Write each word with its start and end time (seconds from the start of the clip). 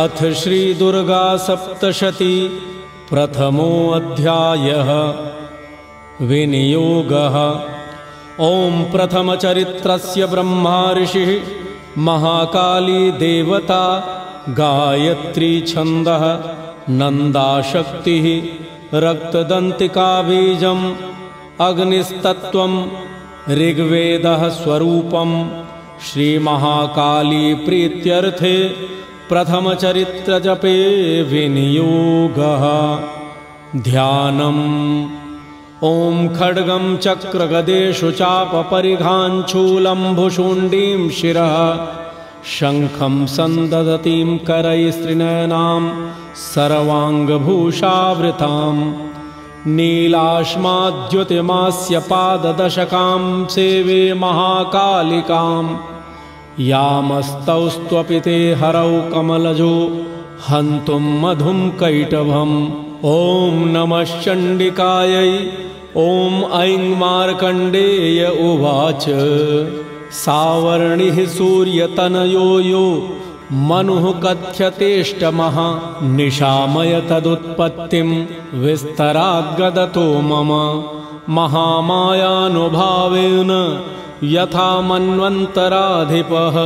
अथ 0.00 0.20
श्रीदुर्गासप्तशती 0.40 2.36
प्रथमोऽध्यायः 3.08 4.90
विनियोगः। 6.28 7.34
ॐ 8.44 8.78
प्रथमचरित्रस्य 8.92 10.28
ब्रह्मा 10.34 10.78
ऋषिः 10.98 11.32
महाकाली 12.06 13.02
देवता 13.24 13.82
गायत्रीछन्दः 14.60 16.24
नन्दाशक्तिः 17.00 18.28
रक्तदन्तिकाबीजम् 19.06 20.86
अग्निस्तत्त्वं 21.66 22.78
ऋग्वेदः 23.60 24.46
स्वरूपं 24.62 25.34
श्रीमहाकालीप्रीत्यर्थे 26.06 28.56
प्रथमचरित्रजपे 29.32 31.22
विनियोगः। 31.22 32.64
ध्यानम्। 33.80 35.06
ॐ 35.84 36.28
खड्गं 36.28 36.96
चक्रगदेषु 36.96 38.10
चापपरिघाञ्छूलम्भुशुण्डीं 38.10 41.10
शिरः। 41.10 41.86
शङ्खं 42.44 43.26
सन्ददतीं 43.26 44.38
करैस्त्रिनयनां 44.38 46.10
सर्वाङ्गभूषावृताम्। 46.34 48.94
नीलाश्माद्युतिमास्य 49.66 51.98
पाददशकां 51.98 53.46
सेवे 53.46 54.14
महाकालिकाम् 54.14 55.91
यामस्तौस्त्वपि 56.60 58.20
ते 58.20 58.36
हरौ 58.52 58.92
कमलजो 59.12 59.74
हन्तुं 60.48 61.04
मधुं 61.20 61.60
कैटभम्। 61.80 62.54
ॐ 63.04 63.54
नमः 63.74 64.10
चण्डिकायै 64.22 65.30
ॐ 65.96 66.34
ऐं 66.58 66.84
मार्कण्डेय 66.98 68.20
उवाच। 68.48 69.04
सावर्णिः 70.14 71.18
सूर्यतनयो 71.26 72.48
यो 72.60 72.86
मनुः 73.68 74.04
कथ्यतेष्टमः 74.20 75.56
निशामय 76.16 77.00
तदुत्पत्तिं 77.10 78.08
विस्तराद्गदतो 78.60 80.06
मम। 80.30 80.50
महामायानुभावेन 81.34 82.20
यथा 84.24 84.80
मन्वन्तराधिपः 84.88 86.56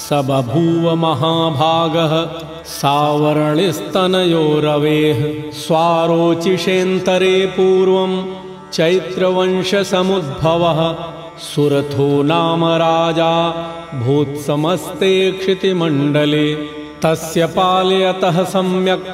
स 0.00 0.18
बभूव 0.28 0.84
महाभागः 0.96 2.12
सावर्णिस्तनयो 2.72 4.44
रवेः 4.64 5.22
स्वारोचिषेन्तरे 5.62 7.34
पूर्वं 7.56 8.12
चैत्रवंशसमुद्भवः 8.72 10.80
सुरथो 11.48 12.08
नाम 12.32 12.64
राजा 12.84 13.32
भूत्समस्ते 14.04 15.12
क्षितिमण्डले 15.40 16.48
तस्य 17.04 17.46
पालयतः 17.58 18.42
सम्यक्। 18.54 19.12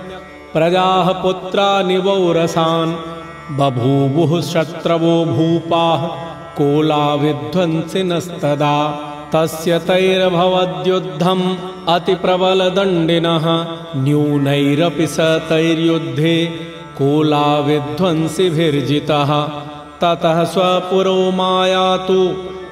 प्रजाः 0.52 1.06
पुत्रा 1.22 1.70
निवौरसान् 1.88 2.98
बभूवुः 3.58 4.40
शत्रवो 4.52 5.16
भूपाः 5.24 6.02
कोलाविध्वंसिनस्तदा 6.58 8.76
तस्य 9.34 9.72
तैरभवद्युद्धम् 9.78 11.56
अतिप्रबलदण्डिनः। 11.88 13.46
न्यूनैरपि 14.04 15.06
स 15.06 15.16
तैर्युद्धे 15.50 16.36
कोलाविध्वंसिभिर्जितः। 16.98 19.30
ततः 20.02 20.38
स्वपुरो 20.44 21.30
मायातु 21.30 22.20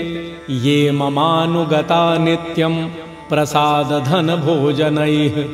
ये 0.51 0.93
ममानुगता 0.93 2.19
नित्यं 2.19 2.89
प्रसादधनभोजनैः। 3.29 5.45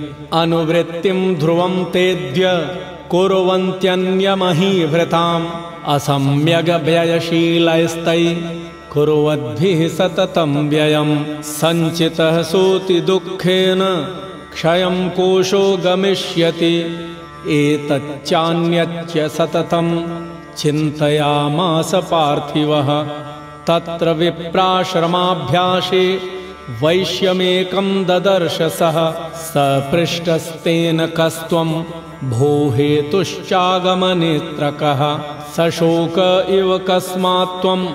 अनुवृत्तिं 0.41 1.35
ध्रुवं 1.35 1.85
तेद्य। 1.85 2.69
कुर्वन्त्यन्यमहीभृताम् 3.11 5.47
असम्यग्व्ययशीलैस्तै 5.87 8.62
कुर्वद्भिः 8.93 9.89
सततं 9.89 10.69
व्ययं। 10.69 11.43
सञ्चितः 11.43 12.43
सोति 12.43 13.01
दुःखेन 13.01 13.79
क्षयं 14.55 15.11
कोशो 15.11 15.77
गमिष्यति। 15.77 16.99
एतच्चान्यच्च 17.49 19.33
सततं 19.33 20.05
चिन्तयामास 20.57 21.95
पार्थिवः। 21.95 23.09
तत्र 23.69 24.13
विप्राश्रमाभ्यासे 24.13 26.21
वैश्यमेकं 26.83 28.05
ददर्श 28.05 28.63
सः। 28.63 29.35
स 29.35 29.53
पृष्टस्तेन 29.93 31.07
कस्त्वं 31.07 31.85
भो 32.31 32.71
हेतुश्चागमनेत्रकः 32.71 35.19
सशोक 35.53 36.47
इव 36.51 36.79
कस्मात् 36.79 37.63
त्वं 37.63 37.89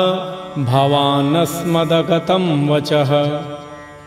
भवानस्मदगतं 0.63 2.69
वचः। 2.69 3.41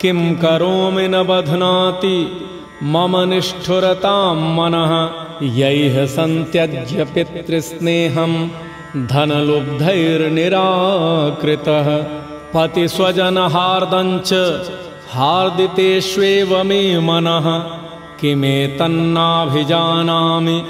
किं 0.00 0.34
करोमि 0.34 1.08
न 1.08 1.22
बध्नाति। 1.22 2.46
मम 2.82 3.16
निष्ठुरतां 3.16 4.36
मनः। 4.36 5.10
यैः 5.42 6.06
सन्त्यज्य 6.06 7.04
पितृस्नेहं। 7.04 8.48
धनलुब्धैर्निराकृतः। 9.06 12.06
पतिस्वजनहार्दञ्च 12.54 14.60
हार्दितेष्वेव 15.10 16.62
मे 16.62 16.98
मनः। 16.98 17.62
किमेतन्नाभिजानामि 18.20 20.62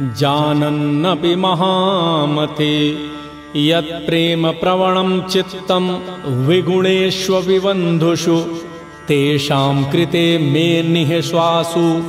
जानन्नपि 0.00 1.34
महामते। 1.34 2.96
यत्प्रेमप्रवणं 3.56 5.22
चित्तं 5.22 6.00
विगुणेष्वविबन्धुषु। 6.46 8.36
तेषां 9.08 9.84
कृते 9.84 10.38
मे 10.38 10.82
निःश्वासु 10.82 12.02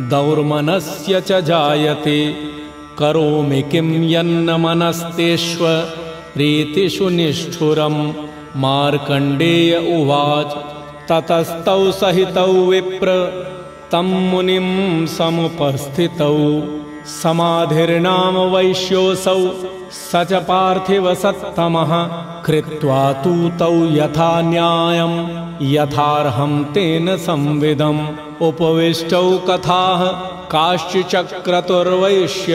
दौर्मनस्य 0.00 1.20
च 1.20 1.32
जायते। 1.32 2.32
करोमि 2.98 3.62
किं 3.62 4.10
यन्न 4.10 4.50
मनस्तेष्व 4.50 5.66
प्रीतिषु 6.34 7.08
निष्ठुरं। 7.08 8.12
मार्कण्डेय 8.56 9.76
उवाच 9.76 10.54
ततस्तौ 11.12 11.90
सहितौ 11.90 12.46
विप्र 12.46 13.06
तं 13.92 14.30
मुनिं 14.30 15.06
समुपस्थितौ 15.06 16.62
समाधिर्नाम 17.08 18.36
वैश्योऽसौ 18.54 19.40
स 19.92 20.24
च 20.30 20.32
पार्थिवसत्तमः 20.48 21.92
कृत्वा 22.46 23.04
तु 23.22 23.32
तौ 23.58 23.72
यथा 23.94 24.32
न्यायं 24.40 25.12
यथार्हं 25.72 26.52
तेन 26.74 27.16
संविदम्। 27.16 28.00
उपविष्टौ 28.42 29.38
कथाः 29.48 30.02
काश्चिचक्रतुर्वैश्य 30.52 32.54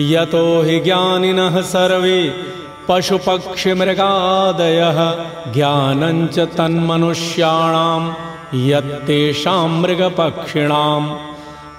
यतो 0.00 0.62
हि 0.62 0.80
ज्ञानिनः 0.80 1.60
सर्वे 1.60 2.34
पशुपक्षिमृगादयः 2.88 4.98
ज्ञानञ्च 5.54 6.36
तन्मनुष्याणां 6.56 8.02
यत्तेषां 8.70 9.68
मृगपक्षिणां 9.82 11.02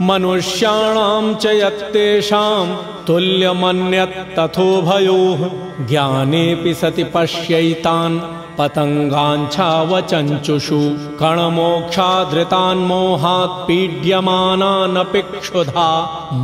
मनुष्याणां 0.08 1.26
च 1.42 1.44
यत्तेषां 1.62 2.66
तुल्यमन्यत्तथोभयोः 3.08 5.42
ज्ञानेऽपि 5.90 6.74
सति 6.82 7.06
पश्यैतान् 7.14 8.18
पतङ्गाञ्छावचञ्चुषु 8.58 10.82
कणमोक्षाधृतान्मोहात् 11.22 13.58
पीड्यमानानपि 13.68 15.22
क्षुधा 15.40 15.90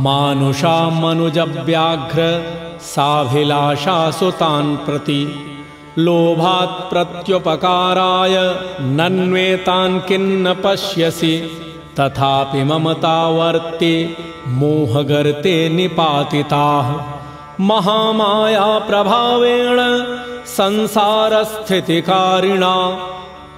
मानुषा 0.06 0.76
मनुजव्याघ्र 1.02 2.20
साभिलाषासु 2.90 4.28
तान् 4.40 4.76
प्रति 4.86 5.20
लोभात् 5.98 6.76
प्रत्युपकाराय 6.90 8.34
नन्वेतान् 8.98 10.02
किन्न 10.08 10.44
पश्यसि 10.64 11.34
तथापि 11.98 12.62
ममतावर्ते 12.70 13.94
मोहगर्ते 14.60 15.56
निपातिताः। 15.76 16.88
महामायाप्रभावेण 17.68 19.78
संसारस्थितिकारिणा 20.56 22.74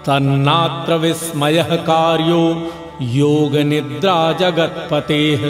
तन्नात्र 0.06 0.92
विस्मयः 1.04 1.70
कार्यो 1.90 2.42
योगनिद्रा 3.18 4.18
जगत्पतेः 4.40 5.42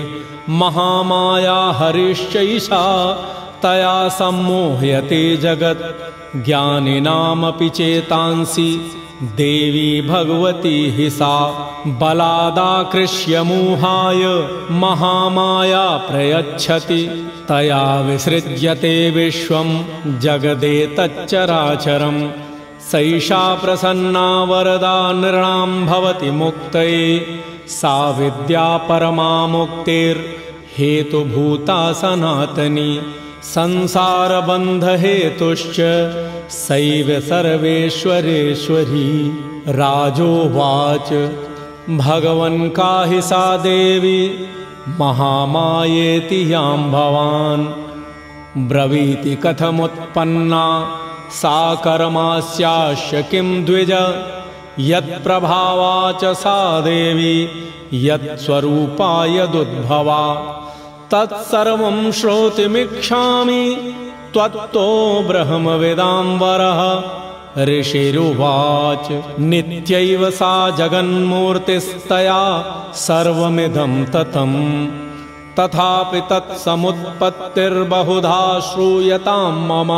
महामाया 0.61 1.61
हरिश्चैषा 1.79 2.85
तया 3.65 4.09
सम्मोह्यते 4.09 5.37
जगत्। 5.37 6.45
ज्ञानिनामपि 6.45 7.69
चेतांसि। 7.69 8.91
देवी 9.23 10.09
भगवती 10.09 10.91
हि 10.91 11.11
सा। 11.11 11.69
बलादाकृष्यमोहाय 11.87 14.49
महामाया 14.71 15.97
प्रयच्छति। 15.97 17.33
तया 17.49 18.01
विसृज्यते 18.01 19.11
विश्वं 19.11 19.85
जगदेतच्चराचरम् 20.21 22.29
सैषा 22.93 23.55
प्रसन्ना 23.55 24.45
वरदा 24.45 25.13
नृणां 25.13 25.87
भवति 25.87 26.31
मुक्तये। 26.31 27.39
सा 27.69 28.11
विद्या 28.11 28.77
परमा 28.77 29.47
मुक्तिर्हेतुभूता 29.47 31.93
सनातनी 31.93 33.01
संसारबन्धहेतुश्च 33.45 35.77
सैव 36.51 37.21
सर्वेश्वरेश्वरी 37.21 39.39
राजोवाच। 39.69 41.39
भगवन् 41.91 42.71
काहि 42.71 43.23
सा 43.23 43.57
देवी 43.57 44.49
महामायेति 44.89 46.53
यां 46.53 46.77
भवान्। 46.77 48.69
ब्रवीति 48.69 49.37
कथमुत्पन्ना 49.37 50.97
सा 51.31 51.75
कर्मास्यास्य 51.75 53.23
किं 53.23 53.65
द्विज? 53.65 53.93
यत्प्रभावा 54.81 56.13
च 56.13 56.25
सा 56.25 56.81
देवी 56.81 57.49
यत्स्वरूपा 57.93 59.25
यदुद्भवा 59.25 60.61
तत्सर्वं 61.11 62.13
श्रोतिमिच्छामि। 62.13 63.77
त्वत्तो 64.33 65.25
ब्रह्मविदाम्बरः। 65.29 67.03
ऋषिरुवाच 67.65 69.23
नित्यैव 69.41 70.31
सा 70.31 70.71
जगन्मूर्तिस्तया 70.71 72.65
सर्वमिदं 72.95 74.05
ततम्। 74.05 74.89
तथापि 75.61 76.21
तत्समुत्पत्तिर्बहुधा 76.21 78.61
श्रूयतां 78.61 79.53
मम। 79.53 79.91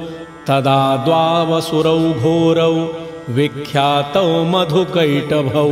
तदा 0.47 0.97
द्वावसुरौ 0.97 1.99
घोरौ 1.99 2.89
विख्यातौ 3.31 4.45
मधुकैटभौ 4.45 5.69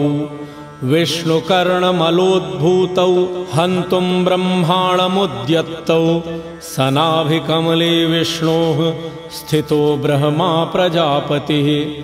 विष्णुकर्णमलोद्भूतौ 0.82 3.12
हन्तुं 3.54 4.24
ब्रह्माणमुद्यत्तौ 4.24 6.22
सनाभिकमले 6.62 8.06
विष्णोः 8.06 8.92
स्थितो 9.30 9.96
ब्रह्मा 9.96 10.64
प्रजापतिः। 10.64 11.94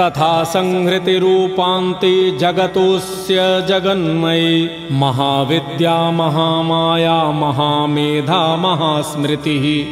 तथा 0.00 0.44
संहृतिरूपान्ते 0.44 2.38
जगतोऽस्य 2.38 3.66
जगन्मयी। 3.68 4.68
महाविद्या 4.92 6.10
महामाया 6.10 7.24
महामेधा 7.24 8.56
महास्मृतिः। 8.56 9.84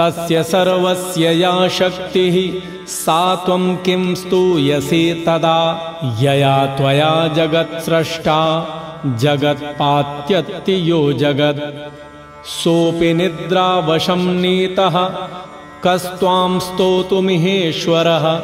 तस्य 0.00 0.42
सर्वस्य 0.42 1.32
या 1.32 1.68
शक्तिः 1.68 2.60
सा 2.86 3.34
त्वं 3.34 3.76
किं 3.76 4.14
स्तूयसे 4.14 5.14
तदा? 5.14 5.60
यया 6.20 6.66
त्वया 6.66 7.28
जगत्स्रष्टा 7.28 8.40
जगत्पात्यत्ति 9.06 10.90
यो 10.90 11.12
जगत्। 11.12 11.92
सोऽपि 12.46 13.14
निद्रावशं 13.14 14.40
नीतः 14.40 15.08
कस्त्वां 15.84 16.58
स्तोतुमिहेश्वरः। 16.58 18.40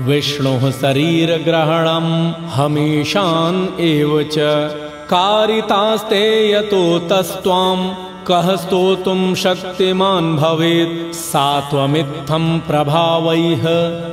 विष्णुः 0.00 0.70
शरीरग्रहणं 0.70 2.32
हमेशान् 2.32 3.80
एव 3.80 4.22
च। 4.22 4.34
कारितास्ते 5.10 6.52
यतो 6.52 6.98
तस्त्वां 6.98 7.76
कः 8.28 8.56
स्तोतुं 8.56 9.34
शक्तिमान् 9.34 10.36
भवेत्? 10.36 11.14
सा 11.14 11.60
त्वमित्थं 11.60 12.60
प्रभावैः 12.60 13.62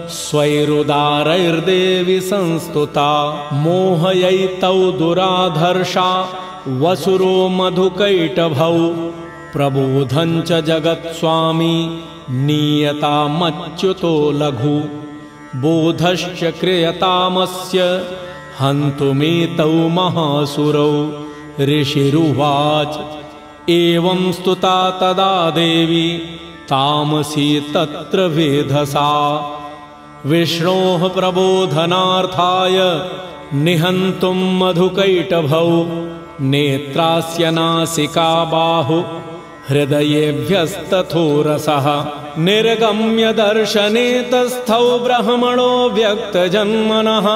स्वैरुदारैर्देवि 0.07 2.21
संस्तुता। 2.21 3.49
मोहयैतौ 3.53 4.91
दुराधर्षा 4.91 6.29
वसुरो 6.67 7.49
मधुकैटभौ। 7.49 9.11
प्रबोधं 9.53 10.41
च 10.41 10.61
जगत्स्वामी 10.61 11.99
नीयतामच्युतो 12.29 14.31
लघु। 14.31 14.81
बोधश्च 15.59 16.53
क्रियतामस्य 16.59 18.07
हन्तुमेतौ 18.59 19.71
महासुरौ। 19.71 21.09
ऋषिरुवाच 21.65 23.20
एवं 23.69 24.31
स्तुता 24.31 24.89
तदा 24.89 25.49
देवी 25.49 26.17
तामसी 26.69 27.59
तत्र 27.73 28.27
वेधसा। 28.27 29.11
विष्णोः 30.25 31.09
प्रबोधनार्थाय 31.09 32.77
निहन्तुं 33.53 34.59
मधुकैटभौ 34.59 35.85
नेत्रास्य 36.41 37.51
नासिका 37.51 38.43
बाहु 38.43 39.03
हृदयेभ्यस्तथोरसः। 39.69 42.05
निर्गम्य 42.37 43.33
दर्शने 43.33 44.21
तस्थौ 44.33 44.99
ब्रह्मणो 44.99 45.89
व्यक्तजन्मनः 45.89 47.27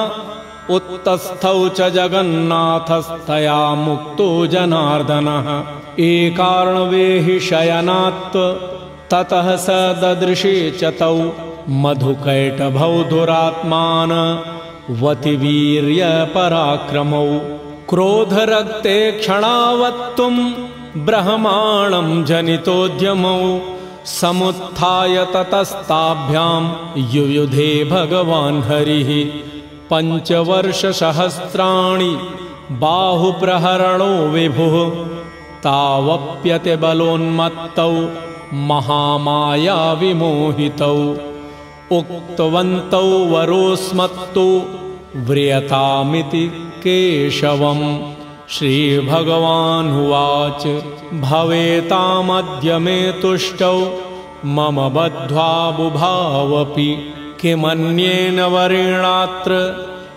उत्तस्थौ 0.74 1.68
च 1.68 1.88
जगन्नाथस्थया 1.88 3.74
मुक्तो 3.74 4.46
जनार्दनः 4.46 5.85
एकार्णवेहि 6.00 7.40
शयनात् 7.40 8.36
ततः 9.12 9.56
स 9.56 9.66
ददृशे 9.70 10.70
च 10.70 10.84
तौ 10.84 11.32
मधुकैटभौ 11.68 13.02
दुरात्मान 13.02 14.42
वतिवीर्यपराक्रमौ। 14.90 17.40
क्रोधरक्ते 17.88 19.12
क्षणावत्तुम् 19.12 20.52
ब्रह्माणं 20.96 22.24
जनितोद्यमौ। 22.24 23.60
समुत्थाय 24.04 25.24
ततस्ताभ्यां 25.24 26.72
युयुधे 26.96 27.84
भगवान् 27.84 28.62
हरिः। 28.62 29.40
पञ्चवर्षसहस्राणि 29.92 32.18
बाहुप्रहरणो 32.72 34.28
विभुः 34.28 35.15
तावप्यतिबलोन्मत्तौ 35.66 37.94
महामायाविमोहितौ 38.68 40.98
उक्तवन्तौ 41.98 43.08
वरोस्मत्तु 43.32 44.46
व्रियतामिति 45.28 46.44
केशवम्। 46.84 47.84
श्रीभगवानुवाच 48.54 50.64
भवेतामद्य 51.22 52.70
मे 52.78 52.98
तुष्टौ 53.22 53.78
मम 54.56 54.76
बद्ध्वा 54.96 55.52
बुभावपि 55.76 56.90
किमन्येन 57.40 58.38
वरेणात्र 58.54 59.52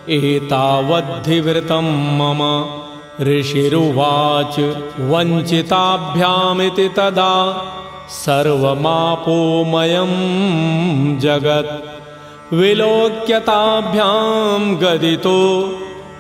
एतावद्धिवृतं 0.10 1.88
मम 2.20 2.42
ऋषिरुवाच 3.22 4.60
वञ्चिताभ्यामिति 5.12 6.90
तदा 6.90 7.64
सर्वमापोमयं 8.10 10.10
जगत्। 11.20 12.54
विलोक्यताभ्यां 12.54 14.76
गदितो 14.76 15.70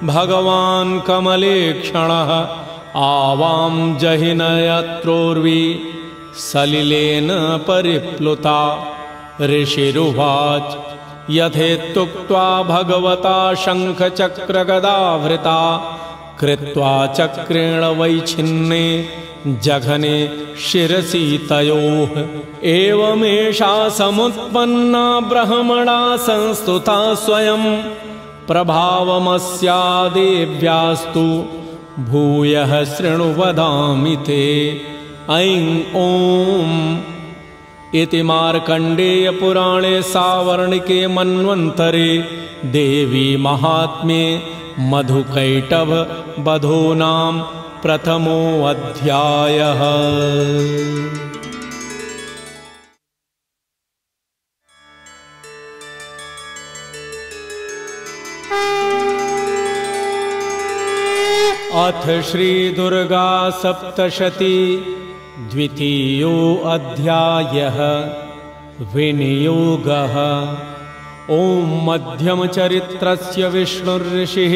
भगवान् 0.04 1.02
कमलेक्षणः 1.02 2.48
आवां 2.96 3.98
जहिनयत्रोर्वी 3.98 5.80
सलिलेन 6.38 7.28
परिप्लुता। 7.68 8.88
ऋषिरुवाच 9.42 10.78
यथेत्युक्त्वा 11.30 12.64
भगवता 12.64 13.54
शङ्खचक्रगदावृता 13.64 15.60
कृत्वा 16.40 17.08
चक्रेण 17.08 17.84
वैच्छिन्ने 17.84 19.10
जघने 19.48 20.30
शिरसि 20.60 21.48
तयोः। 21.50 22.24
एवमेषा 22.64 23.90
समुत्पन्ना 23.90 25.20
ब्रह्मणा 25.20 26.18
संस्तुता 26.18 27.16
स्वयं। 27.16 27.84
प्रभावमस्यादेव्यास्तु। 28.48 31.46
भूयः 32.04 32.84
शृणु 32.84 33.24
वदामि 33.24 34.16
ते। 34.16 34.82
ऐं 35.30 35.82
ॐ। 35.96 36.98
इति 37.96 38.22
मार्कण्डेयपुराणे 38.22 40.02
सावर्णिके 40.02 41.08
मन्वन्तरे 41.08 42.26
देवी 42.66 43.38
महात्म्ये 43.38 44.42
मधुकैटभवधूनां 44.80 46.04
प्रथमोऽध्यायः 47.84 49.82
अथ 61.84 62.06
श्रीदुर्गा 62.30 63.28
सप्तशती 63.62 64.56
द्वितीयो 65.52 66.34
अध्यायः 66.74 67.78
विनियोगः 68.96 70.16
ॐ 71.32 71.72
मध्यमचरित्रस्य 71.86 73.48
विष्णुर्षिः 73.56 74.54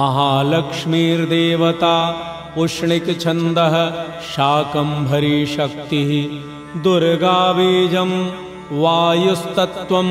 महालक्ष्मीर्देवता 0.00 1.94
उष्णिकछन्दः 2.62 3.74
शाकम्भरीशक्तिः 4.32 6.10
दुर्गाबीजं 6.84 8.12
वायुस्तत्त्वं 8.82 10.10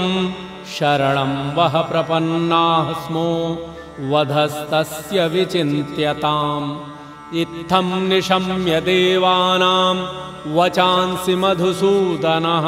शरणं 0.79 1.55
वः 1.55 1.81
प्रपन्नाः 1.81 2.93
स्मो 2.93 3.57
वधस्तस्य 4.01 5.27
विचिन्त्यताम्। 5.27 6.75
इत्थं 7.35 8.09
निशम्य 8.09 8.81
देवानां 8.81 9.95
वचांसि 10.55 11.35
मधुसूदनः। 11.35 12.67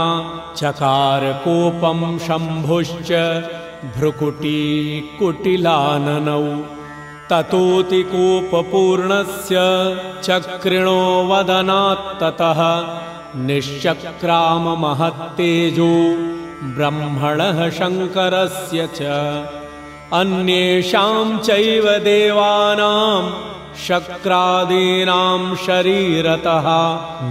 चकारकोपं 0.56 2.20
शम्भुश्च 2.20 3.12
भ्रुकुटीकुटिलाननौ 3.98 6.79
ततोतिकोपपूर्णस्य 7.32 9.58
चक्रिणो 10.28 11.02
वदनात्ततः 11.30 12.60
निश्चक्राममहत्तेजो 13.48 15.92
ब्रह्मणः 16.78 17.60
शङ्करस्य 17.78 18.80
च 18.96 18.98
अन्येषां 20.20 21.26
चैव 21.48 21.86
देवानां 22.08 23.22
शक्रादीनां 23.88 25.42
शरीरतः 25.66 26.68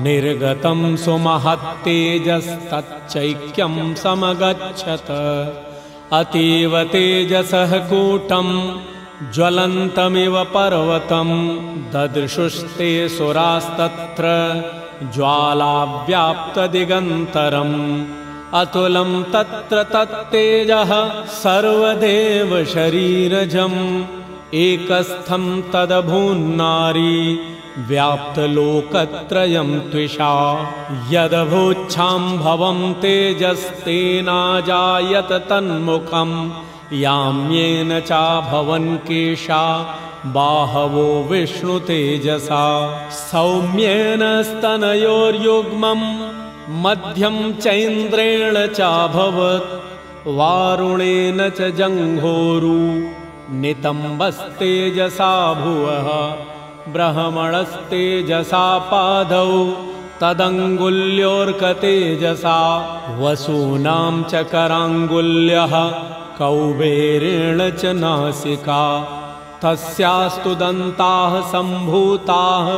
निर्गतं 0.04 0.80
सुमहत्तेजस्तच्चैक्यं 1.04 3.74
समगच्छत 4.04 5.10
अतीव 6.20 6.72
तेजसः 6.92 7.72
कूटम् 7.90 8.54
ज्वलन्तमिव 9.20 10.34
पर्वतं 10.54 11.28
ददृशुस्ते 11.92 12.90
सुरास्तत्र 13.14 14.26
ज्वालाव्याप्तदिगन्तरम् 15.14 17.72
अतुलं 18.60 19.10
तत्र 19.32 19.78
तत्तेजः 19.94 20.92
सर्वदेवशरीरजम् 21.40 22.46
एकस्थं 24.66 25.44
तदभून्नारी 25.72 27.16
व्याप्तलोकत्रयं 27.90 29.70
त्विषा 29.90 30.32
यदभूच्छाम्भवं 31.14 32.78
तेजस्तेनाजायत 33.02 33.70
तन्मुखम् 35.50 36.38
याम्येन 36.92 37.98
चाभवन् 38.00 38.96
केशा 39.06 39.64
बाहवो 40.34 41.06
विष्णुतेजसा 41.30 42.60
सौम्येन 43.16 44.22
स्तनयोर्युग्मं 44.50 46.02
मध्यं 46.84 47.36
चैन्द्रेण 47.60 48.54
चाभवत् 48.74 49.74
वारुणेन 50.38 51.48
च 51.58 51.60
जङ्घोरु 51.78 52.78
नितम्बस्तेजसा 53.60 55.32
भुवः 55.60 56.08
ब्रह्मणस्तेजसा 56.92 58.66
पादौ 58.90 59.52
तदङ्गुल्योऽर्कतेजसा 60.22 62.58
वसूनां 63.20 64.14
च 64.30 64.32
कराङ्गुल्यः 64.54 65.74
कौबेरेण 66.38 67.60
च 67.70 67.82
नासिका 68.00 68.84
तस्यास्तु 69.62 70.52
दन्ताः 70.60 71.32
सम्भूताः 71.52 72.68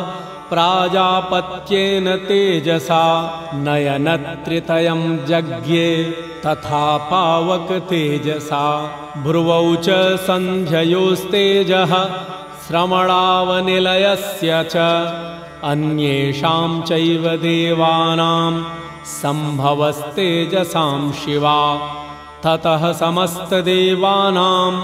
प्राजापत्येन 0.50 2.06
तेजसा। 2.28 3.04
नयनत्रितयं 3.66 5.02
जज्ञे 5.28 5.88
तथा 6.46 6.86
पावकतेजसा 7.10 8.64
भ्रुवौ 9.24 9.68
च 9.76 9.88
सन्ध्ययोस्तेजः 10.26 11.92
श्रमणावनिलयस्य 12.66 14.50
च। 14.72 14.76
अन्येषां 15.70 16.70
चैव 16.88 17.24
देवानां 17.46 18.52
सम्भवस्तेजसां 19.14 21.00
शिवा 21.22 21.60
ततः 22.44 22.82
समस्तदेवानां 23.00 24.74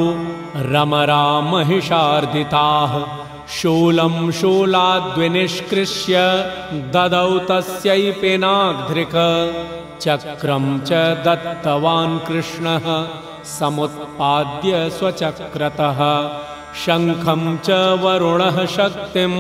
रमरामहिषार्दिताः। 0.71 1.63
शूलं 3.57 4.15
शूलाद्विनिष्कृष्य 4.39 6.13
ददौ 6.93 7.33
तस्यै 7.49 8.03
पिनाग्धृक 8.21 9.15
चक्रं 10.03 10.65
च 10.89 10.89
दत्तवान् 11.25 12.23
कृष्णः 12.27 12.85
समुत्पाद्य 13.59 14.71
स्वचक्रतः। 14.97 15.99
शङ्खं 16.85 17.43
च 17.57 17.69
वरुणः 18.03 18.57
शक्तिम् 18.77 19.39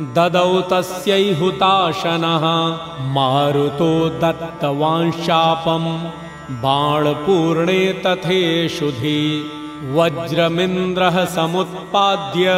ददौ 0.00 0.60
तस्यै 0.60 1.34
हुताशनः। 1.34 2.78
मारुतो 3.00 4.08
दत्तवांशापं। 4.08 6.10
बाणपूर्णे 6.50 8.02
तथेषुधि। 8.06 9.50
वज्रमिन्द्रः 9.92 11.24
समुत्पाद्य। 11.24 12.54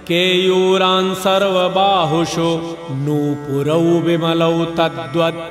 केयूरान् 0.09 1.19
सर्वबाहुषु 1.25 2.51
नूपुरौ 3.05 3.87
विमलौ 4.07 4.57
तद्वत् 4.79 5.43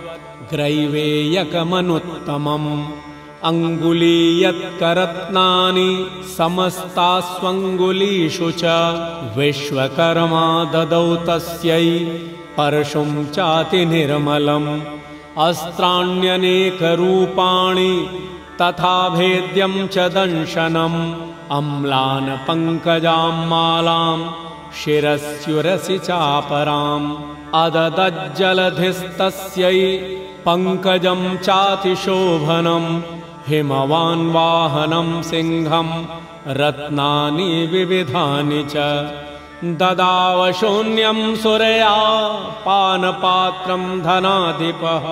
ग्रैवेयकमनुत्तमम्। 0.54 2.70
अङ्गुलीयत्करत्नानि 3.50 5.90
समस्तास्वङ्गुलीषु 6.38 8.50
च 8.62 8.64
विश्वकर्मा 9.38 10.46
ददौ 10.74 11.10
तस्यै 11.28 11.88
परशुं 12.58 13.12
चातिनिर्मलम् 13.36 14.70
अस्त्राण्यनेकरूपाणि 15.48 17.94
तथा 18.62 18.98
भेद्यं 19.18 19.74
च 19.94 19.96
दंशनम् 20.16 21.00
अम्लान् 21.52 22.48
पङ्कजां 22.48 23.48
मालां 23.48 24.32
शिरस्युरसि 24.84 25.98
चापराम् 25.98 27.16
अददज्जलधिस्तस्यै 27.54 28.48
पङ्कजं 30.46 31.38
चातिशोभनम् 31.38 33.02
हिमवान् 33.48 34.32
वाहनं 34.32 35.22
सिंहं 35.22 36.06
रत्नानि 36.48 37.70
विविधानि 37.72 38.64
च। 38.70 38.76
ददावशून्यं 39.64 41.36
सुरया 41.36 41.96
पानपात्रं 42.66 44.02
धनाधिपः। 44.02 45.06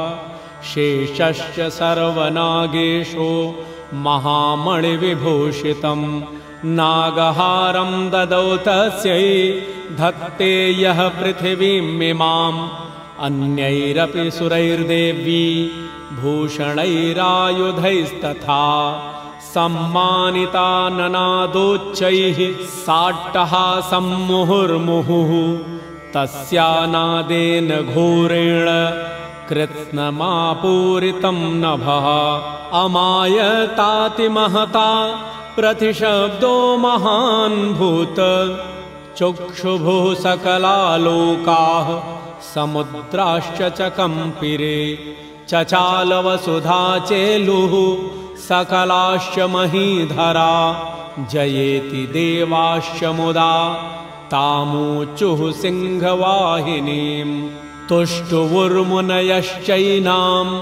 शेषश्च 0.63 1.59
सर्वनागेषु 1.59 3.53
महामणिविभूषितं 3.93 6.21
नागहारं 6.65 8.09
ददौ 8.09 8.57
तस्यै 8.57 9.61
धत्ते 9.99 10.81
यः 10.81 11.07
पृथिवीमिमाम् 11.07 12.69
अन्यैरपि 13.19 14.31
सुरैर्देवी 14.31 15.71
भूषणैरायुधैस्तथा। 16.21 17.13
सम्मानिता 19.53 20.89
ननादोच्चैः 20.89 22.63
साट्टः 22.63 23.81
सम्मुहुर्मुहुः। 23.81 25.59
तस्यानादेन 26.13 27.69
घोरेण 27.69 28.67
कृत्स्नमापूरितं 29.49 31.33
नभः। 31.33 32.79
अमायतातिमहता 32.79 35.19
प्रतिशब्दो 35.55 36.77
महान् 36.77 37.73
भूत। 37.73 38.15
चक्षुभुः 39.17 40.15
सकलालोकाः 40.15 42.15
समुद्राश्च 42.41 43.61
च 43.61 43.81
कम्पिरे। 43.81 44.99
चचालवसुधा 45.47 46.99
चेलुः 46.99 47.97
सकलाश्च 48.37 49.39
महीधरा। 49.39 50.91
जयेति 51.31 51.97
देवाश्च 51.97 53.03
मुदा 53.03 53.73
तामूचुः 54.31 55.51
सिंहवाहिनीम् 55.51 57.64
तुष्टुवुर्मुनयश्चैनाम् 57.89 60.53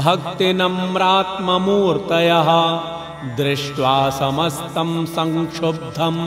भक्तिनम्रात्ममूर्तयः 0.00 2.50
दृष्ट्वा 3.38 3.94
समस्तं 4.18 4.90
संक्षुब्धम् 5.16 6.20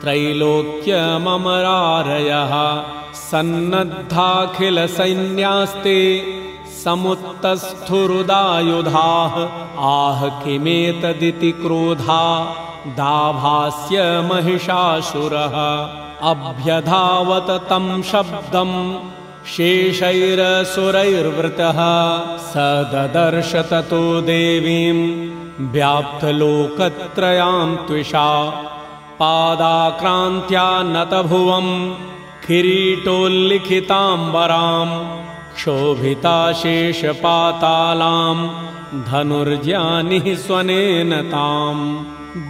त्रैलोक्यममरारयः 0.00 2.54
सन्नद्धाखिलसैन्यास्ते 3.28 6.00
समुत्तस्थुरुदायुधाः 6.82 9.34
आह 9.92 10.20
किमेतदिति 10.42 11.52
क्रोधा 11.62 12.20
दाभास्य 13.00 13.96
महिषासुरः 14.32 15.56
अभ्यधावत 16.32 17.50
तं 17.70 17.86
शब्दम् 18.12 18.76
शेषैरसुरैर्वृतः 19.52 21.78
स 22.50 22.52
ददर्श 22.92 23.52
ततो 23.70 24.02
देवीं 24.28 24.98
व्याप्तलोकत्रयां 25.74 27.68
त्विषा 27.86 28.28
पादाक्रान्त्या 29.20 30.66
नतभुवम् 30.92 31.72
किरीटोल्लिखिताम्बराम् 32.46 34.94
क्षोभिता 35.56 36.36
शेषपातालाम् 36.60 38.42
धनुर्ज्ञानिः 39.10 40.26
स्वनेन 40.44 41.12
ताम् 41.32 41.82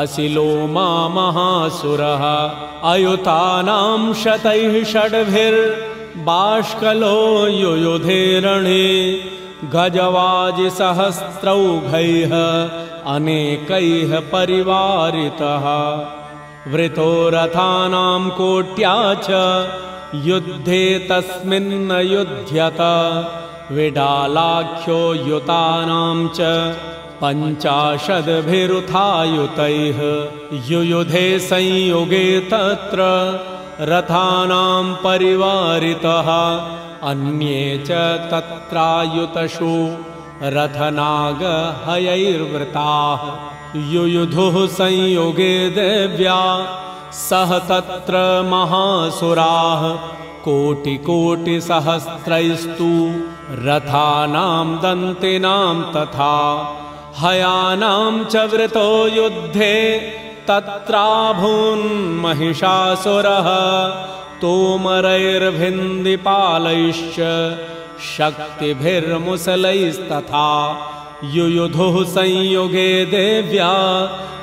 असिलो 0.00 0.66
मा 0.66 1.08
महासुरः। 1.08 2.52
अयुतानां 2.92 4.14
शतैः 4.14 4.84
षड्भिर्बाष्कलो 4.84 7.46
युयुधेरणे। 7.46 9.22
गजवाजिसहस्रौघैः 9.64 12.32
अनेकैः 13.14 14.20
परिवारितः 14.20 15.66
वृतो 16.72 17.10
रथानां 17.34 18.22
कोट्या 18.38 18.94
च 19.26 19.28
युद्धे 20.28 20.82
तस्मिन्न 21.10 21.90
युध्यत 22.12 22.80
विडालाख्यो 23.76 24.98
युतानां 25.28 26.18
च 26.38 26.40
पञ्चाशद्भिरुथायुतैः 27.20 30.00
युयुधे 30.70 31.26
संयुगे 31.48 32.26
तत्र 32.52 33.00
रथानां 33.92 34.84
परिवारितः 35.04 36.28
अन्ये 37.10 37.60
च 37.88 37.90
तत्रायुतशु 38.32 39.74
रथनागहयैर्वृताः 40.56 43.22
युयुधुः 43.76 44.54
संयुगे 44.74 45.54
देव्या 45.70 46.36
सह 47.14 47.50
तत्र 47.68 48.20
महासुराः 48.50 49.82
कोटिकोटिसहस्रैस्तु 50.44 52.88
रथानां 53.66 54.68
दन्तिनां 54.84 55.74
तथा 55.96 56.36
हयानां 57.20 58.14
च 58.24 58.44
वृतो 58.52 58.86
युद्धे 59.16 59.76
तत्राभून्महिषासुरः 60.50 63.48
तोमरैर्भिन्दिपालैश्च 64.40 67.18
शक्तिभिर्मुसलैस्तथा 68.12 70.46
युयुधुः 71.24 72.04
संयुगे 72.04 73.04
देव्या 73.04 73.70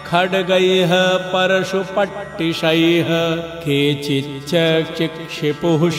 खड्गैः 0.08 0.92
परशुपट्टिशैः 1.34 3.10
केचिच्च 3.64 4.52
चिक्षिपुः 4.98 5.90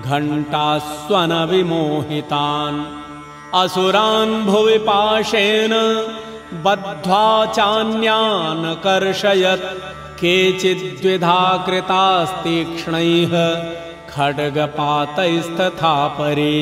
घण्टास्वनविमोहितान्। 0.00 2.84
असुरान् 3.54 4.46
भुवि 4.46 4.78
पाशेन 4.78 5.72
बद्ध्वा 6.64 7.46
चान्यान् 7.46 8.74
कर्षयत्। 8.84 9.64
केचिद्विधा 10.20 11.40
कृतास्तीक्ष्णैः 11.66 13.32
खड्गपातैस्तथा 14.10 15.96
परे 16.08 16.58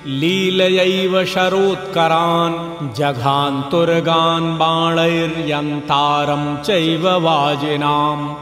लीलयैव 0.07 1.25
शरोत्करान् 1.25 2.93
जघान्तुर्गान् 2.93 4.57
बाणैर्यन्तारं 4.57 6.43
चैव 6.57 7.07
वाजिनाम्। 7.25 8.35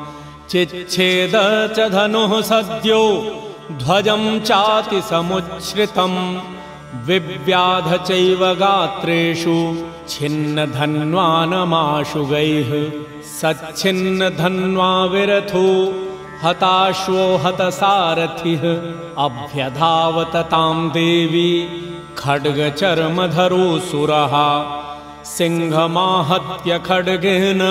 चिच्छेद 0.50 1.32
च 1.78 1.90
धनुः 1.90 2.42
सद्यो 2.42 3.04
ध्वजं 3.72 4.40
चातिसमुच्छ्रितम्। 4.40 6.20
विव्याध 7.08 7.96
चैव 7.98 8.46
गात्रेषु 8.54 9.78
छिन्नधन्वानमाशुगैः 10.12 12.70
सच्छिन्नधन्वा 13.40 14.92
विरथो 15.14 15.68
हताश्वो 16.44 17.24
हतसारथिः 17.44 18.64
अभ्यधावततां 19.26 20.78
देवी 20.98 21.52
खड्गचर्मधरोऽसुरः 22.22 24.36
सिंहमाहत्य 25.36 26.72
खड्गेन 26.88 27.62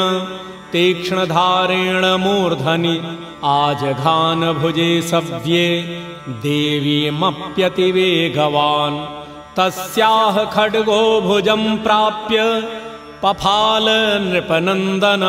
तीक्ष्णधारेण 0.73 2.05
मूर्धनि 2.25 2.97
आजघानभुजे 3.59 4.91
सव्ये 5.11 5.67
देवीमप्यतिवेगवान् 6.47 7.25
तस्याः 9.57 10.45
खड्गो 10.45 11.21
भुजं 11.21 11.77
प्राप्य 11.79 12.39
पफाल 13.23 13.87
नृपनन्दन 14.23 15.25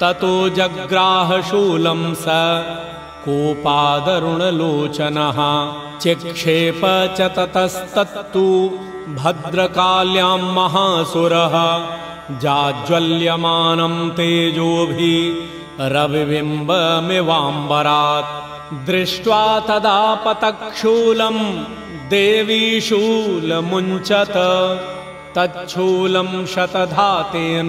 ततो 0.00 0.48
जग्राहशूलं 0.48 2.00
स 2.14 2.24
कोपादरुणलोचनः। 3.24 5.38
चिक्षेप 6.00 6.82
च 7.18 7.20
ततस्तत्तु 7.36 8.48
भद्रकाल्यां 9.20 10.40
महासुरः। 10.56 11.54
जाज्वल्यमानं 12.44 13.94
तेजोभिः 14.10 15.10
रविबिम्बमिवाम्बरात् 15.94 18.45
दृष्ट्वा 18.72 19.60
तदा 19.60 20.14
पतक्षूलं 20.14 21.64
देवीशूलमुञ्चत। 22.08 24.32
तच्छूलं 25.38 26.46
शतधातेन। 26.46 27.68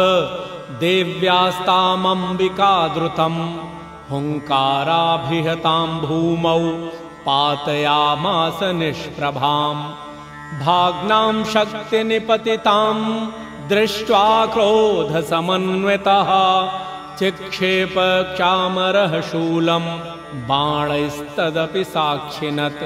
देव्यास्तामम्बिकादृतं 0.80 3.60
हुङ्काराभिहतां 4.12 5.88
भूमौ 5.88 6.60
पातयामास 7.26 8.60
निष्प्रभाम्। 8.64 9.84
भाग्नां 10.62 11.44
शक्तिनिपतितां 11.44 12.96
दृष्ट्वा 13.70 14.46
क्रोधसमन्वितः। 14.46 16.30
चिक्षेप 17.18 17.96
चामरः 18.38 19.22
शूलं 19.22 20.00
बाणैस्तदपि 20.48 21.84
साक्षिणत्। 21.84 22.84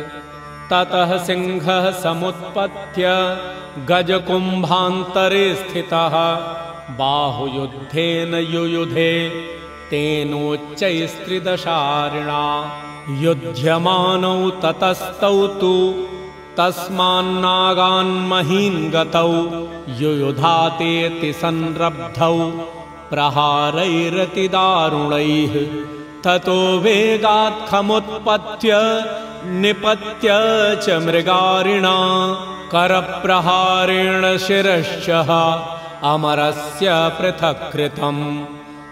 ततः 0.72 1.18
सिंहः 1.18 1.92
समुत्पत्य 1.92 3.38
गजकुम्भान्तरे 3.86 5.56
स्थितः 5.56 6.16
बाहुयुद्धेन 7.00 8.34
युयुधे 8.54 9.14
तेनोच्चैस्त्रिदशारिणा। 9.92 11.14
युध्यमानौ 13.22 14.36
ततस्तौ 14.64 15.40
तु 15.62 15.74
तस्मान्नागान्महीन् 16.58 17.72
गतौ 18.94 19.34
युयुधातेति 20.02 21.32
संरब्धौ 21.42 22.38
प्रहारैरतिदारुणैः 23.10 24.34
ततो 26.26 26.60
वेगात्खमुत्पत्य 26.86 28.72
निपत्य 29.62 30.30
च 30.84 30.86
मृगारिणा 31.06 31.98
करप्रहारेण 32.72 34.24
शिरश्च 34.46 35.08
अमरस्य 36.04 36.92
पृथक् 36.92 37.72
कृतम् 37.72 38.46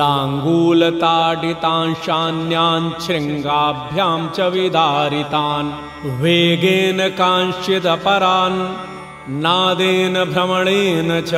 लाङ्गूलताडितांशान्यान् 0.00 2.92
शृङ्गाभ्यां 3.06 4.20
च 4.36 4.38
विदारितान् 4.54 5.74
वेगेन 6.22 7.00
कांश्चिदपरान् 7.22 8.60
नादेन 9.30 10.14
भ्रमणेन 10.24 11.20
च 11.20 11.32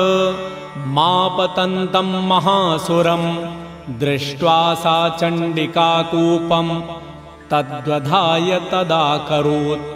मापतन्तं 0.97 2.11
महासुरम् 2.31 3.27
दृष्ट्वा 4.03 4.59
सा 4.83 4.97
चण्डिकाकूपम् 5.21 6.73
तद्वधाय 7.51 8.51
तदाकरोत् 8.73 9.91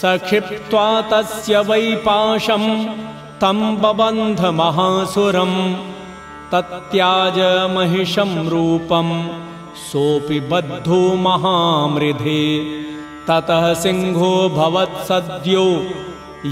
सक्षिप्त्वा 0.00 0.88
तस्य 1.12 1.54
वैपाशम् 1.70 2.70
तं 3.42 3.58
बबन्धमहासुरम् 3.82 5.58
तत्याज 6.52 7.38
महिषं 7.76 8.32
रूपम् 8.54 9.14
सोऽपि 9.92 10.40
बद्धो 10.40 11.14
महामृधे। 11.14 12.58
ततः 13.28 13.72
सिंहो 13.74 14.48
भवत्सद्यो 14.48 15.66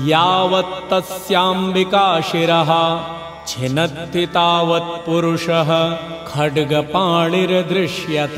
यावत्तस्याम्बिकाशिरः 0.09 2.71
छिनत्ति 3.47 4.27
तावत्पुरुषः 4.27 5.97
खड्गपाणिर्दृश्यत। 6.27 8.37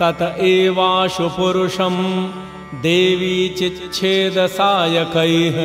तत 0.00 0.20
एवाशु 0.40 1.28
पुरुषम् 1.28 2.28
देवी 2.82 3.48
चिच्छेदसायकैः। 3.58 5.56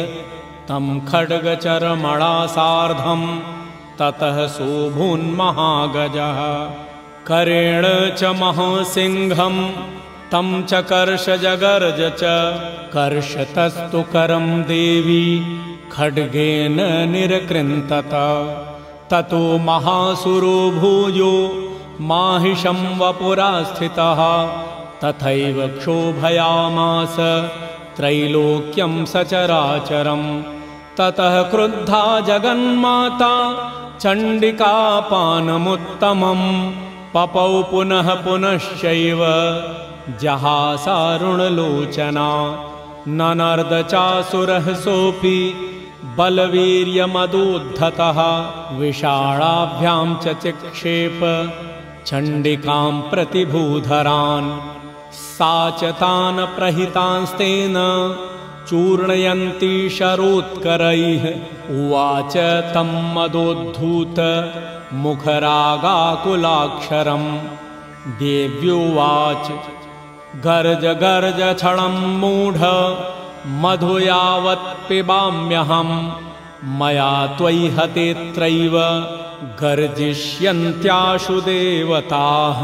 तं 0.70 1.00
खड्गचरमणा 1.00 2.46
सार्धम् 2.46 3.40
ततः 4.00 4.48
शोभून्महागजः 4.48 6.40
करेण 7.28 8.16
च 8.16 8.24
महसिंहम् 8.24 9.70
तं 10.32 10.64
च 10.64 10.74
कर्षजगर्ज 10.74 12.20
च। 12.20 12.22
कर्षतस्तु 12.94 14.02
करं 14.02 14.62
देवी 14.62 15.46
खड्गेन 15.92 16.78
निरकृन्तत। 17.12 18.14
ततो 19.12 19.58
महासुरो 19.58 20.72
भूयो 20.72 21.34
माहिषं 22.02 23.00
वपुरा 23.00 23.64
स्थितः 23.64 24.20
तथैव 25.02 25.68
क्षोभयामास 25.68 27.16
त्रैलोक्यं 27.98 29.06
सचराचरम्। 29.06 30.44
ततः 30.98 31.42
क्रुद्धा 31.42 32.20
जगन्माता 32.20 33.34
चण्डिकापानमुत्तमम् 34.00 36.91
पपौ 37.14 37.62
पुनः 37.72 38.08
पुनश्चैव 38.26 39.22
जहासारुणलोचना। 40.22 42.30
ननर्दचासुरः 43.08 44.74
सोऽपि 44.84 45.40
बलवीर्यमदोद्धतः 46.18 48.20
विषाणाभ्यां 48.78 50.08
च 50.24 50.36
चिक्षेप 50.44 51.20
चण्डिकां 52.08 52.94
प्रतिभूधरान्। 53.12 54.50
सा 55.14 55.56
च 55.80 55.92
तान् 56.02 56.46
प्रहितांस्तेन 56.58 57.78
चूर्णयन्ती 58.70 59.74
शरोत्करैः 59.90 61.24
उवाच 61.78 62.36
तं 62.74 62.92
मदोद्धूत 63.16 64.20
मुखरागाकुलाक्षरम्। 64.94 66.18
देव्युवाच 68.20 69.52
गर्ज 70.36 70.86
गर्ज 70.86 71.56
क्षणं 71.56 71.96
मूढ 72.20 72.58
मधु 73.62 74.00
यावत् 74.00 74.90
पिबाम्यहम्। 74.90 76.12
मया 76.80 77.28
त्वयि 77.28 77.68
हतेऽत्रैव 77.68 78.76
गर्जिष्यन्त्याशु 79.62 81.42
देवताः। 81.42 82.60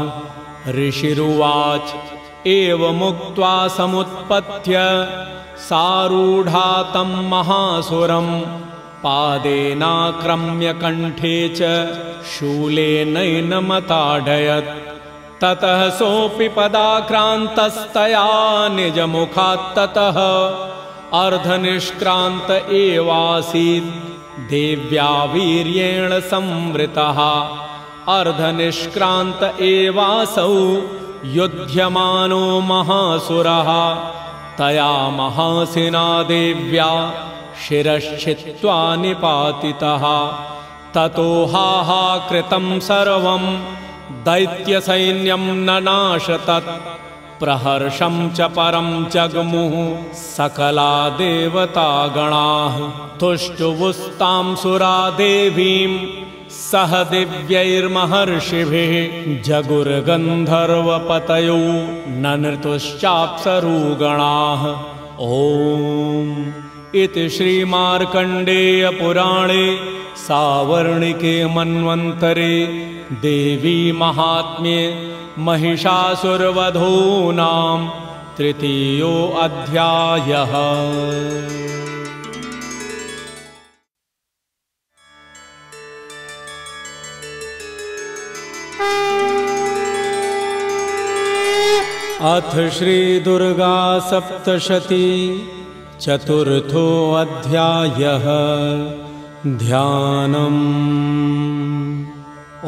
ऋषिरुवाच 0.72 1.94
एवमुक्त्वा 2.46 3.68
समुत्पत्य 3.68 4.78
सारूढा 5.58 6.82
तं 6.82 7.28
महासुरम् 7.28 8.42
पादेनाक्रम्य 9.04 10.68
कण्ठे 10.82 11.36
च 11.58 11.60
शूलेनैनमताडयत् 12.32 13.40
ततः 15.42 15.80
सोऽपि 15.98 16.48
पदाक्रान्तस्तया 16.56 18.26
निजमुखात्ततः 18.76 20.18
अर्धनिष्क्रान्त 21.22 22.48
एवासीत् 22.80 23.92
देव्या 24.50 25.10
वीर्येण 25.32 26.10
संवृतः। 26.32 27.18
अर्धनिष्क्रान्त 28.16 29.40
एवासौ 29.70 30.52
युध्यमानो 31.38 32.44
महासुरः। 32.70 33.70
तया 34.58 34.92
महासिना 35.18 36.06
देव्या 36.28 36.90
शिरश्चित्वा 37.66 38.78
निपातितः 38.96 40.04
ततो 40.94 41.30
हा 41.52 41.70
कृतं 42.28 42.66
सर्वं 42.80 43.44
दैत्यसैन्यं 44.26 45.44
न 45.66 45.68
नाशतत्। 45.82 46.70
प्रहर्षं 47.40 48.14
च 48.30 48.40
परं 48.56 48.88
जग्मुः 49.14 49.74
सकला 50.20 50.92
देवतागणाः 51.18 52.76
तुष्टुवुस्तां 53.20 54.46
सुरा 54.56 54.98
देवीं 55.10 55.92
सह 56.50 56.92
दिव्यैर्महर्षिभिः। 57.10 58.92
जगुर्गन्धर्वपतयो 59.42 61.60
नृतुश्चाप्सरुगणाः। 62.22 64.62
ॐ 65.26 66.67
इति 66.94 67.28
श्रीमार्कण्डेयपुराणे 67.28 69.64
सावर्णिके 70.16 71.32
मन्वन्तरे 71.54 72.54
देवी 73.22 73.92
महात्म्ये 74.00 74.84
महिषासुरवधो 75.48 76.92
नाम 77.40 77.88
तृतीयोऽध्यायः 78.38 79.44
अथ 92.32 92.52
श्रीदुर्गा 92.78 93.76
सप्तशती 94.10 95.06
चतुर्थोऽध्यायः 96.02 98.26
ध्यानम्। 99.62 100.60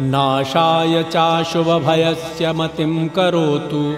नाशाय 0.00 1.02
चाशुभभयस्य 1.02 2.52
मतिं 2.52 3.08
करोतु। 3.08 3.94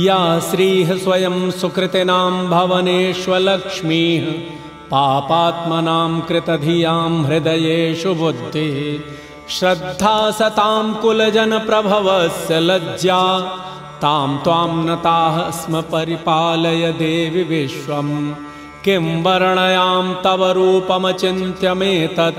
या 0.00 0.40
श्रीः 0.40 0.96
स्वयं 0.96 1.50
सुकृतिनां 1.50 2.50
भवनेष्वलक्ष्मीः 2.50 4.24
पापात्मनां 4.90 6.20
कृतधियां 6.20 7.24
हृदयेषु 7.24 8.14
बुद्धिः। 8.14 9.00
श्रद्धा 9.48 10.30
सतां 10.30 10.94
कुलजनप्रभवस्य 10.94 12.60
लज्जा। 12.60 13.40
तां 14.02 14.38
त्वां 14.38 14.68
नताः 14.68 15.50
स्म 15.50 15.80
परिपालय 15.80 16.92
देवि 16.92 17.42
विश्वम्। 17.42 18.32
किं 18.84 19.22
वर्णयां 19.22 20.14
तव 20.14 20.50
रूपमचिन्त्यमेतत् 20.50 22.38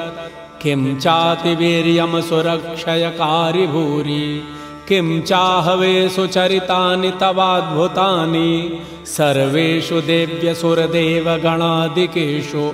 किं 0.61 0.99
चातिवीर्यं 0.99 2.21
सुरक्षयकारि 2.21 3.67
भूरि 3.67 4.43
किं 4.89 5.21
चाहवे 5.21 6.09
सुचरितानि 6.09 7.11
तवाद्भुतानि? 7.11 8.79
सर्वेषु 9.05 10.01
देव्यसुरदेवगणादिकेषु। 10.01 12.73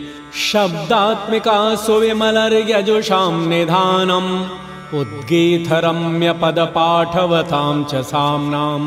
शब्दात्मिका 0.52 1.76
सुविमलर्यजुषां 1.76 3.48
निधानम् 3.48 4.46
उद्गीतरम्यपदपाठवतां 5.00 7.84
च 7.84 7.96
साम्नां 8.12 8.80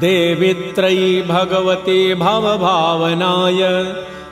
देवित्रयी 0.00 1.22
भगवती 1.22 2.14
भवभावनाय 2.14 3.62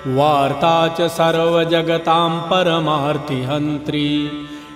वार्ता 0.06 0.88
च 0.88 1.10
सर्वजगतां 1.10 2.50
परमार्तिहन्त्री 2.50 4.30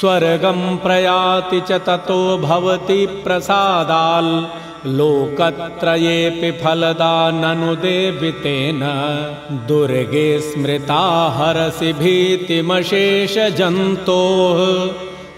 स्वर्गं 0.01 0.76
प्रयाति 0.76 1.61
च 1.61 1.72
ततो 1.72 2.39
भवति 2.39 3.20
प्रसादाल् 3.24 4.45
लोकत्रयेऽपि 4.87 6.51
फलदा 6.51 7.31
ननु 7.31 7.76
देवितेन। 7.76 8.81
दुर्गे 9.68 10.41
स्मृता 10.41 11.35
हरसि 11.37 11.93
भीतिमशेषजन्तोः। 11.93 14.59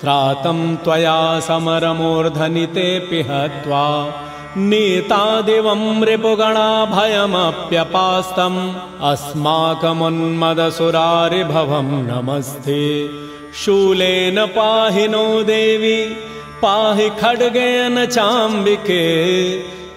त्रातं 0.00 0.76
त्वया 0.76 1.40
समरमूर्धनितेऽपि 1.40 3.22
हत्वा। 3.22 4.14
नीतादिवं 4.56 6.04
रिपुगणाभयमप्यपास्तम्। 6.04 8.72
अस्माकमुन्मदसुरारिभवं 9.00 11.84
नमस्ते। 11.84 13.10
शूलेन 13.54 14.46
पाहि 14.46 15.08
नो 15.08 15.42
देवी 15.42 16.29
पाहि 16.62 17.10
खड्गेन 17.10 18.06
चाम्बिके 18.06 19.00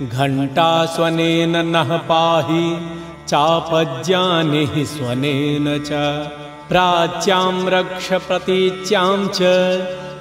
घण्टास्वनेन 0.07 1.57
नः 1.57 1.97
पाहि 1.97 2.77
चापज्यानि 3.27 4.85
स्वनेन 4.85 5.83
च। 5.87 5.89
प्राच्यां 6.69 7.69
रक्ष 7.69 8.13
प्रतीच्यां 8.27 9.27
च 9.27 9.37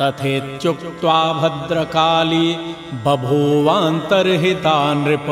तथेत्युक्त्वा 0.00 1.32
भद्रकाली 1.32 2.52
बभूवान्तर्हिता 3.06 4.94
नृप। 4.94 5.28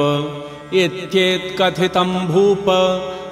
इत्येत्कथितं 0.74 2.26
भूप 2.26 2.66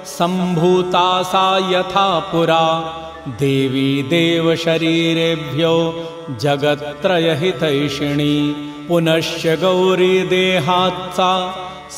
सम्भूता 0.05 1.23
सा 1.23 1.57
यथा 1.71 2.19
पुरा। 2.19 2.65
देवी 3.27 4.03
देवशरीरेभ्यो 4.03 5.75
जगत्त्रयहितैषिणी। 6.41 8.35
पुनश्च 8.87 9.47
गौरी 9.47 10.21
देहात्सा 10.21 11.31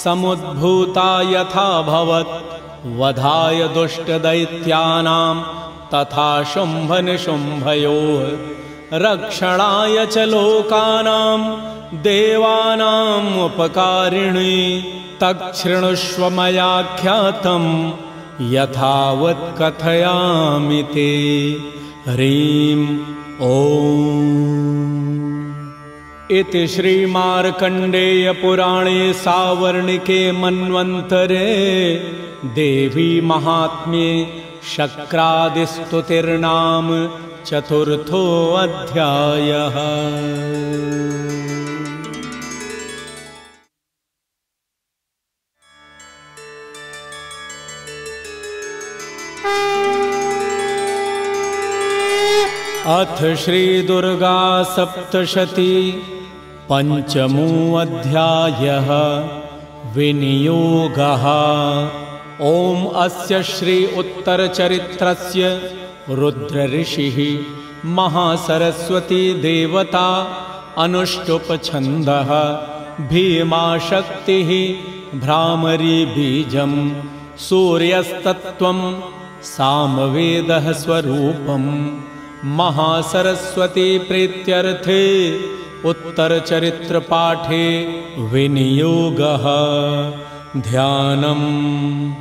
समुद्भूता 0.04 1.22
यथाभवत् 1.22 2.49
वधाय 2.86 3.68
दुष्टदैत्यानां 3.74 5.36
तथा 5.94 6.30
शुम्भनिशुम्भयोः 6.54 8.24
रक्षणाय 9.04 10.06
च 10.06 10.18
लोकानां 10.34 11.40
देवानाम् 12.06 13.28
उपकारिणी 13.46 14.56
तच्छृणुष्व 15.22 16.30
मयाख्यातं 16.40 17.66
यथावत् 18.54 19.48
कथयामि 19.62 20.82
ते 20.94 21.10
ह्रीं 22.08 22.82
ॐ 23.50 25.19
इति 26.38 26.62
श्रीमार्कण्डेयपुराणे 26.68 27.54
सावर्णिके 29.22 30.18
मन्वन्तरे 30.42 31.48
देवी 32.56 33.06
महात्म्ये 33.32 34.12
शक्रादिस्तुतिर्नाम 34.76 35.80
चतुर्थोऽध्यायः 37.46 38.70
अथ 53.00 53.20
श्रीदुर्गा 53.42 54.38
सप्तशती 54.76 55.74
पञ्चमोऽध्यायः 56.72 58.30
विनियोगः। 59.96 61.24
ॐ 62.48 62.86
अस्य 63.04 63.42
श्री 63.52 63.78
उत्तरचरित्रस्य 64.00 65.44
रुद्रऋषिः 66.20 67.18
महासरस्वती 67.98 69.24
देवता 69.48 70.08
अनुष्टुपछन्दः 70.84 72.30
भीमाशक्तिः 73.10 74.50
भ्रामरीबीजं 75.20 76.74
सूर्यस्तत्त्वं 77.48 78.80
सामवेदः 79.56 80.72
स्वरूपम् 80.82 81.70
महासरस्वती 82.58 83.90
प्रीत्यर्थे 84.10 85.06
उत्तरचरित्रपाठे 85.86 87.90
विनियोगः। 88.18 89.46
ध्यानम्। 90.62 92.14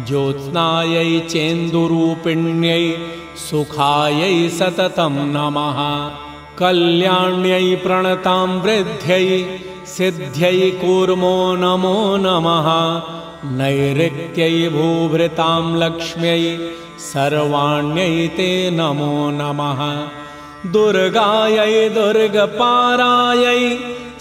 ज्योत्स्नायै 0.08 1.10
चेन्दुरूपिण्यै 1.32 2.84
सुखायै 3.42 4.38
सततं 4.58 5.20
नमः 5.34 5.78
कल्याण्यै 6.62 7.68
प्रणतां 7.84 8.48
वृद्ध्यै 8.64 9.28
सिद्ध्यै 9.94 10.70
कूर्मो 10.82 11.36
नमो 11.66 11.94
नमः 12.26 12.68
नैऋत्यै 13.60 14.52
भूभृतां 14.76 15.62
लक्ष्म्यै 15.84 16.42
सर्वाण्यै 17.12 18.12
ते 18.36 18.50
नमो 18.80 19.14
नमः 19.40 19.82
दुर्गायै 20.72 21.88
दुर्गपारायै 21.94 23.64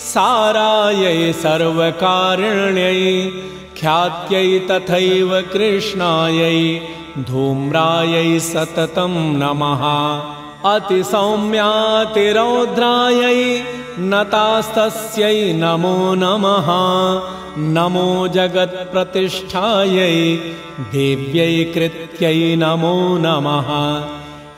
सारायै 0.06 1.20
सर्वकारिण्यै 1.42 3.04
ख्यात्यै 3.78 4.50
तथैव 4.70 5.32
कृष्णायै 5.54 6.64
धूम्रायै 7.30 8.32
सततं 8.48 9.14
नमः। 9.42 9.84
अतिसौम्यातिरौद्रायै 10.72 11.70
नतास्तस्यै 14.12 15.40
नमो 15.62 15.96
नमः। 16.24 16.68
नमो 17.78 18.10
जगत्प्रतिष्ठायै 18.36 20.20
देव्यै 20.92 21.56
कृत्यै 21.74 22.42
नमो 22.66 22.94
नमः 23.28 23.72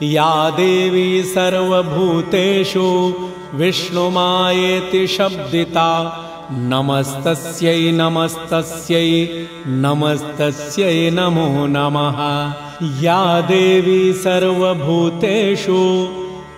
या 0.02 0.50
देवी 0.50 1.22
सर्वभूतेषु 1.22 3.14
विष्णुमायेति 3.54 5.06
शब्दिता। 5.06 6.22
नमस्तस्यै 6.50 7.92
नमस्तस्यै 7.92 9.46
नमस्तस्यै 9.66 11.10
नमो 11.10 11.66
नमः। 11.66 12.18
या 13.02 13.40
देवी 13.40 14.12
सर्वभूतेषु 14.12 16.08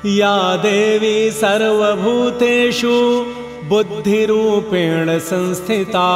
या 0.06 0.56
देवी 0.56 1.30
सर्वभूतेषु 1.30 3.26
बुद्धिरूपेण 3.68 5.18
संस्थिता। 5.18 6.08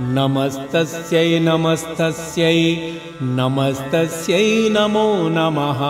नमस्तस्यै 0.00 1.38
नमस्तस्यै 1.38 2.92
नमस्तस्यै 3.22 4.68
नमो 4.68 5.28
नमः। 5.28 5.80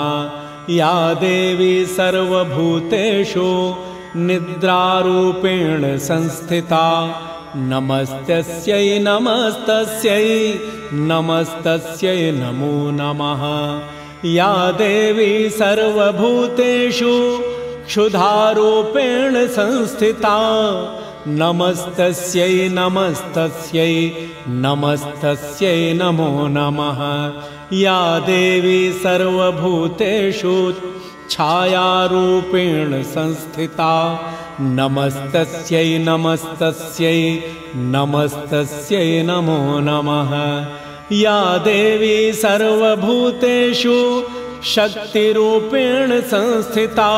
या 0.70 1.14
देवी 1.14 1.84
सर्वभूतेषु 1.84 3.74
निद्रारूपेण 4.16 5.98
संस्थिता। 5.98 6.84
नमस्तस्यै 7.56 8.98
नमस्तस्यै 8.98 10.54
नमस्तस्यै 10.92 12.32
नमो 12.32 12.90
नमः। 12.90 13.44
या 14.24 14.72
देवी 14.72 15.48
सर्वभूतेषु 15.50 17.14
क्षुधारूपेण 17.88 19.46
संस्थिता। 19.46 20.38
नमस्तस्यै 21.26 22.68
नमस्तस्यै 22.68 24.10
नमस्तस्यै 24.48 25.92
नमो 25.92 26.46
नमः। 26.48 26.98
या 27.72 28.18
देवी 28.18 28.92
सर्वभूतेषु 28.92 30.72
छायारूपेण 31.30 33.02
संस्थिता। 33.02 34.20
नमस्तस्यै 34.60 35.98
नमस्तस्यै 35.98 37.40
नमस्तस्यै 37.74 39.22
नमो 39.22 39.80
नमः। 39.80 40.36
या 41.12 41.58
देवी 41.58 42.32
सर्वभूतेषु 42.32 43.96
शक्तिरूपेण 44.64 46.20
संस्थिता 46.20 47.10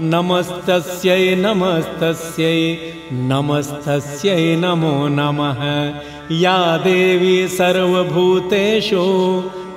नमस्तस्यै 0.00 1.34
नमस्तस्यै 1.34 2.76
नमस्तस्यै 3.12 4.56
नमो 4.56 5.08
नमः। 5.08 5.60
या 6.30 6.76
देवी 6.76 7.48
सर्वभूतेषु 7.48 9.04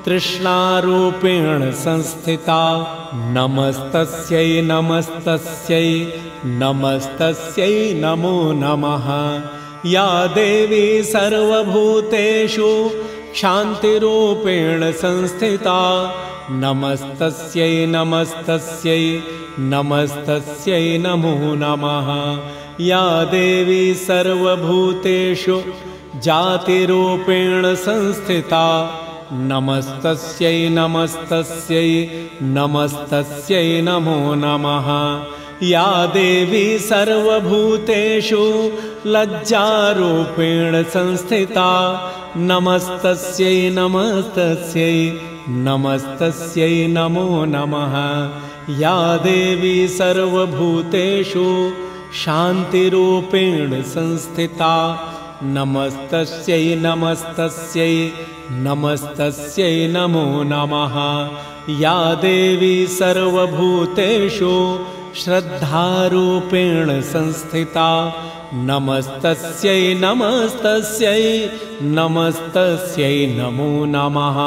तृष्णारूपेण 0.06 1.72
संस्थिता। 1.72 2.62
नमस्तस्यै 3.14 4.62
नमस्तस्यै 4.62 6.06
नमस्तस्यै 6.46 7.94
नमो 7.94 8.52
नमः। 8.54 9.08
या 9.86 10.28
देवी 10.28 11.04
सर्वभूतेषु 11.04 12.90
शान्तिरूपेण 13.36 14.92
संस्थिता 14.92 15.80
नमस्तस्यै 16.50 17.86
नमस्तस्यै 17.86 19.20
नमस्तस्यै 19.60 20.98
नमो 20.98 21.56
नमः। 21.56 22.38
या 22.80 23.24
देवी 23.24 23.94
सर्वभूतेषु 23.94 25.62
जातिरूपेण 26.24 27.76
संस्थिता। 27.76 28.90
नमस्तस्यै 29.32 30.70
नमस्तस्यै 30.70 32.08
नमस्तस्यै 32.42 33.82
नमो 33.82 34.36
नमः। 34.36 34.88
या 35.64 36.06
देवी 36.06 36.78
सर्वभूतेषु 36.80 38.72
लज्जारूपेण 39.06 40.84
संस्थिता। 40.84 41.72
नमस्तस्यै 42.36 43.70
नमस्तस्यै 43.70 45.18
नमस्तस्यै 45.50 46.88
नमो 46.88 47.46
नमः। 47.46 47.94
या 48.80 49.18
देवी 49.18 49.88
सर्वभूतेषु 49.88 51.72
शान्तिरूपेण 52.14 53.82
संस्थिता। 53.82 55.00
नमस्तस्यै 55.44 56.76
नमस्तस्यै 56.76 58.12
नमस्तस्यै 58.52 59.88
नमो 59.88 60.44
नमः। 60.44 60.96
या 61.70 62.14
देवी 62.16 62.88
सर्वभूतेषु 62.88 64.54
श्रद्धारूपेण 65.16 67.02
संस्थिता। 67.02 68.14
नमस्तस्यै 68.54 69.94
नमस्तस्यै 69.94 71.50
नमस्तस्यै 71.82 73.26
नमो 73.26 73.86
नमः 73.86 74.38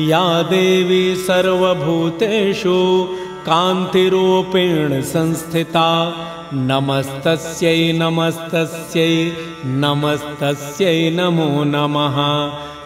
या 0.00 0.42
देवी 0.42 1.16
सर्वभूतेषु 1.16 3.08
कान्तिरूपेण 3.46 5.02
संस्थिता। 5.02 6.12
नमस्तस्यै 6.52 7.92
नमस्तस्यै 7.92 9.32
नमस्तस्यै 9.64 11.10
नमो 11.10 11.64
नमः। 11.64 12.16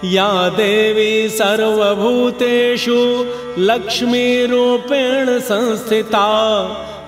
या 0.04 0.48
देवी 0.48 1.28
सर्वभूतेषु 1.28 3.24
लक्ष्मीरूपेण 3.58 5.38
संस्थिता। 5.38 6.26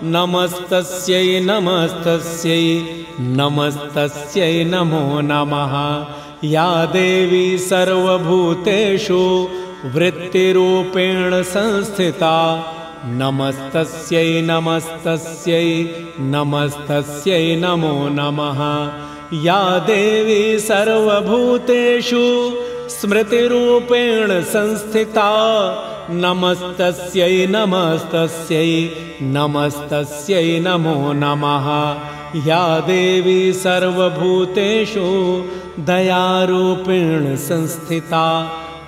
नमस्तस्यै 0.03 1.41
नमस्तस्यै 1.41 2.83
नमस्तस्यै 3.21 4.65
नमो 4.65 5.21
नमः। 5.21 6.05
या 6.45 6.85
देवी 6.87 7.59
सर्वभूतेषु 7.59 9.49
वृत्तिरूपेण 9.85 11.43
संस्थिता। 11.43 12.65
नमस्तस्यै 13.05 14.41
नमस्तस्यै 14.41 15.89
नमस्तस्यै 16.19 17.57
नमो 17.57 18.09
नमः। 18.09 18.61
या 19.33 19.79
देवी 19.79 20.59
सर्वभूतेषु 20.59 22.51
स्मृतिरूपेण 22.91 24.43
संस्थिता। 24.43 25.31
नमस्तस्यै 26.11 27.47
नमस्तस्यै 27.47 28.89
नमस्तस्यै 29.23 30.61
नमो 30.61 31.13
नमः। 31.13 31.95
या 32.47 32.81
देवी 32.81 33.53
सर्वभूतेषु 33.53 35.05
दयारूपेण 35.79 37.37
संस्थिता 37.37 38.57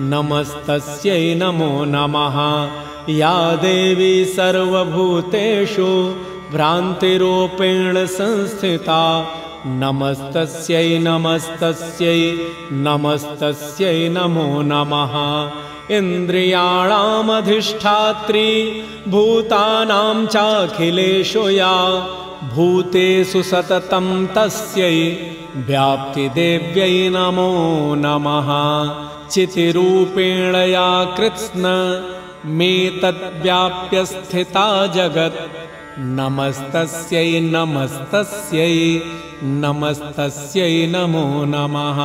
नमस्तस्यै 0.00 1.34
नमो 1.34 1.84
नमः। 1.84 2.36
या 3.08 3.56
देवी 3.56 4.24
सर्वभूतेषु 4.24 5.86
भ्रान्तिरूपेण 6.52 8.06
संस्थिता। 8.06 9.26
नमस्तस्यै 9.66 10.98
नमस्तस्यै 10.98 12.38
नमस्तस्यै 12.72 14.08
नमो 14.08 14.62
नमः। 14.62 15.16
इन्द्रियाणामधिष्ठात्री 15.96 16.84
भूतानां 19.08 20.26
चाखिलेषु 20.26 21.48
या। 21.48 21.74
भूतेषु 22.54 23.42
सततं 23.42 24.26
तस्यै 24.26 25.16
व्याप्तिदेव्यै 25.56 27.08
नमो 27.08 27.52
नमः 27.94 29.07
चितिरूपेण 29.30 30.54
या 30.54 31.14
कृत्स्न 31.16 31.64
मे 32.44 32.98
तद्व्याप्य 33.02 34.04
स्थिता 34.04 34.86
जगत्। 34.86 35.98
नमस्तस्यै 35.98 37.40
नमस्तस्यै 37.40 39.00
नमस्तस्यै 39.42 40.86
नमो 40.86 41.44
नमः। 41.44 41.98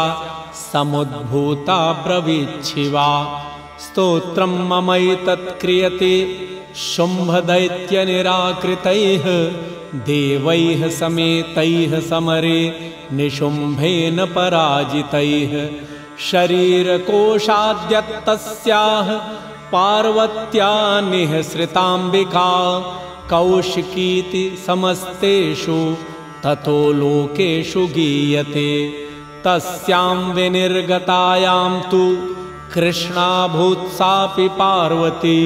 समुद्भूता 0.62 1.80
ब्रवीच्छिवा 2.05 3.09
स्तोत्रं 3.86 4.55
ममैतत्क्रियते 4.70 6.14
शुम्भदैत्यनिराकृतैः 6.76 9.24
देवैः 10.06 10.88
समेतैः 10.88 12.00
समरे 12.00 12.92
निशुम्भेन 13.12 14.26
पराजितैः। 14.26 15.52
शरीरकोशाद्यत्तस्याः 16.30 19.08
पार्वत्या 19.72 21.00
निःसृताम्बिका 21.00 22.50
कौशिकीति 23.30 24.44
समस्तेषु 24.66 25.96
ततो 26.44 26.92
लोकेषु 26.92 27.86
गीयते। 27.86 28.72
तस्यां 29.44 30.16
विनिर्गतायां 30.16 31.90
तु 31.90 32.02
कृष्णाभूत्सापि 32.74 34.48
पार्वती 34.48 35.40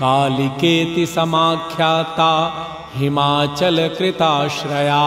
कालिकेति 0.00 1.06
समाख्याता 1.06 2.32
हिमाचलकृताश्रया। 2.94 5.02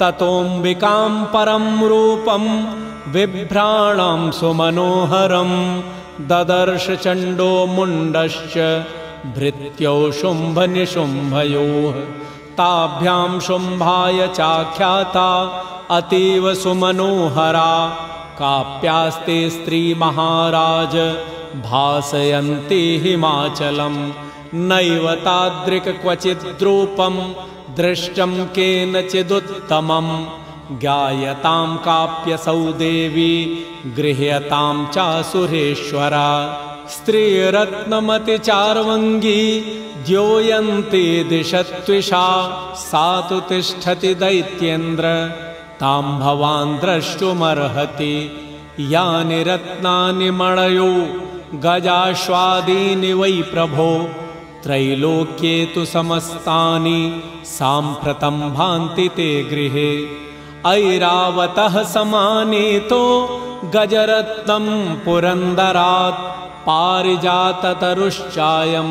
ततोऽम्बिकां 0.00 1.24
परं 1.24 1.88
रूपं 1.88 2.44
बिभ्राणां 3.12 4.30
सुमनोहरं 4.30 5.80
ददर्शचण्डो 6.30 7.66
मुण्डश्च 7.66 8.56
भृत्यौ 9.36 10.10
शुम्भनिशुम्भयोः। 10.10 11.94
ताभ्यां 12.58 13.40
शुम्भाय 13.40 14.28
चाख्याता 14.28 15.30
अतीव 15.90 16.54
सुमनोहरा। 16.54 17.86
काप्यास्ते 18.40 19.48
स्त्रीमहाराज 19.50 20.94
भासयन्ति 21.54 22.98
हिमाचलं 23.02 23.94
नैव 24.54 25.14
तादृक्क्वचिद्रूपं 25.14 27.16
दृष्टं 27.76 28.32
केनचिदुत्तमं 28.46 30.08
ज्ञायतां 30.80 31.76
काप्यसौ 31.76 32.72
देवी 32.72 33.34
गृह्यतां 33.96 34.76
चासुरेश्वरा। 34.86 36.30
स्त्रीरत्नमतिचार्वङ्गी 36.88 39.42
द्योयन्ति 40.06 41.06
दिशत्विषा 41.28 42.26
सा 42.74 43.20
तु 43.20 43.36
तिष्ठति 43.40 44.12
दैत्येन्द्र। 44.14 45.06
तां 45.80 46.18
भवान् 46.20 46.78
द्रष्टुमर्हति 46.78 48.14
यानि 48.80 49.42
रत्नानि 49.42 50.30
मणयो 50.30 51.27
गजाश्वादीनि 51.54 53.12
वै 53.12 53.42
प्रभो 53.42 54.10
त्रैलोक्ये 54.62 55.72
तु 55.74 55.84
समस्तानि 55.84 57.22
साम्प्रतं 57.44 58.54
भान्ति 58.54 59.08
ते 59.08 59.44
गृहे। 59.44 60.18
ऐरावतः 60.66 61.82
समानीतो 61.82 63.04
गजरत्नं 63.74 64.66
पुरन्दरात् 65.04 66.20
पारिजाततरुश्चायं 66.66 68.88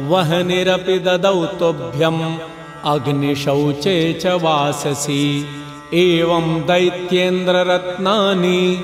वह्निरपि 0.08 0.98
ददौ 0.98 1.46
तुभ्यम् 1.46 2.57
अग्निशौचे 2.84 4.12
च 4.12 4.26
वाससि। 4.26 5.46
एवं 5.94 6.66
दैत्येन्द्ररत्नानि 6.66 8.78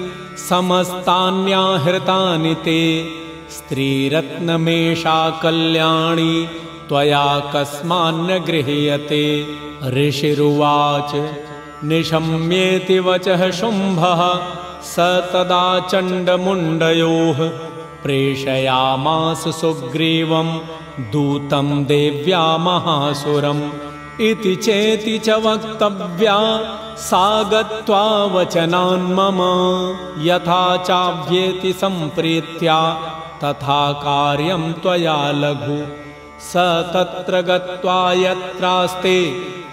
समस्तान्याहृतानि 0.48 2.54
ते। 2.54 3.10
स्त्रीरत्नमेषा 3.50 5.40
कल्याणी 5.42 6.46
त्वया 6.88 7.50
कस्मान्न 7.54 8.38
गृह्यते 8.38 9.46
ऋषिरुवाच 9.96 11.12
निशम्येति 11.84 12.98
वचः 12.98 13.50
शुम्भः 13.50 14.40
स 14.82 14.96
तदा 15.32 15.80
चण्डमुण्डयोः 15.80 17.48
प्रेषयामास 18.02 19.44
सुग्रीवं 19.60 20.58
दूतं 21.00 21.84
देव्या 21.84 22.56
महासुरम् 22.56 23.70
इति 24.20 24.56
चेति 24.56 25.18
च 25.18 25.30
वक्तव्या 25.30 26.38
सा 26.96 27.42
गत्वा 27.42 28.02
वचनान्मम 28.24 29.40
यथा 30.24 30.76
चाव्येति 30.76 31.72
सम्प्रीत्या 31.72 32.78
तथा 33.44 33.92
कार्यं 33.92 34.72
त्वया 34.72 35.30
लघु। 35.30 35.82
स 36.40 36.56
तत्र 36.94 37.40
गत्वा 37.40 38.12
यत्रास्ते 38.12 39.18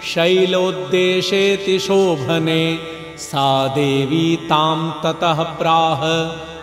शैलोद्देशेति 0.04 1.78
शोभने 1.78 2.78
सा 3.18 3.66
देवी 3.68 4.36
तां 4.36 4.78
ततः 5.02 5.42
प्राह। 5.58 6.02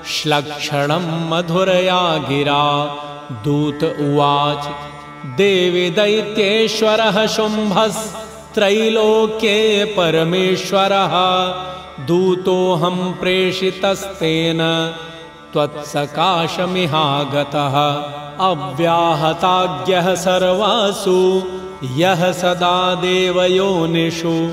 श्लक्षणं 0.06 1.30
मधुरया 1.30 2.18
गिरा 2.18 2.66
दूत 3.32 3.84
उवाच, 3.84 4.70
देवि 5.26 5.90
दैत्येश्वरः 5.90 7.28
शुम्भस्त्रैलोक्ये 7.28 9.86
परमेश्वरः, 9.86 11.14
दूतोऽहं 12.06 13.14
प्रेषितस्तेन 13.14 14.94
त्वत्सकाशमिहागतः। 15.54 18.06
अव्याहताज्ञः 18.46 20.16
सर्वासु, 20.16 21.44
यः 21.84 22.32
सदा 22.32 22.96
देवयोनिषु, 22.96 24.52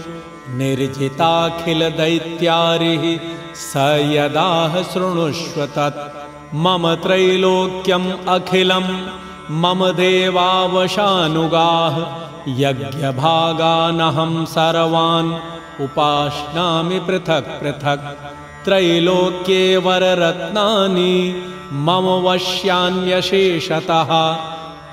निर्जिताखिलदैत्यारिः 0.51 3.19
स 3.55 4.01
यदाह 4.01 4.83
शृणुष्व 4.83 5.67
तत्। 5.67 6.36
मम 6.55 6.95
त्रैलोक्यम् 6.95 8.13
अखिलं 8.29 9.07
मम 9.51 9.91
देवावशानुगाः। 9.91 12.07
यज्ञभागानहं 12.49 14.45
सर्वान्। 14.45 15.83
उपाश्नामि 15.83 16.99
पृथक् 16.99 17.63
पृथक्। 17.63 18.35
त्रैलोक्ये 18.65 19.77
वररत्नानि। 19.77 21.43
मम 21.73 22.29
वश्यान्यशेषतः। 22.29 24.37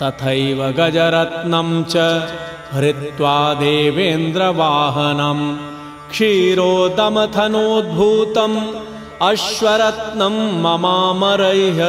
तथैव 0.03 0.71
गजरत्नं 0.71 1.83
च 1.83 2.27
हृत्वा 2.73 3.53
देवेन्द्रवाहनं। 3.53 5.57
क्षीरोदमथनोद्भूतम् 6.11 8.92
अश्वरत्नं 9.21 10.35
ममामरैः 10.63 11.79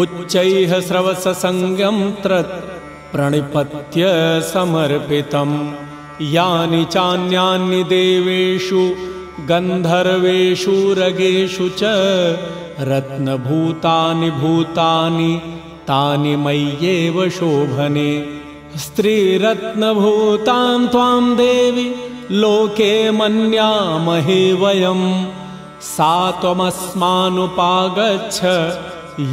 उच्चैः 0.00 0.72
स्रवससंज्ञं 0.86 1.98
त्रत् 2.22 2.54
प्रणिपत्य 3.12 4.04
समर्पितम् 4.52 5.56
यानि 6.36 6.84
चान्यानि 6.94 7.82
देवेषु 7.92 8.82
गन्धर्वेषु 9.48 10.76
रगेषु 10.98 11.68
च 11.80 11.92
रत्नभूतानि 12.90 14.30
भूतानि 14.40 15.32
तानि 15.88 16.34
मय्येव 16.44 17.28
शोभने। 17.38 18.10
स्त्रीरत्नभूतां 18.84 20.80
त्वां 20.92 21.22
देवि 21.36 21.86
लोके 22.42 22.92
मन्यामहे 23.18 24.42
वयं 24.62 25.00
सा 25.84 26.16
त्वमस्मानुपागच्छ 26.40 28.38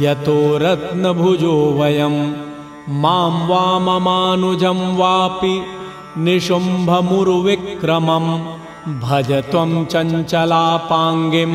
यतो 0.02 0.38
रत्नभुजो 0.62 1.56
वयं 1.78 2.16
मां 3.02 3.34
वा 3.48 3.64
ममानुजं 3.86 4.80
वापि 5.00 5.54
निशुम्भमुरुविक्रमं 6.24 8.26
भज 9.04 9.30
त्वं 9.50 9.70
चञ्चलापाङ्गिं 9.92 11.52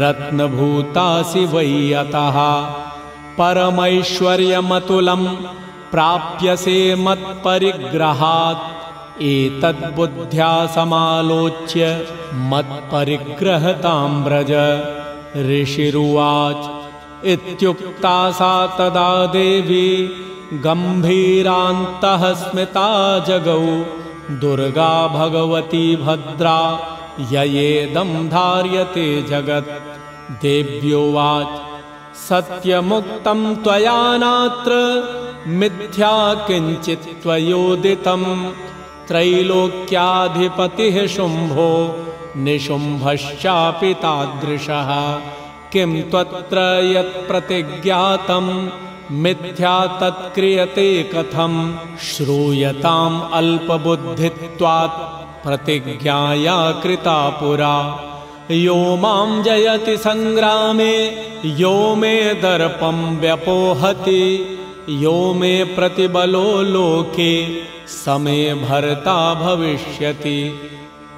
रत्नभूतासि 0.00 1.44
वै 1.54 1.66
यतः। 1.92 2.38
परमैश्वर्यमतुलं 3.38 5.22
प्राप्यसे 5.92 6.78
मत्परिग्रहात् 7.04 8.64
एतद्बुद्ध्या 9.20 10.66
समालोच्य 10.66 11.86
मत्परिग्रहतां 12.50 14.10
व्रज 14.24 14.52
ऋषिरुवाच 15.48 17.26
इत्युक्ता 17.32 18.16
सा 18.30 18.54
तदा 18.78 19.10
देवी 19.26 19.88
गम्भीरान्तः 20.64 22.22
स्मिता 22.34 22.88
जगौ। 23.28 23.60
दुर्गा 24.40 24.94
भगवती 25.08 25.84
भद्रा 25.96 26.58
ययेदं 27.32 28.10
धार्यते 28.28 29.06
जगत्। 29.22 29.70
देव्योवाच 30.42 31.52
सत्यमुक्तं 32.28 33.40
त्वया 33.64 34.00
नात्र 34.16 34.72
मिथ्या 35.60 36.12
किञ्चित् 36.46 37.22
त्वयोदितं 37.22 38.22
त्रैलोक्याधिपतिः 39.12 41.06
शुम्भो 41.06 41.70
निशुम्भश्चापि 42.36 43.94
तादृशः। 43.94 45.14
किं 45.72 46.02
त्वत्र 46.02 46.58
यत्प्रतिज्ञातं 46.96 48.68
मिथ्या 49.10 49.86
तत्क्रियते 49.86 51.02
कथं? 51.02 51.76
श्रूयताम् 51.98 53.20
अल्पबुद्धित्वात् 53.32 55.00
प्रतिज्ञाया 55.44 56.72
कृता 56.82 57.28
पुरा। 57.28 57.76
यो 58.50 58.96
मां 58.96 59.42
जयति 59.42 59.96
सङ्ग्रामे 59.96 60.94
यो 61.44 61.94
मे 61.94 62.34
दर्पं 62.34 63.16
व्यपोहति 63.16 64.24
यो 64.88 65.34
मे 65.34 65.64
प्रतिबलो 65.64 66.62
लोके 66.62 67.32
समे 67.92 68.54
भर्ता 68.54 69.34
भविष्यति। 69.34 70.40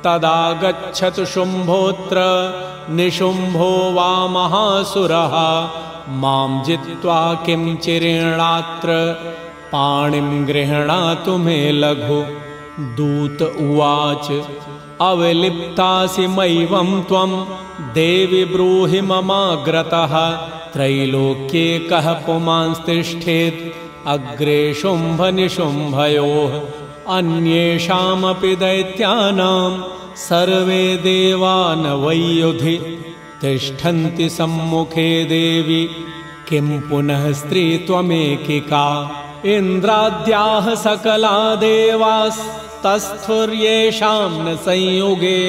तदा 0.04 0.38
गच्छतु 0.52 1.24
शुम्भोऽत्र 1.24 2.16
निशुम्भो 2.90 3.70
वा 3.92 4.26
महासुरः। 4.26 5.34
मां 6.20 6.62
जित्वा 6.64 7.20
किं 7.46 7.76
चिरेणात्र 7.76 8.88
पाणिं 9.72 10.48
गृह्णातु 10.48 11.36
मे 11.38 11.72
लघु। 11.72 12.20
दूत 12.96 13.42
उवाच 13.42 14.26
अवलिप्तासि 15.00 16.26
मैवं 16.26 17.02
त्वं 17.02 17.32
देवि 17.94 18.44
ब्रूहि 18.44 19.00
ममाग्रतः। 19.00 20.14
त्रैलोक्ये 20.72 21.78
कः 21.90 22.12
पुमांस्तिष्ठेत् 22.12 23.83
अग्रे 24.12 24.62
शुम्भनिशुम्भयोः 24.74 26.52
अन्येषामपि 27.16 28.52
दैत्यानां 28.62 29.70
सर्वे 30.24 30.84
देवान 31.04 31.82
वैयुधि 32.02 32.76
तिष्ठन्ति 33.40 34.26
सम्मुखे 34.30 35.10
देवि। 35.24 35.84
किं 36.48 36.68
पुनः 36.88 37.22
स्त्री 37.32 37.64
त्वमेकिका 37.86 38.86
इन्द्राद्याः 39.54 40.66
सकला 40.84 41.38
देवास्तस्थुर्येषां 41.64 42.82
न 44.44 44.46
संयुगे 44.66 45.40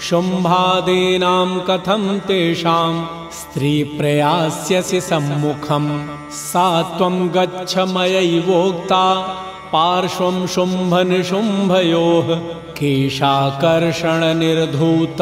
शुम्भादीनां 0.00 1.60
कथं 1.60 2.18
तेषां 2.18 3.06
स्त्रीप्रयास्यसि 3.32 5.00
सम्मुखं। 5.00 6.06
सा 6.30 6.82
त्वं 6.82 7.28
गच्छ 7.28 7.78
मयैवोक्ता 7.78 9.34
पार्श्वं 9.72 10.46
शुम्भनिशुम्भयोः 10.46 12.40
केशाकर्षणनिर्धूत 12.72 15.18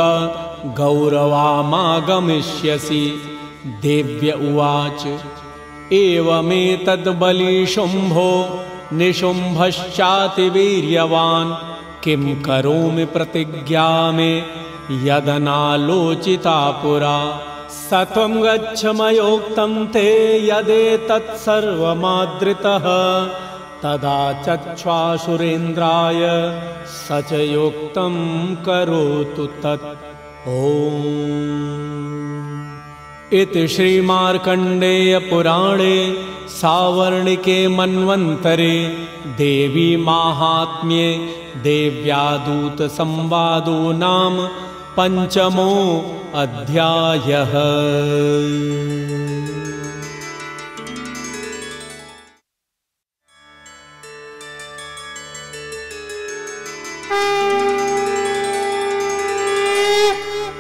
गौरवामागमिष्यसि। 0.67 3.23
देव्य 3.67 4.33
उवाच 4.33 5.19
एवमेतद्बलिशुम्भो 5.93 8.59
निशुम्भश्चातिवीर्यवान्। 8.93 11.75
किं 12.05 12.43
करोमि 12.43 13.05
प्रतिज्ञा 13.05 14.13
मे 14.13 14.64
यदनालोचिता 14.91 16.71
पुरा 16.71 17.41
स 17.71 17.89
त्वं 17.93 18.45
गच्छ 18.45 18.87
मयोक्तं 18.87 19.87
ते 19.87 20.49
यदेतत्सर्वमादृतः 20.49 22.87
तदा 23.83 24.43
चक्ष्वासुरेन्द्राय 24.47 26.23
स 26.87 27.23
च 27.31 27.33
योक्तं 27.33 28.15
करोतु 28.67 29.47
तत्। 29.47 30.49
ॐ। 30.49 30.61
इति 33.41 33.69
श्रीमार्कण्डेयपुराणे 33.69 36.17
सावर्णिके 36.49 37.69
मन्वन्तरे 37.69 38.97
देवी 39.39 39.97
माहात्म्ये 39.97 41.35
देव्यादूतसंवादो 41.65 43.93
नाम 43.93 44.49
पञ्चमो 44.99 45.71
अध्यायः। 46.35 47.55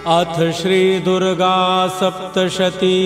अथ 0.07 0.53
श्रीदुर्गा 0.53 1.89
सप्तशती 1.89 2.99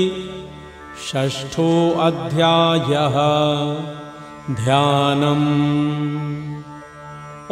षष्ठोऽध्यायः 1.09 3.17
ध्यानम् 4.65 6.48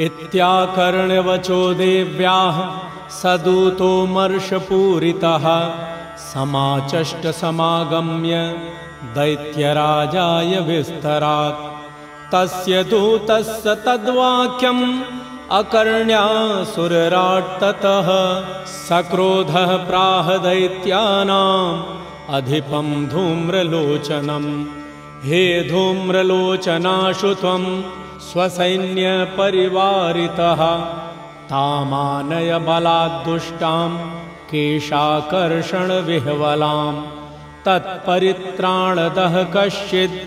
इत्याकर्ण्यवचो 0.00 1.74
देव्याः 1.74 2.80
सदूतोमर्षपूरितः 3.10 5.70
समाचष्टसमागम्य 6.16 8.60
दैत्यराजाय 9.14 10.60
विस्तरात्। 10.60 11.74
तस्य 12.34 12.84
दूतस्य 12.84 13.74
तद्वाक्यम् 13.74 15.23
अकर्ण्यासुरराट्ततः 15.54 18.08
सक्रोधः 18.66 19.76
प्राह 19.76 20.36
दैत्यानाम् 20.36 21.82
अधिपं 22.34 23.06
धूम्रलोचनम्। 23.06 24.64
हे 25.24 25.70
धूम्रलोचनाशु 25.70 27.34
त्वं 27.34 27.82
स्वसैन्यपरिवारितः। 28.20 30.62
तामानय 31.44 32.58
बलाद्दुष्टां 32.58 33.90
केशाकर्षणविह्वलां 34.50 36.94
तत्परित्राणदः 37.64 39.46
कश्चिद् 39.56 40.18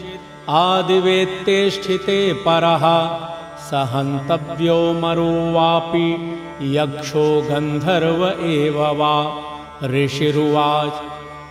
आदिवेत्तेष्ठिते 0.49 2.34
परः 2.34 2.86
स 3.68 3.72
हन्तव्यो 3.94 4.80
मरो 4.94 5.31
वापि 5.53 6.07
यक्षो 6.76 7.27
गन्धर्व 7.49 8.22
एव 8.48 8.77
वा। 8.99 9.15
ऋषिरुवाच 9.84 10.95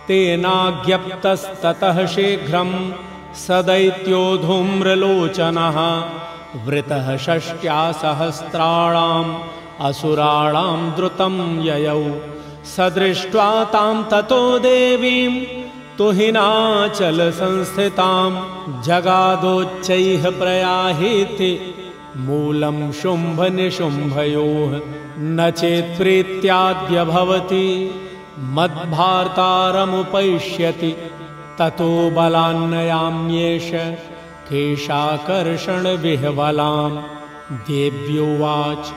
तेनाज्ञप्तस्ततः 0.07 1.97
शीघ्रं 2.05 2.71
स 3.35 3.47
दैत्यो 3.67 4.23
धूम्रलोचनः 4.37 5.77
वृतः 6.65 7.07
षष्ट्या 7.17 7.79
सहस्राणाम् 7.91 9.33
असुराणां 9.87 10.79
द्रुतं 10.95 11.35
ययौ। 11.65 12.03
स 12.65 12.75
दृष्ट्वा 12.95 13.49
तां 13.73 13.97
ततो 14.03 14.43
देवीं 14.59 15.33
तुहिनाचलसंस्थितां। 15.97 17.01
जगादोच्चैः 18.83 20.23
प्रयाहीति 20.39 21.51
मूलं 22.15 22.91
शुम्भनिशुम्भयोः 22.91 24.79
न 25.19 25.53
चेत्प्रीत्याद्य 25.57 27.03
भवति। 27.03 27.91
मद्भार्तारमुपैष्यति। 28.39 30.95
ततो 31.59 32.09
बलान्नयाम्येष 32.09 33.95
केशाकर्षणविह्वलां 34.49 37.03
देव्योवाच 37.51 38.93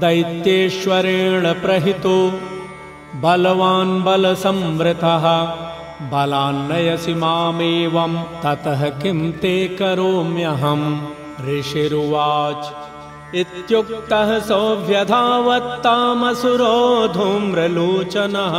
दैत्येश्वरेण 0.00 1.52
प्रहितो। 1.52 2.40
बलवान् 3.14 4.02
बलसंवृतः। 4.02 5.56
बलान्नयसि 6.02 7.14
मामेवं 7.14 8.22
ततः 8.22 8.88
किं 8.88 9.32
ते 9.32 9.68
करोम्यहम् 9.68 11.21
ऋषिरुवाच 11.40 12.62
इत्युक्तः 13.40 14.30
सौव्यधावत्तामसुरो 14.48 16.74
धूम्रलोचनः 17.14 18.56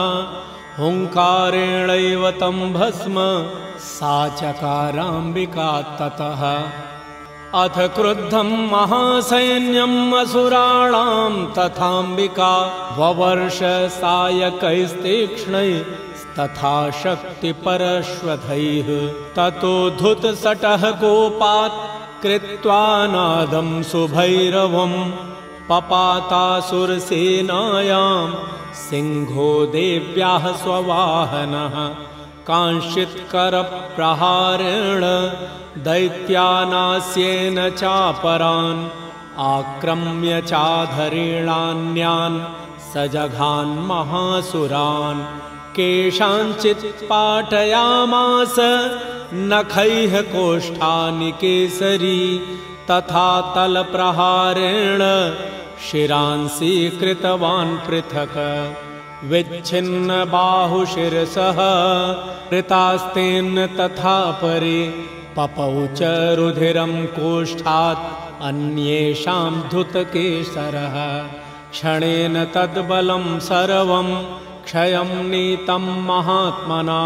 हुङ्कारेणैव 0.78 2.24
तं 2.40 2.58
भस्म 2.74 3.16
सा 3.90 4.16
चकाराम्बिका 4.40 5.70
ततः। 6.00 6.42
अथ 7.62 7.78
क्रुद्धं 7.96 8.50
महासैन्यम् 8.72 10.16
असुराणां 10.20 11.34
तथाम्बिका 11.58 12.54
ववर्ष 12.98 13.60
सायकैस्तीक्ष्णैस्तथा 13.98 16.78
शक्तिपरश्वधैः 17.04 18.90
ततो 19.36 19.76
धुतसटः 20.00 20.84
गोपात् 21.04 21.78
कृत्वा 22.24 22.84
नादं 23.14 23.70
सुभैरवं 23.92 24.94
पपातासुरसेनायां 25.70 26.68
सिंहो 28.84 29.48
देव्याः 29.74 30.46
स्ववाहनः 30.62 31.76
कांश्चित्करप्रहारेण 32.50 35.04
दैत्यानास्येन 35.88 37.58
चापरान् 37.82 38.82
आक्रम्य 39.52 40.34
चाधरेणान्यान् 40.52 42.40
स 42.90 42.92
जघान्महासुरान् 43.16 45.22
केषाञ्चित् 45.78 46.86
पाठयामास 47.10 48.58
नखैः 49.36 50.14
कोष्ठानि 50.22 51.32
केसरी 51.32 52.22
तथा 52.90 53.30
तलप्रहारेण 53.54 55.02
शिरांसि 55.86 56.74
कृतवान् 57.00 57.78
पृथक्। 57.86 58.38
विच्छिन्नबाहुशिरसः 59.32 60.30
कृतास्तेन 62.50 63.56
तथा 63.80 64.16
परे 64.42 64.82
पपौ 65.38 65.76
च 65.98 66.00
रुधिरं 66.40 66.94
कोष्ठात् 67.18 68.08
अन्येषां 68.44 69.54
धुतकेसरः। 69.70 70.96
क्षणेन 71.72 72.36
तद्बलं 72.46 73.26
सर्वं 73.40 74.10
क्षयं 74.66 75.12
नीतं 75.30 75.86
महात्मना 76.08 77.02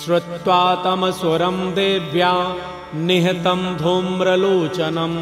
श्रुत्वा 0.04 0.60
तमसुरं 0.84 1.58
देव्या 1.74 2.32
निहतं 3.06 3.60
धूम्रलोचनं 3.80 5.14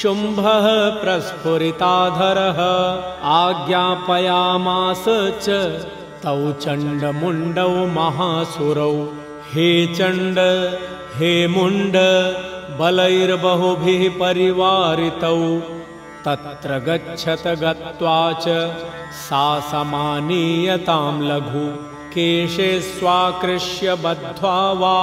शुम्भः 0.00 0.66
प्रस्फुरिताधरः 1.02 2.60
आज्ञापयामास 3.40 5.04
च 5.44 5.48
तौ 6.22 6.52
चण्डमुण्डौ 6.52 7.70
महासुरौ। 7.94 8.92
हे 9.52 9.68
चण्ड 9.94 10.38
हे 11.16 11.32
मुण्ड 11.46 11.96
बलैर्बहुभिः 12.78 14.08
परिवारितौ। 14.20 15.36
तत्र 16.24 16.78
गच्छत 16.86 17.44
गत्वा 17.62 18.20
च 18.32 18.56
सा 19.18 19.44
समानीयतां 19.70 21.12
लघु 21.22 21.66
केशे 22.16 22.80
स्वाकृष्य 22.80 23.94
बद्ध्वा 23.94 24.72
वा 24.80 24.98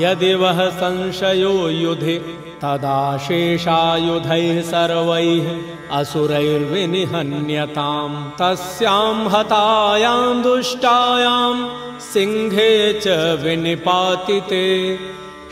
यदि 0.00 0.34
वः 0.34 0.68
संशयो 0.70 1.68
युधि 1.68 2.18
तदा 2.62 3.18
शेषायुधैः 3.18 4.60
सर्वैः 4.62 5.46
असुरैर्विनिहन्यतां 5.98 8.10
तस्यां 8.40 9.16
हतायां 9.32 10.42
दुष्टायां 10.42 11.54
सिंहे 12.12 12.72
च 12.92 13.04
विनिपातिते। 13.42 14.68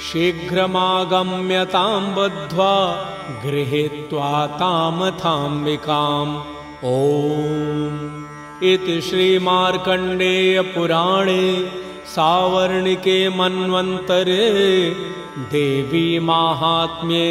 शीघ्रमागम्यतां 0.07 2.03
बद्ध्वा 2.17 2.75
गृहीत्वा 3.45 4.33
तामथाम्बिकाम्। 4.63 6.33
ॐ 6.85 8.30
इति 8.69 8.95
श्रीमार्कण्डेयपुराणे 9.01 11.45
सावर्णिके 12.15 13.15
मन्वन्तरे 13.37 14.49
देवी 15.53 16.03
माहात्म्ये 16.29 17.29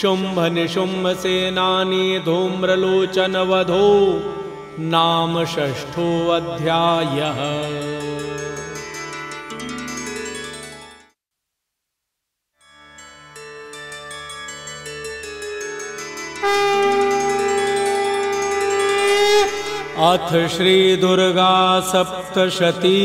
शुम्भनिशुम्भसेनानी 0.00 2.06
धूम्रलोचनवधो 2.26 3.88
नाम 4.94 5.32
षष्ठोऽध्यायः 5.54 7.40
अथ 20.04 20.48
श्रीदुर्गा 20.48 21.80
सप्तशती 21.80 23.02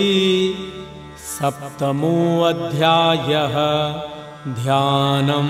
सप्तमोऽध्यायः 1.17 3.53
ध्यानम्। 4.53 5.49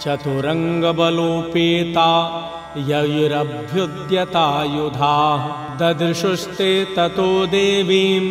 चतुरङ्गबलोपेता 0.03 2.09
यैरभ्युद्यतायुधाः 2.89 5.43
ददृशुस्ते 5.81 6.73
ततो 6.97 7.28
देवीम् 7.55 8.28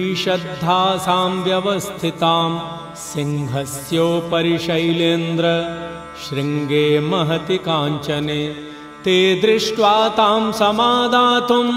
ईषद्धासां 0.00 1.30
व्यवस्थितां 1.44 2.50
सिंहस्योपरि 3.08 4.56
शैलेन्द्र 4.66 5.46
शृङ्गे 6.24 6.86
महति 7.10 7.58
काञ्चने 7.68 8.42
ते 9.04 9.16
दृष्ट्वा 9.44 9.94
तां 10.18 10.42
समादातुम् 10.60 11.72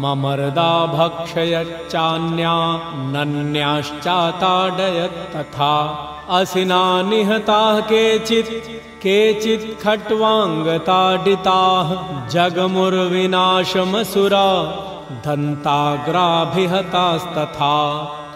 ममर्दा 0.00 0.86
भक्षयच्चान्या 0.86 2.56
नन्याश्चाताडयत्तथा। 3.14 5.74
असिना 6.30 7.02
निहताः 7.02 7.80
केचित् 7.80 8.52
केचित् 9.02 9.82
खट्वाङ्गताडिताः। 9.82 11.88
जगमुर्विनाशमसुरा 12.28 14.48
दन्ताग्राभिहतास्तथा 15.24 17.74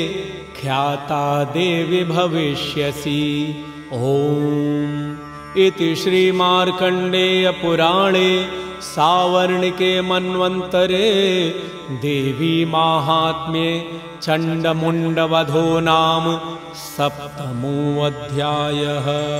ख्याता 0.63 1.45
देवि 1.45 2.05
भविष्यसि। 2.05 3.65
ॐ। 3.93 5.17
इति 5.57 5.97
श्रीमार्कण्डेयपुराणे 5.97 8.51
सावर्णिके 8.81 10.01
मन्वन्तरे 10.01 11.55
देवी 11.91 12.65
माहात्म्ये 12.65 14.01
चण्डमुण्डवधो 14.23 15.81
नाम 15.81 16.41
सप्तमोऽध्यायः 16.75 19.33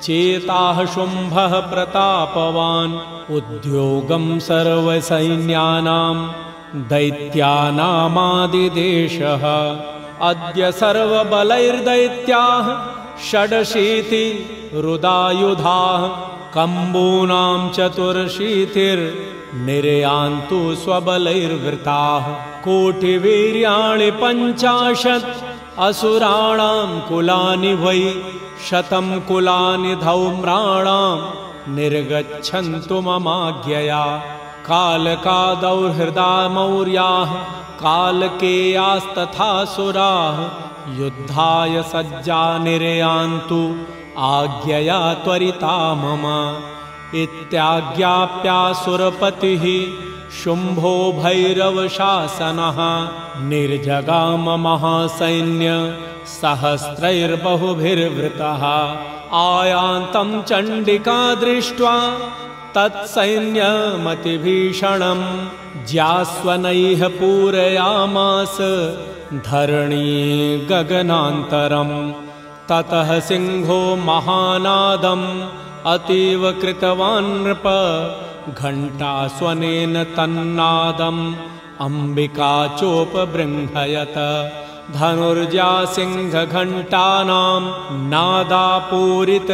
चेताः 0.06 0.78
शुम्भः 0.94 1.54
प्रतापवान् 1.74 2.96
उद्योगं 3.38 4.26
सर्वसैन्यानां 4.50 6.18
दैत्यानामादिदेशः 6.94 7.44
अद्य 10.22 10.72
सर्वबलैर्दैत्याः 10.72 12.68
षडशीति 13.30 14.26
रुदायुधाः 14.84 16.04
कम्बूनां 16.56 17.60
चतुर्शीतिर्निरयान्तु 17.76 20.60
स्वबलैर्वृताः। 20.84 22.26
कोटिवीर्याणि 22.66 24.10
पञ्चाशत् 24.22 25.32
असुराणां 25.88 26.90
कुलानि 27.10 27.74
वै 27.84 28.04
शतं 28.70 29.08
कुलानि 29.20 29.94
धौम्राणां 30.06 31.18
निर्गच्छन्तु 31.76 32.98
ममाज्ञया। 33.08 34.04
कालकादौर्हृदा 34.70 36.32
मौर्याः 36.56 37.32
कालकेयास्तथा 37.82 39.66
सुराः। 39.66 40.66
युद्धाय 40.98 41.84
सज्जा 41.84 42.58
निर्यान्तु। 42.58 43.76
आज्ञया 44.18 45.14
त्वरिता 45.14 45.94
मम। 45.94 46.24
इत्याज्ञाप्यासुरपतिः 47.16 49.64
शुम्भो 50.44 51.12
भैरवशासनः 51.12 52.78
निर्जगाममहासैन्य 53.48 55.98
सहस्रैर्बहुभिर्वृतः 56.26 58.64
आयान्तं 59.38 60.42
चण्डिका 60.42 61.36
दृष्ट्वा 61.36 62.18
तत्सैन्यमतिभीषणं 62.76 63.72
ज्यास्वनैः 65.90 67.02
पूरयामास 67.18 68.58
धरणी 69.48 70.12
गगनान्तरं 70.72 71.92
ततः 72.70 73.10
सिंहो 73.30 73.80
महानादम् 74.10 75.28
अतीव 75.94 76.44
कृतवान् 76.62 77.32
नृप। 77.44 77.66
घण्टास्वनेन 78.60 79.96
तन्नादम् 80.16 81.24
अम्बिका 81.86 82.54
चोपबृंहयत 82.80 84.18
धनुर्जा 84.98 85.72
सिंहघण्टानां 85.96 87.64
नादापूरितदिङ्मुखा 88.14 89.46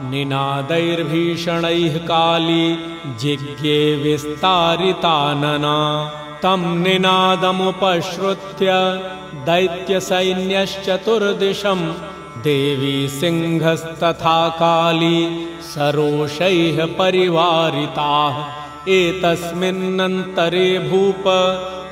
निनादैर्भीषणैः 0.00 1.98
काली 1.98 2.78
जिज्ञे 3.20 3.96
विस्तारितानना। 3.96 6.12
तं 6.42 6.76
निनादमुपश्रुत्य 6.76 8.66
दैत्यसैन्यश्चतुर्दिशं 9.34 11.94
देवी 12.42 13.08
सिंहस्तथा 13.08 14.48
काली 14.48 15.48
सरोषैः 15.60 16.86
परिवारिताः। 16.86 18.64
एतस्मिन्नन्तरे 18.88 20.78
भूप 20.78 21.24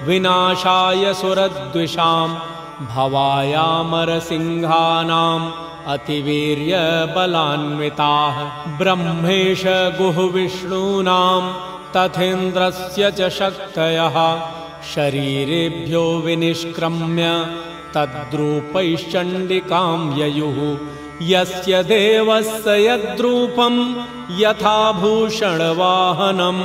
विनाशाय 0.03 1.15
सुरद्विषां 1.15 2.29
भवायामरसिंहानाम् 2.87 5.72
अतिवीर्यबलान्विताः। 5.87 8.37
ब्रह्मेश 8.79 9.63
गुहविष्णूनां 9.67 11.43
तथेन्द्रस्य 11.97 13.11
च 13.11 13.29
शक्तयः। 13.29 14.17
शरीरेभ्यो 14.95 16.23
विनिष्क्रम्य 16.25 17.25
तद्रूपैश्चण्डिकां 17.95 20.19
ययुः। 20.19 20.59
यस्य 21.23 21.83
देवस्य 21.83 22.87
यद्रूपं 22.87 23.75
यथा 24.31 24.93
भूषणवाहनं 24.93 26.59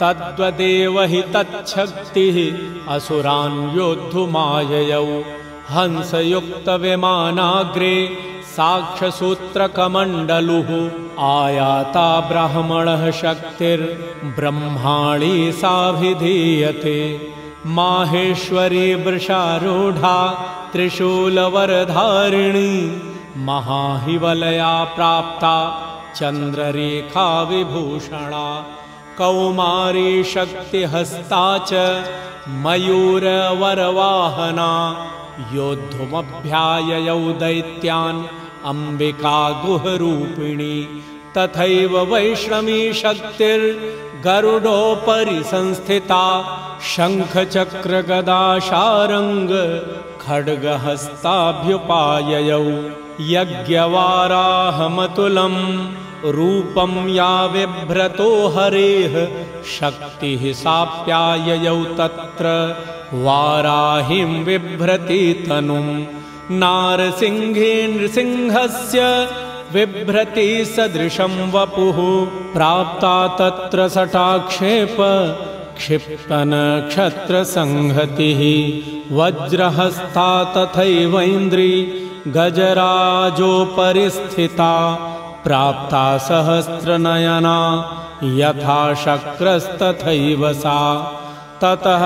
तद्वदेव 0.00 1.02
हि 1.02 1.22
तच्छक्तिः 1.22 2.36
असुरान् 2.94 3.78
योद्धुमाययौ। 3.78 5.08
हंसयुक्तविमानाग्रे 5.70 7.96
साक्षसूत्रकमण्डलुः 8.56 10.68
आयाता 11.30 12.08
ब्राह्मणः 12.28 13.02
शक्तिर्ब्रह्माणी 13.22 15.36
साभिधीयते। 15.62 17.00
माहेश्वरी 17.78 18.88
वृषारूढा 19.04 20.18
त्रिशूलवरधारिणी 20.72 22.72
महाहिवलया 23.48 24.74
प्राप्ता 24.94 25.56
चन्द्ररेखा 26.18 27.28
विभूषणा 27.50 28.46
कौमारी 29.18 30.12
शक्तिहस्ता 30.32 31.44
च 31.68 31.70
मयूरवरवाहना 32.64 33.32
योद्धुमभ्याययौ 35.54 37.24
दैत्यान् 37.42 38.20
अम्बिका 38.70 39.40
गुहरूपिणी 39.64 40.76
तथैव 41.36 41.92
वैष्णवी 42.12 42.78
शक्तिर्गरुडोपरि 43.00 43.76
संस्थिता 45.52 46.22
शङ्खचक्रगदाशारङ्ग 46.92 49.52
खड्गहस्ताभ्युपाययौ 50.24 52.64
यज्ञवाराहमतुलम् 53.34 55.62
रूपं 56.36 56.92
या 57.14 57.32
बिभ्रतो 57.54 58.30
हरेः 58.56 59.14
शक्तिः 59.78 60.42
साप्याययौ 60.64 61.80
तत्र 61.98 62.46
वाराहिं 63.26 64.30
बिभ्रति 64.44 65.22
तनुम् 65.48 65.92
नारसिंहे 66.50 67.86
नृसिंहस्य 67.88 69.00
बिभ्रति 69.72 70.64
सदृशं 70.64 71.50
वपुः 71.52 71.96
प्राप्ता 72.52 73.16
तत्र 73.38 73.88
सटाक्षेप 73.94 74.96
क्षिप्तनक्षत्रसंहतिः 75.78 78.42
वज्रहस्ता 79.16 80.28
तथैवैन्द्री 80.56 81.72
गजराजोपरि 82.36 84.06
स्थिता 84.10 84.74
प्राप्ता 85.44 86.04
सहस्रनयना 86.28 87.58
यथा 88.38 88.80
शक्रस्तथैव 89.04 90.42
सा। 90.52 90.80
ततः 91.62 92.02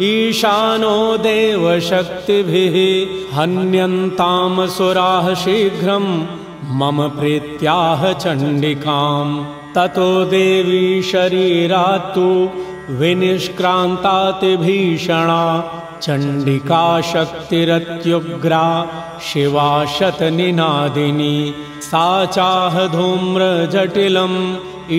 परिवृतस्ताभिर्ईशानो 0.00 0.96
देवशक्तिभिः 1.24 2.76
हन्यन्तामसुराः 3.36 5.26
शीघ्रं 5.42 6.06
मम 6.78 6.98
प्रीत्याह 7.18 8.02
चण्डिकाम् 8.22 9.34
ततो 9.74 10.08
देवी 10.30 10.86
शरीरात्तु 11.10 12.28
विनिष्क्रान्तातिभीषणा 13.00 15.42
चण्डिका 16.02 16.84
शक्तिरत्युग्रा 17.12 18.66
शिवा 19.30 19.70
शतनिनादिनी 19.98 21.36
सा 21.90 22.06
चाह 22.36 22.74
धूम्रजटिलम् 22.94 24.38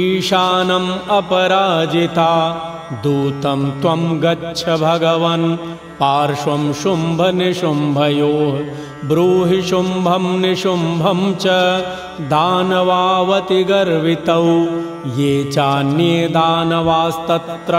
ईशानम् 0.01 0.91
अपराजिता 1.17 2.31
दूतं 3.03 3.61
त्वं 3.81 4.01
गच्छ 4.23 4.61
भगवन्। 4.69 5.45
पार्श्वं 5.99 6.63
शुम्भनिशुम्भयोः 6.73 8.55
ब्रूहि 9.07 9.61
शुम्भं 9.61 10.26
निशुम्भं 10.39 11.19
च 11.34 11.45
दानवावतिगर्वितौ 12.31 13.38
ये 15.19 15.34
चान्ये 15.51 16.27
दानवास्तत्र 16.27 17.76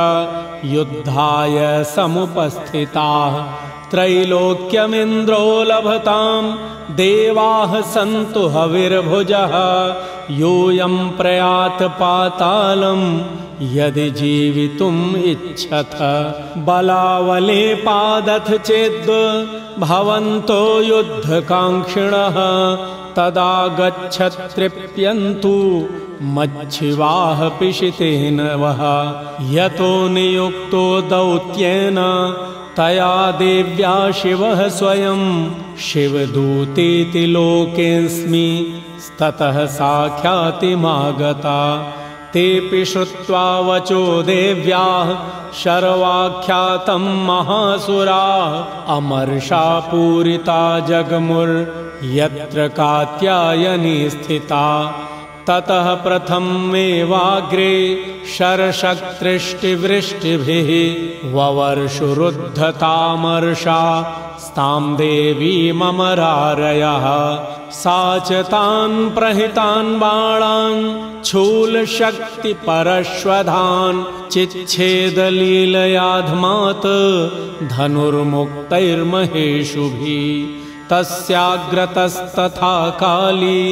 युद्धाय 0.64 1.58
समुपस्थिताः। 1.96 3.34
त्रैलोक्यमिन्द्रो 3.90 5.44
लभतां 5.62 6.44
देवाः 6.96 7.72
सन्तु 7.94 8.42
हविर्भुजः 8.48 9.54
यूयं 10.30 11.08
प्रयात 11.08 11.82
पातालं 11.82 13.18
यदि 13.62 14.10
जीवितुम् 14.10 15.16
इच्छथ। 15.16 16.00
बलावले 16.56 17.74
पादथ 17.74 18.56
चेद् 18.58 19.10
भवन्तो 19.80 20.82
युद्धकाङ्क्षिणः। 20.82 22.36
तदा 23.16 23.68
गच्छत्रिप्यन्तु 23.68 25.54
मच्छिवाः 26.22 27.48
पिशितेन 27.48 28.40
वः। 28.40 28.80
यतो 29.50 30.08
नियुक्तो 30.08 31.00
दौत्येन 31.00 31.96
तया 32.76 33.30
देव्या 33.30 34.10
शिवः 34.10 34.68
स्वयं। 34.68 35.50
शिवदूतीति 35.76 37.26
लोकेऽस्मि 37.26 38.82
ततः 39.20 39.66
सा 39.66 40.18
ख्यातिमागता 40.22 41.92
तेऽपि 42.32 42.84
श्रुत्वा 42.84 43.60
वचो 43.60 44.22
देव्याः 44.22 45.14
शर्वाख्यातं 45.52 47.26
महासुराः। 47.26 48.52
अमर्षापूरिता 48.96 50.80
जगमुर्यत्र 50.80 52.68
कात्यायनी 52.68 54.10
स्थिता। 54.10 54.94
ततः 55.50 55.94
प्रथमेवाग्रे 55.94 58.04
शरशक्तृष्टिवृष्टिभिः 58.38 60.70
ववर्षुरुद्धतामर्षा 61.34 63.80
स्तां 64.44 64.84
देवी 64.96 65.56
ममरारयः 65.80 67.04
सा 67.80 67.98
च 68.28 68.30
तान् 68.52 68.96
प्रहितान् 69.16 69.90
बाणान् 70.00 70.80
शूलशक्तिपरश्वधान् 71.28 74.00
चिच्छेदलीलयाध्मात् 74.32 75.28
धनुर्मुक्तैर्महेषुभिः 77.72 80.08
तस्याग्रतस्तथा 80.90 82.74
काली 83.02 83.62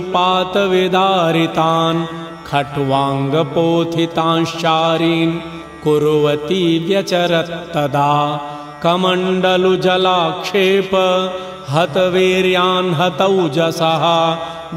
खट्वाङ्गपोथितांश्चारीन् 2.50 5.34
कुर्वती 5.84 6.62
व्यचरत्तदा 6.86 8.12
कमण्डलुजलाक्षेप 8.82 10.92
हतवीर्यान् 11.70 12.94
हतौजसः 12.98 14.04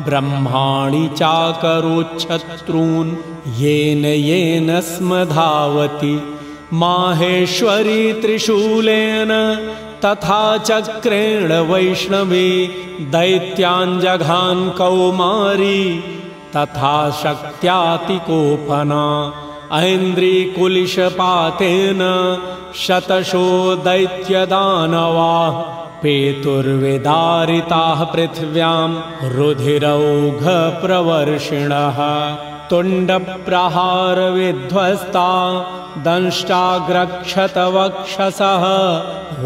ब्रह्माणि 0.05 1.03
चाकरोच्छत्रून् 1.19 3.11
येन 3.61 4.03
येन 4.05 4.69
स्म 4.89 5.23
धावति। 5.33 6.15
माहेश्वरी 6.81 8.03
त्रिशूलेन 8.21 9.31
तथा 10.05 10.43
चक्रेण 10.67 11.49
वैष्णवी 11.71 12.51
दैत्याञ्जघान् 13.13 14.63
कौमारी 14.77 15.81
तथा 16.55 16.97
शक्त्यातिकोपना 17.23 19.05
ऐन्द्रीकुलिशपातेन 19.81 22.01
शतशो 22.79 23.43
दैत्यदानवाः 23.85 25.55
पेतुर्विदारिताः 26.01 28.03
पृथिव्यां 28.13 28.89
रुधिरौघप्रवर्षिणः 29.35 31.99
तुण्डप्रहारविध्वस्ता 32.69 35.29
दंष्टाग्रक्षतवक्षसः 36.05 38.63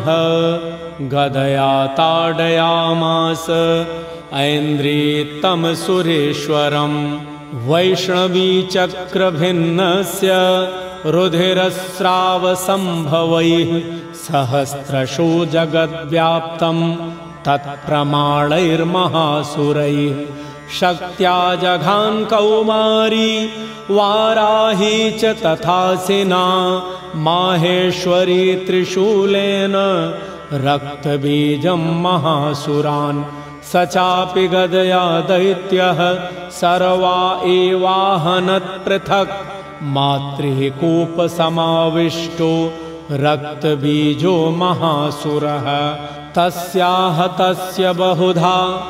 गदया 1.12 1.72
ताडयामास 1.98 3.46
ऐन्द्रीत्तं 4.46 5.62
सुरेश्वरम् 5.84 6.98
वैष्णवीचक्रभिन्नस्य 7.68 10.30
रुधिरस्रावसम्भवैः 11.14 13.70
सहस्रशो 14.24 15.28
जगद्व्याप्तं 15.52 16.78
तत्प्रमाणैर्महासुरैः 17.46 20.18
शक्त्या 20.78 21.38
जघान् 21.62 22.26
कौमारी 22.32 23.32
वाराही 23.96 24.96
च 25.20 25.22
तथासिना 25.44 26.44
माहेश्वरी 27.26 28.44
त्रिशूलेन 28.66 29.76
रक्तबीजं 30.66 31.82
महासुरान्। 32.02 33.24
स 33.72 33.74
चापि 33.94 34.44
गदया 34.54 35.04
दैत्यः 35.28 36.00
सर्वा 36.60 37.20
एवाहनत्पृथक् 37.56 39.34
मातृः 39.96 40.60
कूपसमाविष्टो 40.80 42.52
रक्तबीजो 43.12 44.50
महासुरः। 44.50 45.96
तस्याह 46.34 47.26
तस्य 47.26 47.92
बहुधा। 47.92 48.86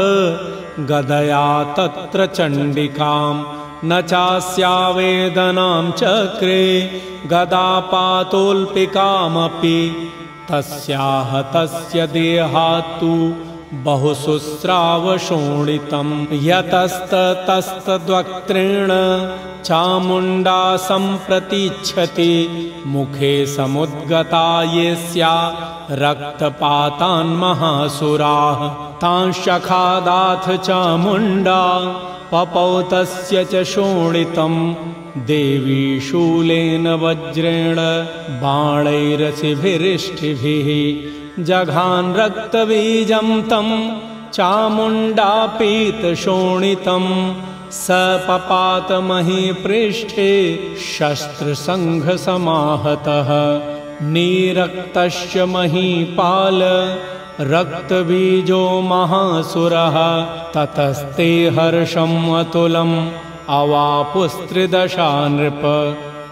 गदया 0.90 1.47
तत्र 1.77 2.27
चण्डिकाम् 2.36 3.44
न 3.85 4.01
चास्यावेदनां 4.10 5.85
चक्रे 6.01 6.64
गदापातोल्पिकामपि 7.32 8.60
तस्याह 10.51 11.31
तस्य 11.55 12.06
देहात्तु 12.14 13.14
बहुशुस्रावशोणितं 13.74 16.27
यतस्ततस्तद्वक्त्रेण 16.32 18.89
चामुण्डा 19.65 20.77
सम्प्रतीच्छति। 20.77 22.73
मुखे 22.86 23.47
समुद्गता 23.47 24.62
ये 24.62 24.97
स्या 24.97 25.57
रक्तपातान् 25.90 27.36
महासुराः। 27.36 28.97
तांशखादाथ 28.97 30.57
चामुण्डा 30.57 31.94
पपौतस्य 32.32 33.44
च 33.44 33.62
शोणितं। 33.62 34.74
देवी 35.16 36.01
शूलेन 36.01 36.89
वज्रेण 36.89 37.77
बाणैरसिभिरिष्टिभिः 38.43 41.22
जघान् 41.39 42.15
रक्तबीजं 42.17 43.29
तं 43.51 43.69
चामुण्डापीतशोणितं 44.33 45.15
स 47.73 47.87
पपातमहीपृष्ठे 48.27 50.33
शस्त्रसङ्घसमाहतः। 50.89 53.31
नीरक्तश्च 54.13 55.35
महीपाल 55.55 56.61
रक्तबीजो 57.55 58.63
महासुरः 58.91 59.97
ततस्ते 60.55 61.31
हर्षम् 61.57 62.33
अतुलम् 62.41 62.97
अवापुस्त्रिदशा 63.59 65.11
नृप 65.35 65.63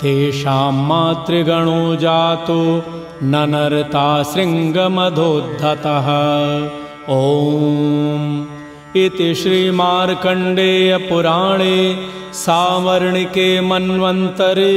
तेषां 0.03 0.73
मातृगणो 0.89 1.83
जातो 2.05 2.61
ननर्ता 3.23 4.05
शृङ्गमधोद्धतः 4.33 6.07
ॐ 7.15 8.23
इति 9.01 9.27
श्रीमार्कण्डेयपुराणे 9.41 10.55
सावर्णिके 12.45 13.49
मन्वन्तरे 13.69 14.77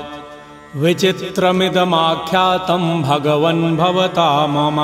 विचित्रमिदमाख्यातं 0.82 2.84
भगवन् 3.08 3.64
भवता 3.82 4.30
मम 4.54 4.78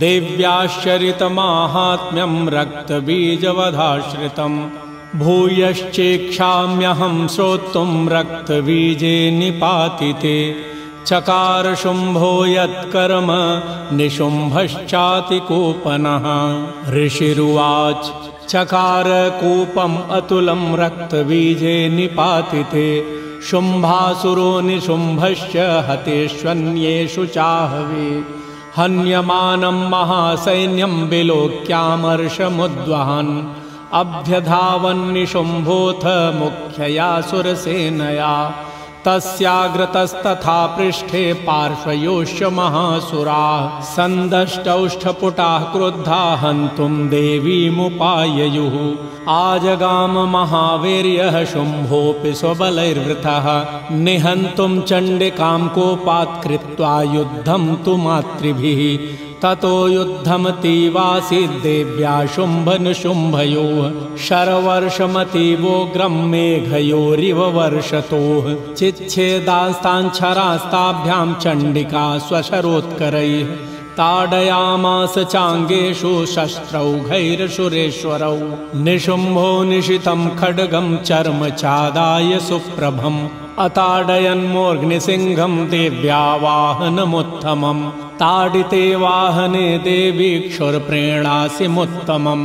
देव्याश्चरितमाहात्म्यं 0.00 2.34
रक्तबीजवधाश्रितम् 2.58 4.58
भूयश्चेक्षाम्यहं 5.18 7.28
श्रोतुं 7.28 8.08
रक्तबीजे 8.08 9.30
निपातिते 9.30 10.56
चकारशुम्भो 11.06 12.46
यत्कर्म 12.46 13.26
निशुम्भश्चातिकूपनः। 13.96 16.24
ऋषिरुवाच 16.94 18.12
चकारकूपम् 18.48 20.10
अतुलं 20.10 20.76
रक्तबीजे 20.76 21.88
निपातिते 21.88 23.04
शुम्भासुरो 23.50 24.60
निशुम्भश्च 24.60 25.56
हतेष्वन्येषु 25.90 27.26
चाहवे। 27.26 28.24
हन्यमानं 28.76 29.90
महासैन्यं 29.90 31.08
विलोक्यामर्षमुद्वहन् 31.08 33.65
अभ्यधावन्निशुम्भोऽथ 33.92 36.04
मुख्यया 36.34 37.20
सुरसेनया 37.20 38.54
तस्याग्रतस्तथा 39.06 40.66
पृष्ठे 40.66 41.32
पार्श्वयोश्च 41.46 42.42
महासुराः। 42.42 43.80
सन्दष्टौष्ठपुटाः 43.80 45.72
क्रुद्धा 45.72 46.22
हन्तुं 46.42 47.08
देवीमुपाययुः। 47.08 48.76
आजगाममहावीर्यः 49.34 51.44
शुम्भोऽपि 51.52 52.32
स्वबलैर्वृतः 52.34 53.46
निहन्तुं 53.92 54.80
चण्डिकां 54.80 55.68
कोपात् 55.68 56.42
कृत्वा 56.42 57.02
युद्धं 57.02 57.74
तु 57.84 57.96
मातृभिः 57.96 58.80
ततो 59.42 59.76
युद्धमतीवासीद्देव्या 59.88 62.14
शुम्भनुशुम्भयोः 62.34 63.80
शरवर्षमतीवोग्रं 64.26 66.14
मेघयोरिव 66.30 67.40
वर्षतोः। 67.58 68.44
चिच्छेदास्ताञ्छरास्ताभ्यां 68.74 71.28
चण्डिका 71.42 72.06
स्वशरोत्करैः 72.26 73.48
ताडयामास 73.98 75.14
चाङ्गेषु 75.32 76.12
शस्त्रौघैरसुरेश्वरौ 76.34 78.38
निशुम्भो 78.84 79.48
निशितं 79.70 80.20
खड्गं 80.38 80.88
चर्म 81.08 81.40
चादाय 81.62 82.30
सुप्रभम् 82.48 83.20
अताडयन्मोऽग्निसिंहं 83.64 85.52
देव्या 85.70 86.24
वाहनमुत्तमम् 86.42 87.82
ताडिते 88.20 88.84
वाहने 89.02 89.66
देवी 89.86 90.32
क्षुरप्रेणासिमुत्तमम्। 90.48 92.44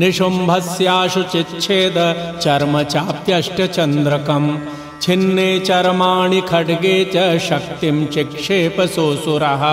निशुम्भस्याशु 0.00 1.22
चिच्छेद 1.32 1.96
चर्म 2.42 2.74
चाप्यष्टचन्द्रकम् 2.92 4.58
छिन्ने 5.02 5.50
चर्माणि 5.68 6.40
खड्गे 6.50 6.96
च 7.14 7.16
शक्तिं 7.48 7.96
चिक्षेपसोऽसुरः 8.14 9.64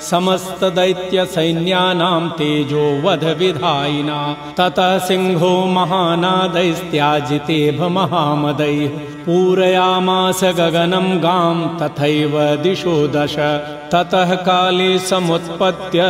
समस्तदैत्यसैन्यानां 0.00 2.30
तेजो 2.30 3.02
वधविधायिना 3.02 4.36
ततः 4.58 4.98
सिंहो 4.98 5.66
महानादैस्त्याजितेभ 5.66 7.82
महामदैः। 7.96 8.88
पूरयामास 9.24 10.40
गगनं 10.60 11.18
गां 11.18 11.78
तथैव 11.78 12.56
दिशो 12.62 13.08
दश। 13.08 13.36
ततः 13.94 14.34
काले 14.34 14.98
समुत्पत्य 14.98 16.00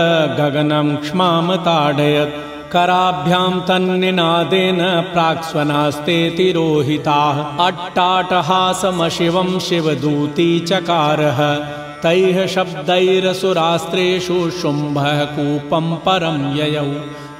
गगनं 0.40 0.96
क्ष्मामताडयत् 0.96 2.47
कराभ्यां 2.72 3.60
तन्निनादेन 3.60 5.12
प्राक्स्वनास्ते 5.12 6.30
तिरोहिताः। 6.30 7.66
अट्टाटहासमशिवं 7.66 9.58
शिवदूती 9.58 10.60
चकारः। 10.60 11.66
तैः 12.02 12.46
शब्दैरसुरास्त्रेषु 12.46 14.50
शुम्भः 14.50 15.24
कूपं 15.24 15.96
परं 15.96 16.56
ययौ 16.56 16.84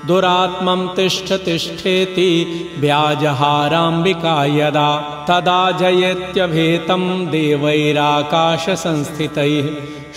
दुरात्मं 0.08 0.80
तिष्ठ 0.96 1.28
तिष्ठेति 1.46 2.30
व्याजहाराम्बिका 2.82 4.36
यदा 4.58 4.90
तदा 5.28 5.62
जयत्यभेतं 5.80 7.02
देवैराकाशसंस्थितैः 7.32 9.66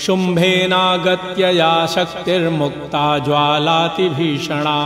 शुम्भेनागत्य 0.04 1.50
या 1.58 1.74
शक्तिर्मुक्ता 1.96 3.04
ज्वालातिभीषणा 3.26 4.78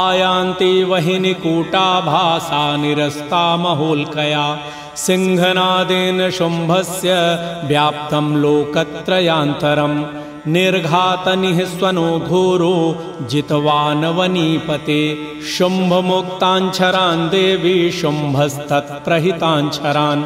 आयान्ति 0.00 0.72
वहिनिकूटाभासा 0.90 2.64
निरस्ता 2.82 3.44
महोल्कया 3.64 4.44
सिंहनादेन 5.04 6.18
शुम्भस्य 6.38 7.14
व्याप्तं 7.70 8.26
लोकत्रयान्तरम् 8.42 9.98
निर्घातनिः 10.52 11.58
स्वनो 11.66 12.08
घोरो 12.28 12.74
जितवानवनीपते 13.30 15.02
शुम्भमुक्ताञ्छरान् 15.52 17.22
देवी 17.34 17.76
शुम्भस्तत्प्रहिताञ्छरान् 18.00 20.24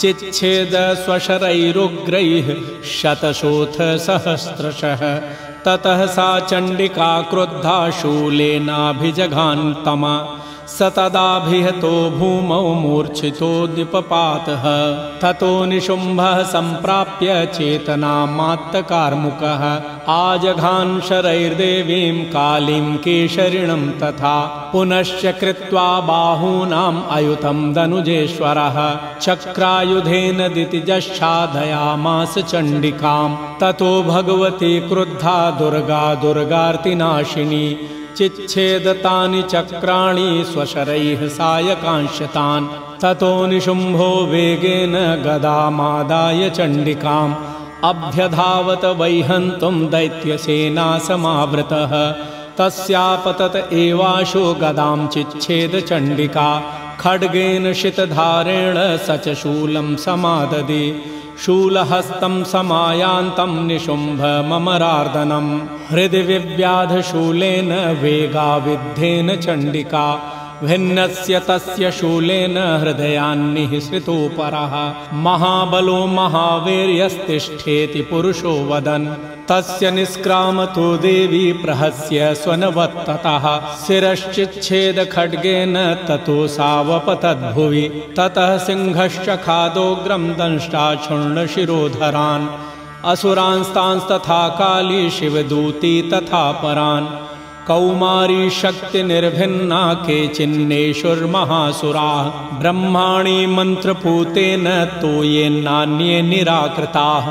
चिच्छेद 0.00 0.74
स्वशरैरुग्रैः 1.04 2.48
सहस्रशः 4.06 5.02
ततः 5.66 6.00
सा 6.16 6.28
चण्डिका 6.50 7.12
क्रुद्धा 7.30 7.78
शूलेनाभिजघान्तमा 8.00 10.14
स 10.76 10.78
तदाभिहतो 10.96 11.92
भूमौ 12.18 12.62
मूर्छितोद्यपपातः 12.82 14.64
ततो 15.22 15.50
निशुम्भः 15.70 16.38
सम्प्राप्य 16.52 17.30
चेतनामात्तकार्मुकः 17.56 19.62
आजघान् 20.14 20.94
शरैर्देवीं 21.08 22.16
कालीं 22.34 22.86
केशरिणं 23.04 23.84
तथा 24.02 24.36
पुनश्च 24.72 25.22
कृत्वा 25.40 25.88
बाहूनाम् 26.10 27.04
अयुतं 27.18 27.58
दनुजेश्वरः 27.76 28.78
चक्रायुधेन 29.26 30.40
दितिजच्छादयामास 30.56 32.34
चण्डिकां 32.50 33.28
ततो 33.62 33.92
भगवती 34.12 34.74
क्रुद्धा 34.90 35.38
दुर्गा 35.60 36.04
दुर्गार्तिनाशिनी 36.24 37.66
चिच्छेदतानि 38.16 39.42
चक्राणि 39.52 40.28
स्वशरैः 40.52 41.26
सायकांशतान् 41.36 42.68
ततो 43.02 43.32
निशुम्भो 43.50 44.10
वेगेन 44.32 44.94
गदामादाय 45.26 46.50
चण्डिकाम्। 46.56 47.34
अभ्यधावत 47.90 48.84
वैहन्तुं 49.00 49.76
दैत्यसेना 49.92 50.86
समावृतः 51.06 51.92
तस्यापतत 52.58 53.54
एवाशो 53.82 54.42
गदां 54.62 55.06
चिच्छेदचण्डिका 55.14 56.48
खड्गेन 57.00 57.72
शितधारेण 57.80 58.76
स 59.06 59.18
च 59.24 59.34
शूलं 59.42 59.88
समाददे 60.04 60.84
शूलहस्तं 61.44 62.42
समायान्तं 62.52 63.52
निशुम्भमरार्दनं 63.68 65.46
हृदि 65.90 66.20
विव्याधशूलेन 66.30 67.72
वेगाविद्धेन 68.02 69.28
चण्डिका 69.44 70.06
भिन्नस्य 70.64 71.40
तस्य 71.40 71.90
शूलेन 71.90 72.58
हृदयान्निःसृतोपरः 72.58 74.92
महाबलो 75.12 76.06
महावीर्यस्तिष्ठेति 76.06 78.00
पुरुषो 78.00 78.48
वदन्। 78.48 79.06
तस्य 79.48 79.90
निष्क्रामतो 79.90 80.96
देवी 80.96 81.52
प्रहस्य 81.52 82.34
स्वनवत्ततः। 82.34 83.76
शिरश्चिच्छेदखड्गेन 83.86 86.04
ततो 86.08 86.46
सावपतद्भुवि। 86.46 88.02
ततः 88.18 88.58
सिंहश्च 88.58 89.44
खादोग्रं 89.44 90.32
दंष्टाच्छुण्णशिरोधरान् 90.32 92.48
असुरांस्तांस्तथा 93.04 94.48
काली 94.48 95.10
शिवदूती 95.10 96.10
तथा 96.10 96.52
परान् 96.52 97.29
कौमारी 97.70 98.44
शक्तिनिर्भिन्ना 98.50 99.82
केचिन्नेषुर्महासुराः 100.06 102.30
ब्रह्माणि 102.60 103.46
मन्त्रपूतेन 103.46 104.66
तो 105.02 105.12
ये 105.24 105.48
नान्ये 105.48 106.22
निराकृताः। 106.22 107.26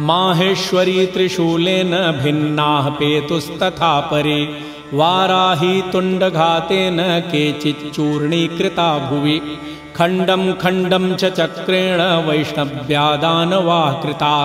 माहेश्वरी 0.00 1.06
त्रिशूलेन 1.06 1.90
भिन्नाः 2.22 2.90
पेतुस्तथा 2.90 4.00
परे। 4.00 4.48
वाराही 4.92 5.82
तुण्डघातेन 5.92 7.00
केचिच्चूर्णीकृता 7.32 8.88
भुवि 9.10 9.38
खण्डं 10.00 10.42
खण्डं 10.60 11.04
च 11.16 11.28
चक्रेण 11.38 12.00
वैष्णव्यादानवाः 12.26 13.90
कृता 14.02 14.36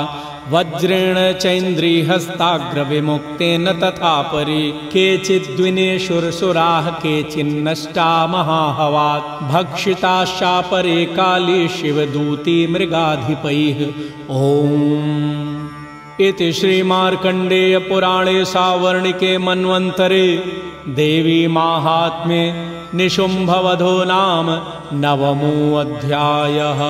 वज्रेण 0.51 1.17
चैन्द्रीहस्ताग्रविमुक्तेन 1.33 3.65
तथा 3.81 4.15
परि 4.33 4.63
केचिद्विनेशुरसुराः 4.93 6.85
केचिन्नष्टा 7.03 8.09
महाहवात्। 8.27 9.29
भक्षिताश्चापरे 9.53 10.99
काली 11.17 11.61
शिवदूती 11.77 12.57
मृगाधिपैः। 12.73 13.79
ॐ 14.43 14.45
इति 16.21 16.51
श्रीमार्कण्डेयपुराणे 16.53 18.43
सावर्णिके 18.45 19.37
मन्वन्तरे 19.37 20.27
देवी 20.95 21.47
माहात्म्ये 21.47 22.43
निशुम्भवधो 22.97 24.03
नाम 24.03 24.49
नवमोऽध्यायः। 25.01 26.81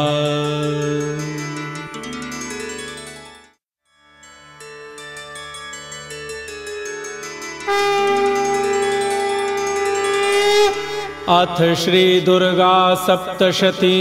अथ 11.41 11.73
श्रीदुर्गा 11.84 12.77
सप्तशती 13.07 13.99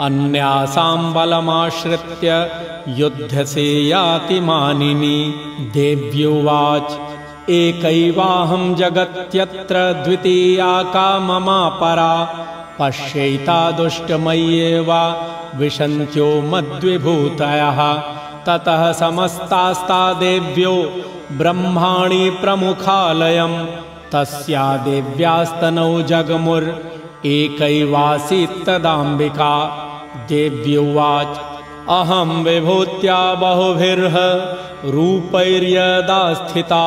अन्यासां 0.04 1.14
बलमाश्रित्य 1.14 2.50
युध्यसे 2.88 3.88
याति 3.88 4.40
मानिनी 4.40 5.34
देव्युवाच 5.74 6.98
एकैवाहं 7.50 8.64
जगत्यत्र 8.74 9.76
द्वितीया 10.04 10.72
का 10.94 11.08
ममापरा 11.18 12.12
पश्यैता 12.78 13.60
दुष्टमय्येव 13.78 14.90
विशन्त्यो 15.60 16.28
मद्विभूतयः। 16.50 17.78
ततः 18.46 18.82
समस्तास्ता 19.00 20.02
देव्यो 20.20 20.74
ब्रह्माणि 21.38 22.24
प्रमुखालयं 22.40 23.54
तस्या 24.12 24.66
देव्यास्तनौ 24.84 25.92
जगमुर् 26.10 26.68
एकैवासीत्तदाम्बिका 27.26 28.44
देव्युवाच 30.28 31.32
अहं 31.98 32.30
विभूत्या 32.44 33.20
बहुभिर्ह 33.42 34.16
रूपैर्यदा 34.94 36.22
स्थिता 36.34 36.84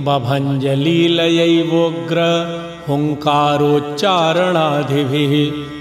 बभञ्जलीलयैवोग्र 0.07 2.19
हुङ्कारोच्चारणादिभिः 2.87 3.93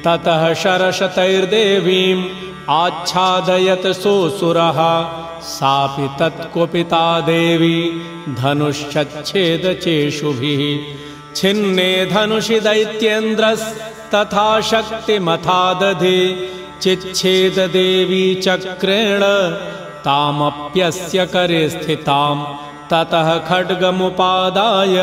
ततः 0.05 0.43
शरशतैर्देवीम् 0.63 2.23
आच्छादयत् 2.81 3.89
सोऽसुरः 4.03 4.79
सापि 5.43 6.07
तत्कुपिता 6.19 7.07
देवी 7.27 7.79
धनुश्चच्छेदचेषुभिः 8.41 9.43
छिन्ने 11.37 11.93
धनुषि 12.07 12.59
दैत्येन्द्रस्तथा 12.61 14.49
शक्तिमथादधे। 14.71 16.21
चिच्छेददेवी 16.83 18.25
चक्रेण 18.45 19.23
तामप्यस्य 20.05 21.19
करे 21.35 21.63
स्थिताम् 21.71 22.47
ततः 22.91 23.29
खड्गमुपादाय 23.49 24.97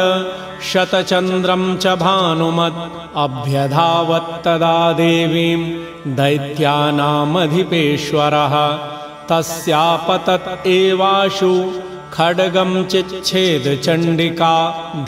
शतचन्द्रं 0.70 1.64
च 1.78 1.86
भानुमत्। 2.04 2.86
अभ्यधावत्तदा 3.24 4.78
देवीं 4.94 5.62
दैत्यानामधिपेश्वरः 6.18 7.16
तस्यापतत् 9.32 10.68
एवाशु। 10.68 11.72
खड्गं 12.14 12.86
चिच्छेदचण्डिका 12.86 14.56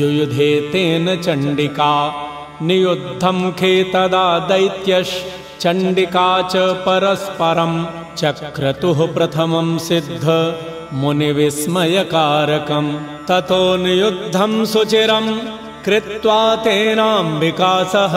युयुधे 0.01 0.69
तेन 0.73 1.23
चण्डिका। 1.23 2.15
नियुद्धं 2.63 3.53
खे 3.53 3.85
तदा 3.85 4.39
दैत्यश्चण्डिका 4.39 6.43
च 6.43 6.53
परस्परं। 6.57 7.87
चक्रतुः 8.17 9.15
प्रथमं 9.15 9.79
सिद्ध 9.79 10.55
मुनिविस्मयकारकं। 10.93 12.93
ततो 13.29 13.77
नियुद्धं 13.77 14.65
सुचिरं 14.65 15.62
कृत्वा 15.87 16.41
तेनाम्बिका 16.65 17.71
सह 17.93 18.13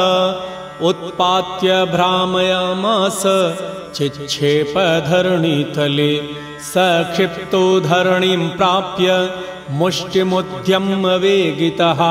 उत्पात्य 0.88 1.70
भ्रामयामास 1.92 3.22
चिच्छेपधरणीतले 3.96 6.12
सक्षिप्तो 6.72 7.62
धरणीं 7.88 8.44
प्राप्य 8.58 9.10
मुष्टिमुद्यम्यवेगितः 9.80 12.02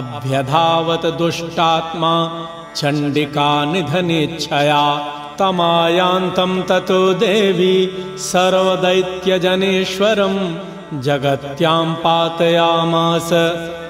अभ्यधावत् 0.00 1.06
दुष्टात्मा 1.18 2.14
चण्डिकानिधनेच्छया 2.80 4.82
तमायान्तं 5.40 6.52
ततो 6.68 7.02
देवी 7.24 7.76
सर्वदैत्यजनेश्वरं 8.30 10.36
जगत्यां 11.00 11.94
पातयामास 11.94 13.30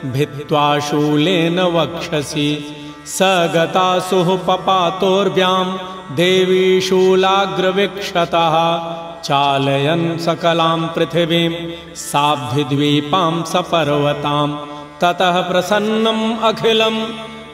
भित्त्वा 0.04 0.78
शूलेन 0.78 1.60
वक्षसि। 1.60 2.76
स 3.06 3.18
गतासुः 3.22 4.38
पपातोर्व्यां 4.38 5.76
देवी 6.16 6.80
शूलाग्रविक्षतः। 6.80 8.82
चालयन् 9.22 10.18
सकलां 10.18 10.80
पृथिवीं 10.80 11.72
साब्धिद्वीपां 11.94 13.42
सपर्वतां। 13.42 14.66
ततः 15.00 15.40
प्रसन्नम् 15.40 16.42
अखिलं 16.42 17.06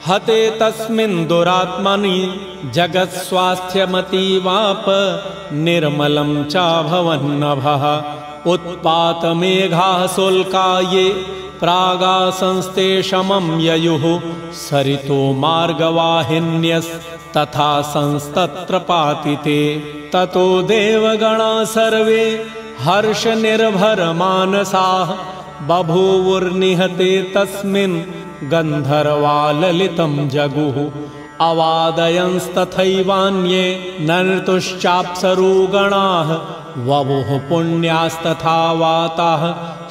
हते 0.06 0.50
तस्मिन् 0.50 1.26
दुरात्मनि 1.26 2.40
जगत्स्वास्थ्यमतीवाप 2.74 4.84
निर्मलं 5.52 6.44
चाभवन्नभः 6.44 8.17
उत्पातमेघाः 8.52 10.00
शुल्का 10.06 10.68
ये 10.92 11.06
प्रागासंस्ते 11.60 12.88
शमं 13.02 13.46
ययुः 13.60 14.04
सरितो 14.58 15.32
मार्गवाहिन्यस्तथा 15.32 17.72
संस्तत्र 17.94 18.78
पातिते। 18.90 19.60
ततो 20.12 20.46
देवगणा 20.62 21.64
सर्वे 21.74 22.24
हर्षनिर्भरमानसाः 22.80 25.08
बभूवुर्निहते 25.68 27.12
तस्मिन् 27.36 28.02
गन्धर्वाललितं 28.50 30.12
जगुः। 30.28 30.76
अवादयंस्तथैवान्ये 31.48 33.64
नर्तुश्चाप्सरुगणाः 34.00 36.28
ववुः 36.88 37.30
पुण्यास्तथा 37.48 38.58
वाताः 38.80 39.42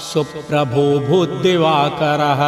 सुप्रभो 0.07 0.85
भूद्दिवाकरः 1.07 2.41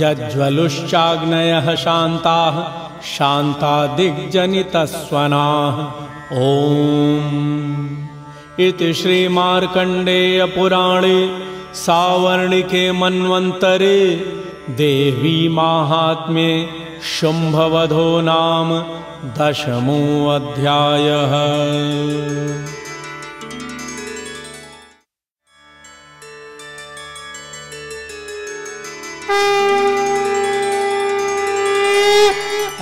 जज्ज्वलुश्चाग्नयः 0.00 1.66
शान्ताः 1.84 2.56
शान्ता 3.14 3.74
दिग्जनितस्वनाः 3.96 5.76
ॐ। 6.40 6.42
इति 8.66 8.90
श्रीमार्कण्डेयपुराणे 9.00 11.18
सावर्णिके 11.84 12.84
मन्वन्तरे 13.00 14.00
देवी 14.80 15.38
माहात्म्ये 15.58 16.52
शुम्भवधो 17.14 18.08
नाम 18.30 18.68
दशमोऽध्यायः 19.38 21.32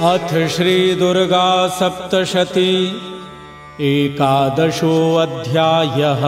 अथ 0.00 0.48
श्रीदुर्गा 0.48 1.68
सप्तशती 1.68 3.00
एकादशोऽध्यायः। 3.80 6.22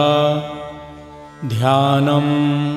ध्यानम्। 1.49 2.75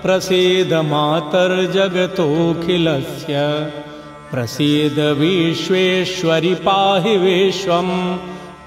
प्रसीद 0.03 0.75
मातर्जगतोऽखिलस्य 0.75 3.37
प्रसीद 4.31 4.99
विश्वेश्वरि 5.19 6.55
पाहि 6.55 7.17
विश्वं 7.17 8.17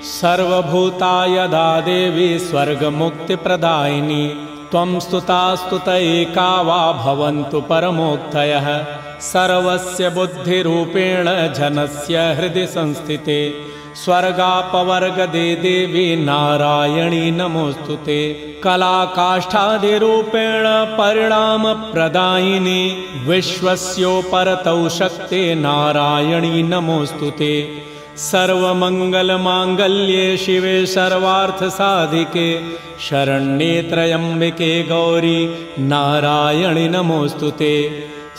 सर्वभूता 0.04 1.26
यदा 1.26 1.82
देवी 1.82 2.40
स्वर्गमुक्तिप्रदायिनी। 2.40 4.48
त्वं 4.72 5.00
स्तुता 5.00 5.56
स्तुत 5.56 5.88
एका 5.88 6.62
वा 6.62 6.94
भवन्तु 6.94 7.62
परमोक्तयः। 7.62 8.86
सर्वस्य 9.22 10.10
बुद्धिरूपेण 10.10 11.54
जनस्य 11.54 12.36
हृदि 12.40 12.68
संस्थिते। 12.68 13.54
स्वर्गापवर्गदे 13.96 15.56
देवी 15.56 16.16
नारायणी 16.16 17.32
नमोऽस्तु 17.32 17.96
ते 17.96 18.53
कलाकाष्ठादिरूपेण 18.64 20.66
परिणामप्रदायिनी 20.98 22.82
विश्वस्योपरतौ 23.28 24.82
शक्ते 25.00 25.42
नारायणी 25.56 26.56
नमोऽस्तु 26.64 27.30
ते। 27.40 27.56
सर्वमङ्गलमाङ्गल्ये 28.30 30.26
शिवे 30.38 30.78
सर्वार्थसाधिके 30.96 32.50
शरण्ये 33.08 33.74
त्रयम्बिके 33.92 34.72
गौरी 34.92 35.42
नारायणि 35.92 36.86
नमोऽस्तु 36.96 37.50
ते। 37.60 37.76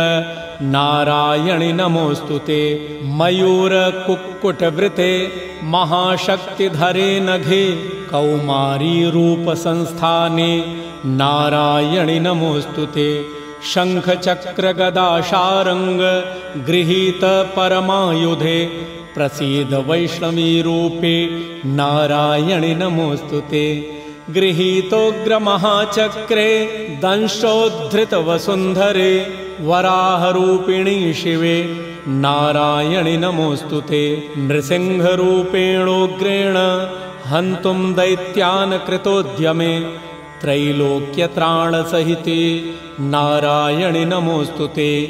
नारायणि 0.62 1.72
नमोऽस्तु 1.72 2.38
ते। 2.38 3.00
मयूरकुक्कुटवृते। 3.04 5.32
महाशक्तिधरे 5.62 7.20
नघे। 7.20 7.90
कौमारीरूपसंस्थाने। 8.10 10.76
नारायणि 11.06 12.20
नमोऽस्तु 12.20 12.86
ते 12.86 13.39
शङ्खचक्रगदाशारङ्ग 13.68 16.02
गृहीत 16.68 17.24
परमायुधे 17.56 18.54
प्रसीद 19.14 19.72
वैष्णवीरूपे 19.88 21.16
नारायणि 21.80 22.70
नमोऽस्तु 22.80 23.40
ते 23.50 23.64
गृहीतोग्रमहाचक्रे 24.36 26.48
दंशोद्धृतवसुन्धरे 27.04 29.12
वराहरूपिणी 29.68 30.98
शिवे 31.22 31.56
नारायणि 32.24 33.16
नमोऽस्तु 33.24 33.80
ते 33.90 34.02
नृसिंहरूपेणोग्रेण 34.48 36.56
हन्तुं 37.32 37.80
दैत्यान् 37.98 38.82
कृतोद्यमे 38.86 39.74
त्रैलोक्यत्राणसहिते 40.42 42.40
नारायणि 43.00 44.04
नमोऽस्तु 44.04 44.66
ते। 44.66 45.06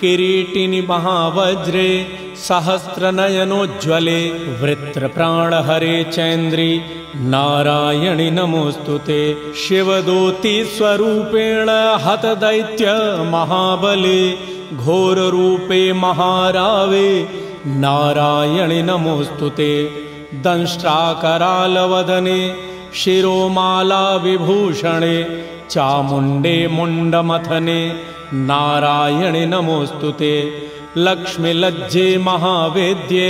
किरीटिनि 0.00 0.80
महावज्रे 0.80 2.06
सहस्रनयनोज्ज्वले 2.36 4.30
वृत्रप्राणहरे 4.60 6.04
चैन्द्रि 6.04 6.80
नारायणि 7.32 8.30
नमोऽस्तु 8.30 8.98
ते। 8.98 9.52
शिवदूतिस्वरूपेण 9.62 11.68
हतदैत्यमहाबले 12.04 14.22
घोररूपे 14.76 15.92
महारावे 15.92 17.28
नारायणि 17.66 18.82
नमोऽस्तु 18.82 19.48
ते। 19.48 19.72
दंष्ट्राकरालवदने 20.46 22.69
शिरोमालाविभूषणे 22.98 23.96
चामुण्डे 25.70 26.56
मुण्डमथने 26.72 27.80
नारायणि 28.48 29.44
नमोऽस्तु 29.46 30.10
ते। 30.20 30.34
लक्ष्मीलज्जे 30.96 32.06
महावेद्ये 32.26 33.28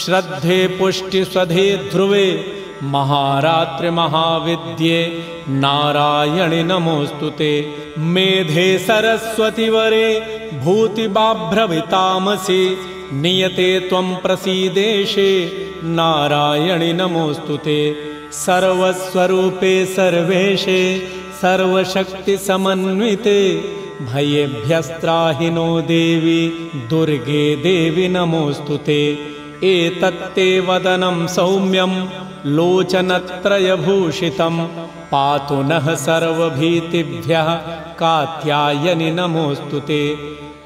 श्रद्धे 0.00 0.60
पुष्टिस्वधे 0.78 1.66
ध्रुवे 1.92 2.26
महारात्रिमहाविद्ये 2.94 4.08
नारायणि 5.48 6.62
नमोऽस्तु 6.70 7.28
ते। 7.38 7.52
मेधे 8.14 8.68
सरस्वतिवरे 8.86 10.08
भूतिबाभ्रवितामसि 10.64 12.62
नियते 13.22 13.70
त्वं 13.88 14.06
प्रसीदेशे 14.22 15.30
नारायणि 15.98 16.90
नमोऽस्तु 17.00 17.56
ते 17.56 17.78
सर्वस्वरूपे 18.32 19.86
सर्वेशे 19.86 21.08
सर्वशक्तिसमन्विते 21.42 23.40
भयेभ्यस्त्राहिनो 24.02 25.80
देवी 25.80 26.70
दुर्गे 26.90 27.56
देवि 27.56 28.08
नमोऽस्तु 28.08 28.76
ते। 28.76 29.18
एतत्ते 29.64 30.60
वदनं 30.60 31.26
सौम्यं 31.26 32.08
लोचनत्रयभूषितं 32.56 34.56
पातु 35.12 35.62
नः 35.62 35.94
सर्वभीतिभ्यः 35.94 37.48
कात्यायनि 38.00 39.10
नमोऽस्तु 39.10 39.80
ते। 39.80 40.16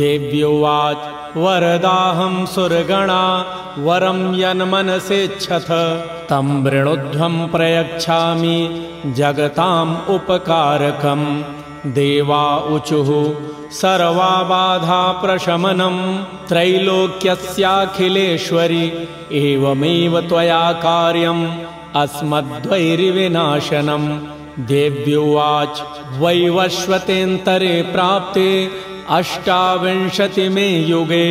देव्योवाच 0.00 1.00
वरदाहं 1.44 2.34
सुरगणा 2.54 3.24
वरं 3.86 4.20
यन्मनसेच्छथ 4.42 5.68
तं 6.30 6.46
वृणुध्वं 6.64 7.34
प्रयच्छामि 7.54 8.58
जगताम् 9.18 10.00
उपकारकम् 10.14 11.26
देवा 11.86 12.56
उचुः 12.56 13.34
सर्वाबाधाप्रशमनं 13.70 15.96
त्रैलोक्यस्याखिलेश्वरि 16.48 19.08
एवमेव 19.32 20.20
त्वया 20.20 20.72
कार्यम् 20.72 21.56
अस्मद्वैरिविनाशनम्। 21.96 24.18
देव्युवाच 24.66 25.82
वैवश्वतेऽन्तरे 26.20 27.82
प्राप्ते 27.92 28.48
अष्टाविंशतिमे 29.18 30.68
युगे 30.90 31.26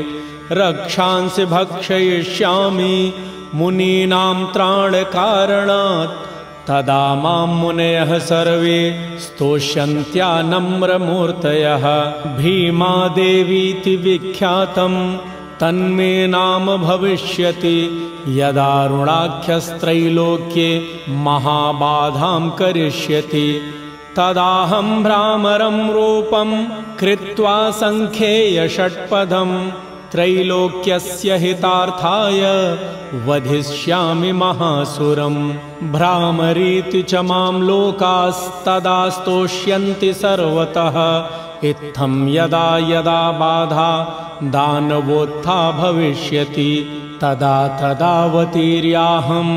रक्षांसि 0.53 1.45
भक्षयिष्यामि। 1.45 3.13
मुनीनां 3.55 4.45
त्राणकारणात्। 4.45 6.11
तदा 6.69 7.15
मां 7.15 7.47
मुनयः 7.47 8.19
सर्वे 8.19 9.11
स्तोष्यन्त्या 9.21 10.43
नम्रमूर्तयः। 10.43 12.13
भीमादेवीति 12.37 13.97
विख्यातम्। 13.97 15.17
तन्मे 15.61 16.27
नाम 16.27 16.77
भविष्यति। 16.77 18.11
यदारुणाख्यस्त्रैलोक्ये 18.29 20.87
महाबाधां 21.09 22.51
करिष्यति। 22.51 23.61
तदाहं 24.17 25.03
भ्रामरं 25.03 25.91
रूपं 25.91 26.67
कृत्वा 26.97 27.71
सङ्ख्येयषट्पदम् 27.71 29.71
त्रैलोक्यस्य 30.15 31.37
हितार्थाय 31.37 32.41
वधिष्यामि 33.27 34.33
महासुरम्। 34.33 35.53
भ्रामरीति 35.93 37.03
च 37.03 37.15
मां 37.15 37.63
लोकास्तदा 37.63 39.09
स्तोष्यन्ति 39.09 40.15
सर्वतः। 40.15 40.97
इत्थं 41.69 42.29
यदा 42.29 42.79
यदा 42.79 43.33
बाधा 43.33 43.91
दानवोत्था 44.43 45.73
भविष्यति 45.73 46.87
तदा 47.23 47.81
तदावतीर्याहं 47.81 49.49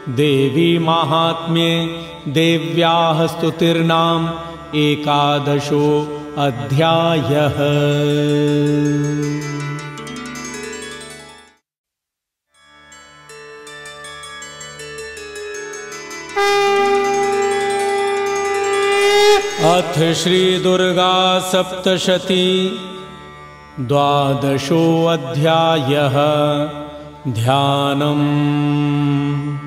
देवी 0.09 0.79
माहात्म्ये 0.79 1.87
देव्याः 2.27 3.27
स्तुतिर्नाम 3.27 4.29
एकादशो 4.75 6.07
अध्यायः। 6.37 7.57
अथ 19.73 20.13
श्रीदुर्गा 20.13 21.39
सप्तशती 21.39 22.79
द्वादशोऽध्यायः. 23.79 26.15
ध्यानम्। 27.27 29.59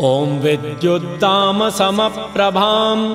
ॐ 0.00 0.40
विद्युद्दामसमप्रभां 0.40 3.14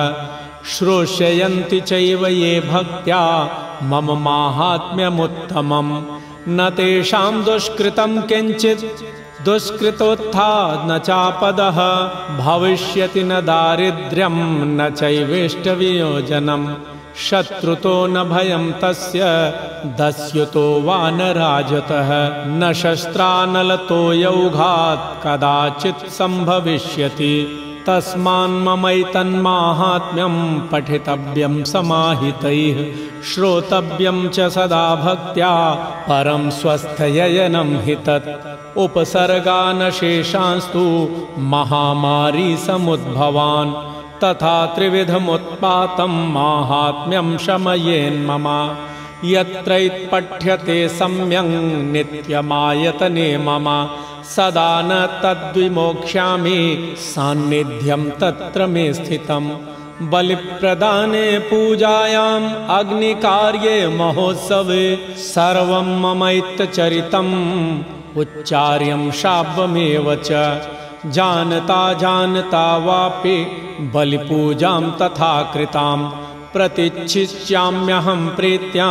श्रोष्यन्ति 0.73 1.81
चैव 1.81 2.23
ये 2.27 2.61
भक्त्या 2.61 3.23
मम 3.91 4.09
माहात्म्यमुत्तमम् 4.24 5.93
न 6.49 6.71
तेषां 6.71 7.45
दुष्कृतं 7.45 8.23
किञ्चित्। 8.23 8.85
दुष्कृतोत्था 9.45 10.83
न 10.87 10.99
चापदः। 10.99 11.79
भविष्यति 12.45 13.23
न 13.23 13.29
दारिद्र्यं 13.29 14.65
न 14.67 14.91
चैवेष्टवियोजनम् 14.91 16.75
शत्रुतो 17.17 18.07
न 18.07 18.25
भयं 18.25 18.73
तस्य 18.73 19.21
दस्युतो 19.87 20.81
वा 20.81 21.11
न 21.11 21.21
राजतः। 21.21 22.11
न 22.47 22.73
शस्त्रानलतो 22.73 24.12
यौघात् 24.12 25.27
कदाचित् 25.27 26.11
सम्भविष्यति 26.11 27.67
तस्मान्ममैतन्माहात्म्यं 27.86 30.36
पठितव्यं 30.70 31.55
समाहितैः 31.73 32.78
श्रोतव्यं 33.28 34.19
च 34.28 34.48
सदा 34.55 34.86
भक्त्या 35.05 35.52
परं 36.09 36.43
स्वस्थययनं 36.59 37.70
हि 37.85 37.97
तत्। 38.07 38.28
उपसर्गानशेषांस्तु 38.85 40.85
महामारी 41.52 42.51
समुद्भवान् 42.66 43.77
तथा 44.23 44.57
त्रिविधमुत्पातं 44.74 46.12
माहात्म्यं 46.36 47.28
शमयेन्मम 47.44 48.47
यत्रैत्पठ्यते 49.25 50.89
सम्यङ् 50.89 51.93
नित्यमायतने 51.93 53.39
मम। 53.39 53.89
सदा 54.25 54.83
न 54.83 55.07
तद्विमोक्ष्यामि 55.23 56.95
सान्निध्यं 56.99 58.11
तत्र 58.11 58.67
मे 58.67 58.93
स्थितम्। 58.93 59.51
बलिप्रदाने 60.03 61.39
पूजायाम् 61.39 62.71
अग्निकार्ये 62.71 63.89
महोत्सवे 63.89 65.15
सर्वं 65.17 66.01
ममैत्यचरितम्। 66.01 67.79
उच्चार्यं 68.17 69.11
शाब्वमेव 69.11 70.15
च। 70.15 70.31
जानता 71.07 71.93
जानता 71.93 72.77
वापि 72.77 73.45
बलिपूजां 73.95 74.83
तथा 74.83 75.43
कृतां 75.43 76.11
प्रतिच्छिष्याम्यहं 76.53 78.21
प्रीत्या 78.37 78.91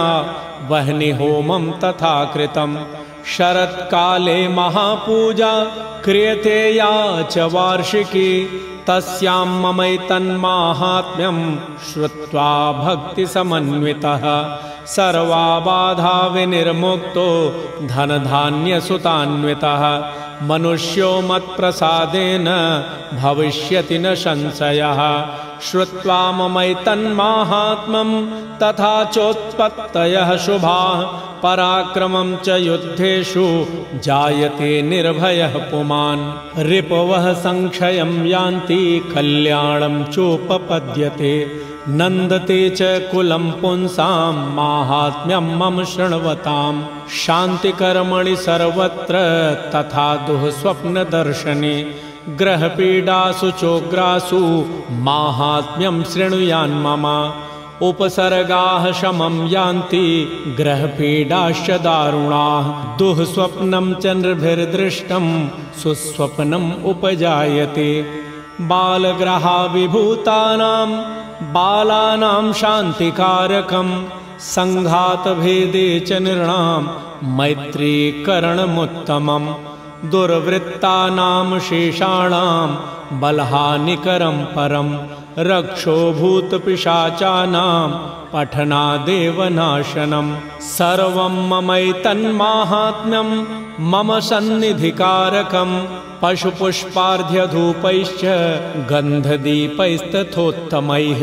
वह्निहोमं 0.70 1.66
तथा 1.82 2.14
कृतम् 2.34 2.76
शरत्काले 3.34 4.40
महापूजा 4.48 5.54
क्रियते 6.06 6.60
या 6.76 6.94
च 7.32 7.38
वार्षिकी 7.54 8.32
तस्यां 8.88 9.48
ममैतन्माहात्म्यं 9.64 11.40
श्रुत्वा 11.88 12.52
भक्तिसमन्वितः। 12.84 14.24
सर्वा 14.96 15.48
बाधा 15.66 16.16
विनिर्मुक्तो 16.34 17.28
धनधान्यसुतान्वितः 17.92 19.84
मनुष्यो 20.42 21.22
मत्प्रसादेन 21.22 22.46
भविष्यति 23.14 23.98
न 24.00 24.16
संशयः। 24.16 25.26
श्रुत्वा 25.62 26.32
ममैतन्माहात्म्यं 26.32 28.12
तथा 28.58 29.04
चोत्पत्तयः 29.04 30.38
शुभाः। 30.38 31.02
पराक्रमं 31.42 32.38
च 32.38 32.50
युद्धेषु 32.50 33.66
जायते 33.96 34.82
निर्भयः 34.82 35.58
पुमान्। 35.58 36.32
रिपवः 36.58 37.34
संक्षयं 37.34 38.26
यान्ति 38.26 39.12
कल्याणं 39.16 40.04
चोपपद्यते 40.04 41.69
नन्दते 41.88 42.70
च 42.70 42.82
कुलं 42.82 43.52
पुंसां 43.52 44.34
माहात्म्यं 44.34 45.58
मम 45.58 45.84
शृण्वतां। 45.84 47.10
शान्तिकर्मणि 47.10 48.36
सर्वत्र 48.36 49.16
तथा 49.76 50.16
दुःस्वप्नदर्शने 50.16 51.94
ग्रहपीडासु 52.30 53.52
चोग्रासु 53.52 54.66
माहात्म्यं 54.92 56.04
शृणुयान्मम 56.04 57.34
उपसर्गाः 57.82 58.92
शमं 58.92 59.48
यान्ति 59.48 60.28
ग्रहपीडाश्च 60.58 61.72
दारुणाः। 61.72 62.98
दुःस्वप्नं 62.98 63.94
च 63.94 64.06
नृभिर्दृष्टं 64.06 65.50
सुस्वप्नम् 65.84 66.86
उपजायते। 66.86 68.06
बालग्रहाविभूतानां 68.62 71.19
बालानां 71.56 72.46
शान्तिकारकं 72.62 73.90
सङ्घातभेदे 74.54 75.88
च 76.08 76.10
नृणां 76.24 76.82
मैत्रीकरणमुत्तमम् 77.38 79.48
दुर्वृत्तानां 80.12 81.48
शेषाणां 81.68 82.68
बलहानिकरं 83.22 84.38
परं 84.56 84.90
रक्षो 85.52 85.98
भूतपिशाचानां 86.20 87.88
पठनादेवनाशनं 88.34 90.28
सर्वं 90.76 91.36
ममैतन्माहात्म्यं 91.52 93.30
मम 93.94 94.10
सन्निधिकारकं 94.30 95.72
पशुपुष्पार्ध्यधूपैश्च 96.22 98.24
गन्धदीपैस्तथोत्तमैः 98.92 101.22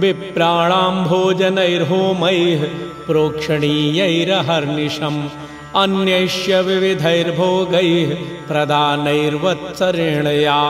विप्राणां 0.00 0.94
भोजनैर्होमैः 1.04 2.62
प्रोक्षणीयैरहर्निशम् 3.06 5.20
अन्यैश्च 5.82 6.48
विविधैर्भोगैः 6.66 8.10
प्रदानैर्वत्सरेणया। 8.48 10.60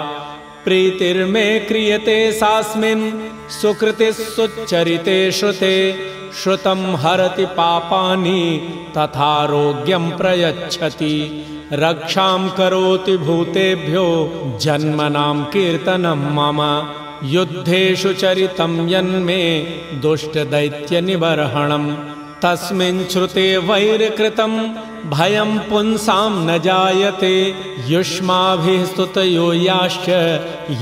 प्रीतिर्मे 0.64 1.48
क्रियते 1.68 2.18
सास्मिन् 2.32 3.04
सुकृतिः 3.60 5.30
श्रुते 5.38 5.76
श्रुतं 6.42 6.94
हरति 6.96 7.44
पापानि 7.46 8.40
तथारोग्यं 8.98 10.10
प्रयच्छति। 10.10 11.14
रक्षां 11.72 12.48
करोति 12.48 13.16
भूतेभ्यो 13.16 14.08
जन्मनां 14.62 15.44
कीर्तनं 15.44 16.22
मम। 16.34 16.60
युद्धेषु 17.24 18.12
चरितं 18.12 18.88
यन्मे 18.88 19.42
दुष्टदैत्यनिबर्हणम् 20.02 21.94
तस्मिन् 22.42 23.04
श्रुते 23.04 23.56
वैरकृतं 23.58 24.52
भयं 25.10 25.58
पुंसां 25.58 26.30
न 26.30 26.58
जायते। 26.58 27.34
युष्माभिः 27.86 28.84
स्तुतयो 28.84 29.52
याश्च 29.52 30.08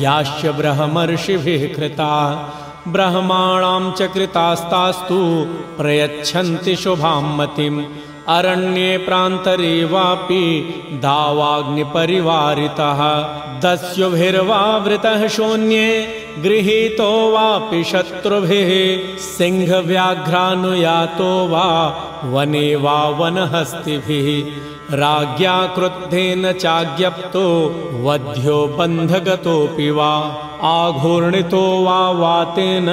याश्च 0.00 0.46
ब्रह्मर्षिभिः 0.46 1.74
कृता 1.74 2.12
ब्रह्माणां 2.88 3.92
च 3.92 4.10
कृतास्तास्तु 4.14 5.46
प्रयच्छन्ति 5.78 6.76
शुभां 6.76 7.22
मतिम्। 7.22 7.84
अरण्ये 8.28 8.98
प्रान्तरे 8.98 9.84
वापि 9.84 10.74
दावाग्निपरिवारितः। 10.92 13.26
दस्युभिर्वावृतः 13.60 15.28
शून्ये 15.28 16.06
गृहीतो 16.38 17.32
वापि 17.32 17.84
शत्रुभिः। 17.84 19.18
सिंहव्याघ्रानुयातो 19.18 21.48
वा 21.48 21.96
वने 22.24 22.76
वा 22.76 23.08
वनहस्तिभिः 23.08 24.44
राज्ञा 24.92 25.54
क्रुद्धेन 25.74 26.52
चाज्ञप्तो 26.52 27.44
वध्यो 28.04 28.56
बन्धगतोऽपि 28.78 29.90
वा 29.90 30.10
आघूर्णितो 30.70 31.62
वा 31.84 31.98
वातेन 32.20 32.88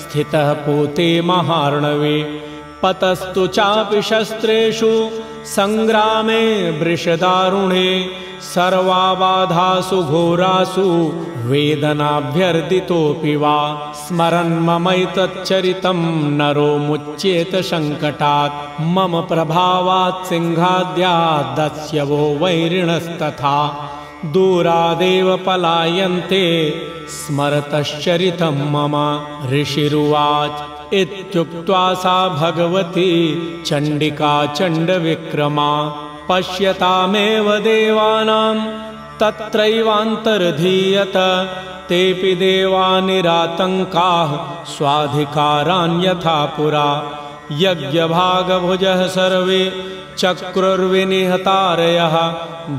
स्थितः 0.00 0.52
पूते 0.64 1.08
महार्णवे। 1.20 2.18
पतस्तु 2.82 3.46
चापि 3.46 4.02
शस्त्रेषु 4.02 4.90
सङ्ग्रामे 5.54 6.44
वृषदारुणे 6.80 7.88
सर्वाबाधासु 8.50 9.98
घोरासु 10.02 10.86
वेदनाभ्यर्दितोऽपि 11.50 13.34
वा। 13.42 13.56
स्मरन् 14.00 14.60
ममैतच्चरितं 14.66 16.00
नरो 16.38 16.70
मुच्येत 16.88 17.54
सङ्कटात् 17.70 18.80
मम 18.94 19.20
प्रभावात् 19.30 20.26
सिंहाद्यादस्य 20.28 22.02
वो 22.10 22.22
वैरिणस्तथा। 22.42 23.56
दूरादेव 24.34 25.28
पलायन्ते 25.46 26.44
स्मरतश्चरितं 27.18 28.56
मम 28.72 28.94
ऋषिरुवाच 29.52 30.56
इत्युक्त्वा 30.92 31.82
सा 31.94 32.28
भगवती 32.28 33.10
चण्डिका 33.66 34.46
चण्डविक्रमा 34.46 35.70
पश्यतामेव 36.28 37.46
देवानां 37.58 38.56
तत्रैवान्तर्धीयत 39.20 41.16
तेऽपि 41.88 42.34
देवा 42.34 43.00
निरातङ्काः 43.00 44.30
स्वाधिकारान्यथा 44.72 46.44
पुरा। 46.56 46.88
यज्ञभागभुजः 47.52 49.06
सर्वे 49.06 49.62
चक्रुर्विनिहतारयः 50.18 52.16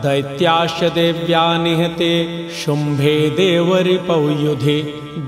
दैत्याश्च 0.03 0.83
देव्या 0.83 1.45
निहते 1.57 2.13
शुम्भे 2.49 3.29
देवरिपौयुधे। 3.29 4.79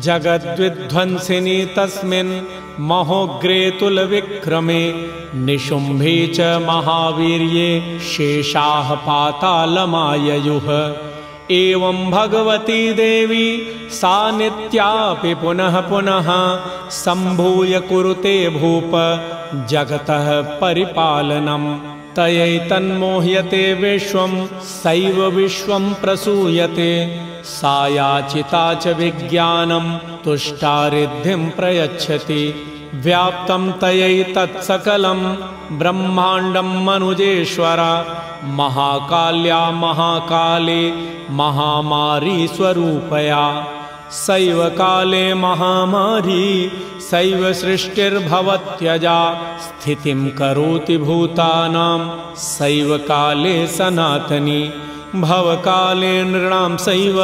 जगद्विध्वंसिनी 0.04 1.66
तस्मिन् 1.66 2.32
महोग्रेतुलविक्रमे 2.80 4.94
निशुम्भे 5.36 6.28
च 6.28 6.42
महावीर्ये 6.42 8.00
शेषाः 8.00 8.96
पातालमाययुः। 8.96 10.96
एवं 11.52 12.12
भगवती 12.12 12.94
देवी 12.94 13.68
सा 13.92 14.32
नित्यापि 14.32 15.34
पुनः 15.34 15.82
पुनः 15.82 16.28
सम्भूय 16.90 17.80
कुरुते 17.80 18.50
भूप 18.50 18.92
जगतः 19.70 20.42
परिपालनम्। 20.42 21.80
तयैतन्मोह्यते 22.16 23.74
विश्वं 23.74 24.48
सैव 24.64 25.26
विश्वं 25.26 25.94
प्रसूयते 25.94 27.16
सा 27.44 27.88
याचिता 27.88 28.74
च 28.74 28.88
विज्ञानं 28.88 29.98
तुष्टारिद्धिं 30.24 31.50
प्रयच्छति। 31.50 32.44
व्याप्तं 32.96 33.72
तयैतत्सकलं 33.72 35.22
ब्रह्माण्डं 35.78 36.70
मनुजेश्वर। 36.86 37.82
महाकाल्या 38.44 39.72
महाकाले 39.72 40.82
महामारी 41.30 42.48
स्वरूपया। 42.48 43.44
सैव 44.12 44.64
काले 44.70 45.34
महामारी 45.34 46.72
सैव 47.02 47.54
सृष्टिर्भवत्यजा। 47.54 49.20
स्थितिं 49.60 50.30
करोति 50.30 50.98
भूतानां 50.98 52.00
सैव 52.36 52.98
काले 52.98 53.68
सनातनी 53.68 54.62
भवकाले 55.16 56.24
नृणां 56.24 56.78
सैव 56.78 57.20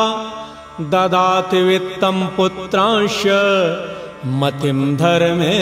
ददाति 0.92 1.62
वित्तं 1.62 2.26
पुत्रांश 2.36 3.22
मतिं 4.40 4.80
धर्मे 4.96 5.58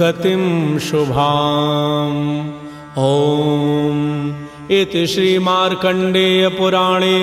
गतिं 0.00 0.44
शुभाम्। 0.78 2.20
ॐ 2.98 4.49
इति 4.78 5.02
श्रीमार्कण्डेयपुराणे 5.12 7.16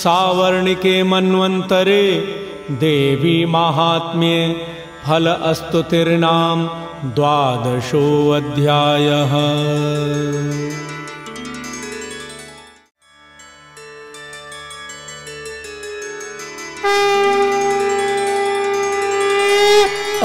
सावर्णिके 0.00 0.96
मन्वन्तरे 1.10 2.04
देवी 2.82 3.38
माहात्म्ये 3.54 4.36
फल 5.06 5.26
अस्तुतिर्नां 5.50 6.58
द्वादशोऽध्यायः। 7.16 9.32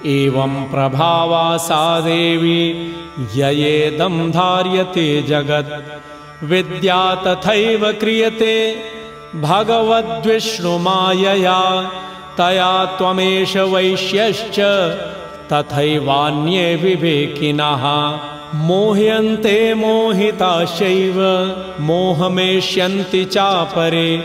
एवं 0.07 0.65
प्रभावा 0.65 1.57
सा 1.57 2.01
देवी 2.01 2.95
ययेदं 3.35 4.31
धार्यते 4.31 5.23
जगत्। 5.23 6.45
विद्या 6.45 7.15
तथैव 7.15 7.93
क्रियते 7.93 8.83
भगवद्विष्णुमायया। 9.35 11.91
तया 12.39 12.85
त्वमेष 12.85 13.57
वैश्यश्च 13.57 14.61
तथैवान्ये 15.53 16.77
विवेकिनः। 16.77 18.19
मोह्यन्ते 18.55 19.75
मोहिताशैव 19.75 21.21
मोहमेष्यन्ति 21.81 23.25
चापरे। 23.25 24.17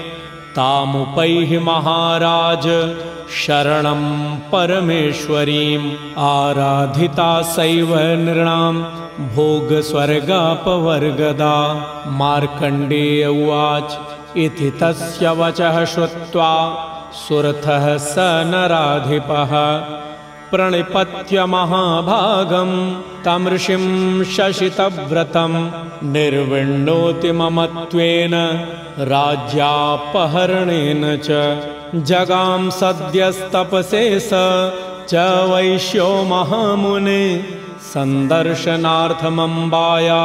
तामुपैः 0.56 1.60
महाराज 1.60 2.96
शरणं 3.32 4.36
परमेश्वरीम्। 4.36 5.92
आराधिता 6.18 7.42
सैव 7.42 7.98
नृणां 7.98 8.74
भोगस्वर्गापवर्गदा। 9.36 11.76
मार्कण्डेय 12.08 13.28
उवाच 13.28 14.00
इति 14.38 14.72
तस्य 14.72 15.30
वचः 15.30 15.86
श्रुत्वा 15.86 16.78
सुरथः 17.14 17.98
स 17.98 18.16
नराधिपः 18.20 20.01
प्रणिपत्य 20.52 21.38
महाभागं 21.54 22.72
तं 23.26 23.42
ऋषिं 23.54 23.86
शशितव्रतं 24.34 25.54
निर्विण्णोति 26.14 27.32
ममत्वेन 27.40 28.36
राज्यापहरणेन 29.12 31.04
च। 31.26 31.28
जगां 32.10 32.62
सद्यस्तपसे 32.80 34.04
स 34.20 34.32
च 35.10 35.12
वैश्यो 35.52 36.10
महामुने। 36.32 37.24
सन्दर्शनार्थमम्बाया 37.94 40.24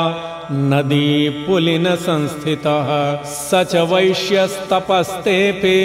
नदीपुलिनसंस्थितः 0.70 2.89
स 3.36 3.39
च 3.70 3.73
वैश्यस्तपस्तेऽपि 3.93 5.78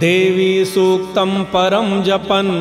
देवी 0.00 0.54
सूक्तं 0.64 1.30
परं 1.54 1.88
जपन् 2.02 2.52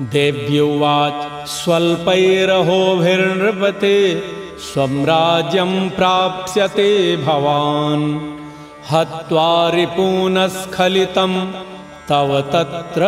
देव्युवाच 0.00 1.48
स्वल्पैरहोभिर्नृपते 1.48 4.22
स्वं 4.58 5.04
राज्यं 5.04 5.90
प्राप्स्यते 5.90 7.16
भवान्। 7.16 8.36
हत्वा 8.90 9.70
रिपूनस्खलितं 9.70 11.52
तव 12.08 12.40
तत्र 12.52 13.02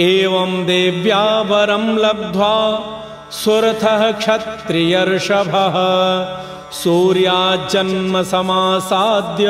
एवं 0.00 0.52
देव्या 0.66 1.40
वरं 1.40 1.96
लब्ध्वा 1.96 2.54
सुरथः 3.30 4.10
क्षत्रियर्षभः। 4.12 5.76
सूर्याजन्मसमासाद्य 6.72 9.48